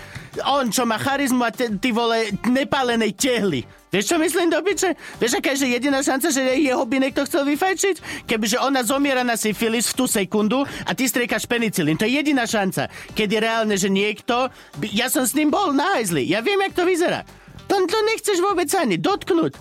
On, 0.48 0.64
čo 0.70 0.88
má 0.88 0.96
charizmu 0.96 1.44
a 1.44 1.52
ty, 1.52 1.68
ty 1.76 1.92
vole, 1.92 2.32
nepálenej 2.48 3.12
tehly. 3.12 3.68
Vieš, 3.92 4.08
čo 4.08 4.16
myslím 4.16 4.48
do 4.48 4.56
biče? 4.64 4.96
Vieš, 5.20 5.36
aká 5.36 5.52
je 5.52 5.68
jediná 5.68 6.00
šanca, 6.00 6.32
že 6.32 6.40
jeho 6.64 6.80
by 6.88 6.96
niekto 6.96 7.28
chcel 7.28 7.44
vyfajčiť? 7.44 8.24
Kebyže 8.24 8.56
ona 8.64 8.80
zomiera 8.80 9.20
na 9.20 9.36
syfilis 9.36 9.92
v 9.92 9.96
tú 10.00 10.04
sekundu 10.08 10.64
a 10.64 10.96
ty 10.96 11.04
striekaš 11.04 11.44
penicilín. 11.44 12.00
To 12.00 12.08
je 12.08 12.16
jediná 12.16 12.48
šanca. 12.48 12.88
Je 13.12 13.28
reálne, 13.36 13.76
že 13.76 13.92
niekto... 13.92 14.48
By... 14.80 14.88
Ja 14.96 15.12
som 15.12 15.28
s 15.28 15.36
ním 15.36 15.52
bol 15.52 15.76
na 15.76 16.00
Ja 16.24 16.40
viem, 16.40 16.64
jak 16.64 16.72
to 16.72 16.88
vyzerá. 16.88 17.28
To, 17.68 17.76
to 17.84 17.98
nechceš 18.08 18.40
vôbec 18.40 18.72
ani 18.72 18.96
dotknúť. 18.96 19.60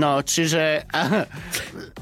No, 0.00 0.24
čiže... 0.24 0.88
A, 0.88 1.28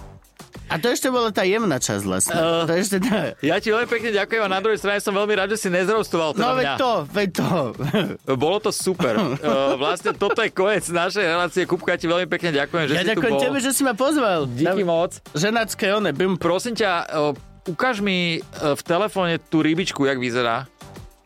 a 0.68 0.74
to 0.76 0.87
ešte 0.87 1.09
bola 1.09 1.33
tá 1.33 1.42
jemná 1.42 1.76
časť 1.76 2.02
vlastne. 2.04 2.37
Uh, 2.37 2.68
to 2.68 2.72
ešte 2.76 2.96
tá... 3.00 3.33
Ja 3.40 3.57
ti 3.57 3.72
veľmi 3.72 3.88
pekne 3.88 4.12
ďakujem 4.12 4.42
a 4.44 4.48
na 4.48 4.61
druhej 4.61 4.76
strane 4.76 5.00
som 5.00 5.11
veľmi 5.11 5.33
rád, 5.33 5.57
že 5.57 5.64
si 5.64 5.68
nezrostoval 5.68 6.37
teda 6.37 6.44
No 6.44 6.50
veď 6.54 6.66
mňa. 6.68 6.76
to, 6.76 6.92
veď 7.09 7.28
to. 7.33 7.48
Bolo 8.44 8.59
to 8.61 8.70
super. 8.70 9.16
Uh, 9.16 9.74
vlastne 9.74 10.12
toto 10.12 10.44
je 10.44 10.52
koniec 10.52 10.85
našej 10.85 11.24
relácie. 11.24 11.64
Kupka, 11.64 11.96
ti 11.96 12.04
veľmi 12.04 12.28
pekne 12.28 12.52
ďakujem, 12.52 12.85
že 12.85 12.94
ja 12.94 13.02
si 13.02 13.07
tu 13.09 13.11
ďakujem 13.16 13.33
bol. 13.33 13.42
tebe, 13.42 13.59
že 13.59 13.70
si 13.72 13.83
ma 13.83 13.94
pozval. 13.96 14.44
Díky 14.46 14.85
Na... 14.85 14.88
moc. 14.88 15.16
Ženacké 15.33 15.96
one, 15.96 16.12
bym... 16.12 16.37
Prosím 16.37 16.76
ťa, 16.76 16.90
uh, 17.09 17.33
ukáž 17.64 18.04
mi 18.04 18.38
uh, 18.38 18.76
v 18.76 18.83
telefóne 18.85 19.40
tú 19.40 19.64
rybičku, 19.64 20.04
jak 20.04 20.20
vyzerá. 20.20 20.68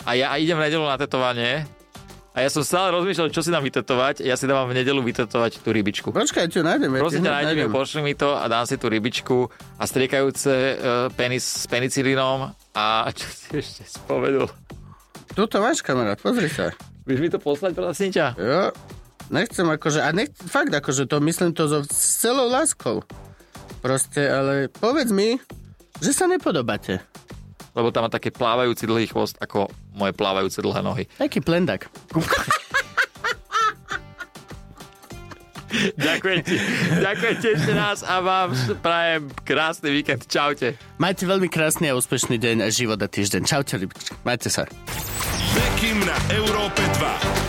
A 0.02 0.14
ja 0.14 0.34
idem 0.34 0.54
v 0.54 0.70
nedelu 0.70 0.86
na 0.86 0.94
tetovanie. 0.94 1.66
A 2.32 2.40
ja 2.40 2.48
som 2.48 2.64
stále 2.64 2.88
rozmýšľal, 2.96 3.28
čo 3.28 3.44
si 3.44 3.52
dám 3.52 3.60
vytetovať. 3.60 4.24
Ja 4.24 4.40
si 4.40 4.48
dávam 4.48 4.64
v 4.64 4.80
nedelu 4.80 5.04
vytetovať 5.04 5.60
tú 5.60 5.68
rybičku. 5.68 6.16
Počkaj, 6.16 6.48
čo 6.48 6.64
nájdem. 6.64 6.96
Prosím 6.96 7.28
ťa, 7.28 7.44
nájdem 7.44 7.68
pošli 7.68 8.00
mi 8.00 8.16
to 8.16 8.32
a 8.32 8.48
dám 8.48 8.64
si 8.64 8.80
tú 8.80 8.88
rybičku 8.88 9.52
a 9.76 9.84
striekajúce 9.84 10.52
uh, 10.52 10.76
penis 11.12 11.44
s 11.44 11.68
penicilínom 11.68 12.56
a 12.72 12.84
čo 13.18 13.28
si 13.28 13.60
ešte 13.60 13.84
spovedul? 13.84 14.48
Tuto 15.36 15.60
máš, 15.60 15.84
kamarát, 15.84 16.16
pozri 16.20 16.48
sa. 16.48 16.72
Vieš 17.04 17.20
mi 17.20 17.28
to 17.28 17.36
poslať, 17.36 17.72
prosím 17.76 18.12
ťa? 18.12 18.26
Jo, 18.36 18.62
nechcem 19.32 19.68
akože, 19.68 20.00
a 20.00 20.08
nech, 20.12 20.32
fakt 20.32 20.72
akože 20.72 21.08
to 21.08 21.20
myslím 21.24 21.52
to 21.52 21.68
so, 21.68 21.80
s 21.84 22.24
celou 22.24 22.48
láskou. 22.48 23.04
Proste, 23.80 24.24
ale 24.28 24.68
povedz 24.72 25.12
mi, 25.12 25.36
že 26.00 26.12
sa 26.16 26.28
nepodobáte. 26.28 27.00
Lebo 27.72 27.88
tam 27.88 28.04
má 28.04 28.10
také 28.12 28.28
plávajúci 28.28 28.84
dlhý 28.84 29.08
chvost 29.08 29.40
ako 29.40 29.72
moje 29.96 30.12
plávajúce 30.12 30.60
dlhé 30.60 30.80
nohy. 30.84 31.04
Taký 31.16 31.40
plendak. 31.40 31.88
Ďakujem 35.96 36.40
ti. 36.44 36.56
Ďakujem 37.00 37.36
ti 37.40 37.48
ešte 37.56 37.72
raz 37.72 38.04
a 38.04 38.20
vám 38.20 38.52
prajem 38.84 39.32
krásny 39.40 39.88
víkend. 39.88 40.28
Čaute. 40.28 40.76
Majte 41.00 41.24
veľmi 41.24 41.48
krásny 41.48 41.88
a 41.88 41.96
úspešný 41.96 42.36
deň 42.36 42.56
a 42.64 42.68
život 42.68 43.00
a 43.00 43.08
týždeň. 43.08 43.42
Čaute, 43.48 43.80
rybičky. 43.80 44.12
Majte 44.22 44.52
sa. 44.52 44.68
Bekim 45.56 46.04
na 46.04 46.16
Európe 46.32 46.84
2. 47.00 47.41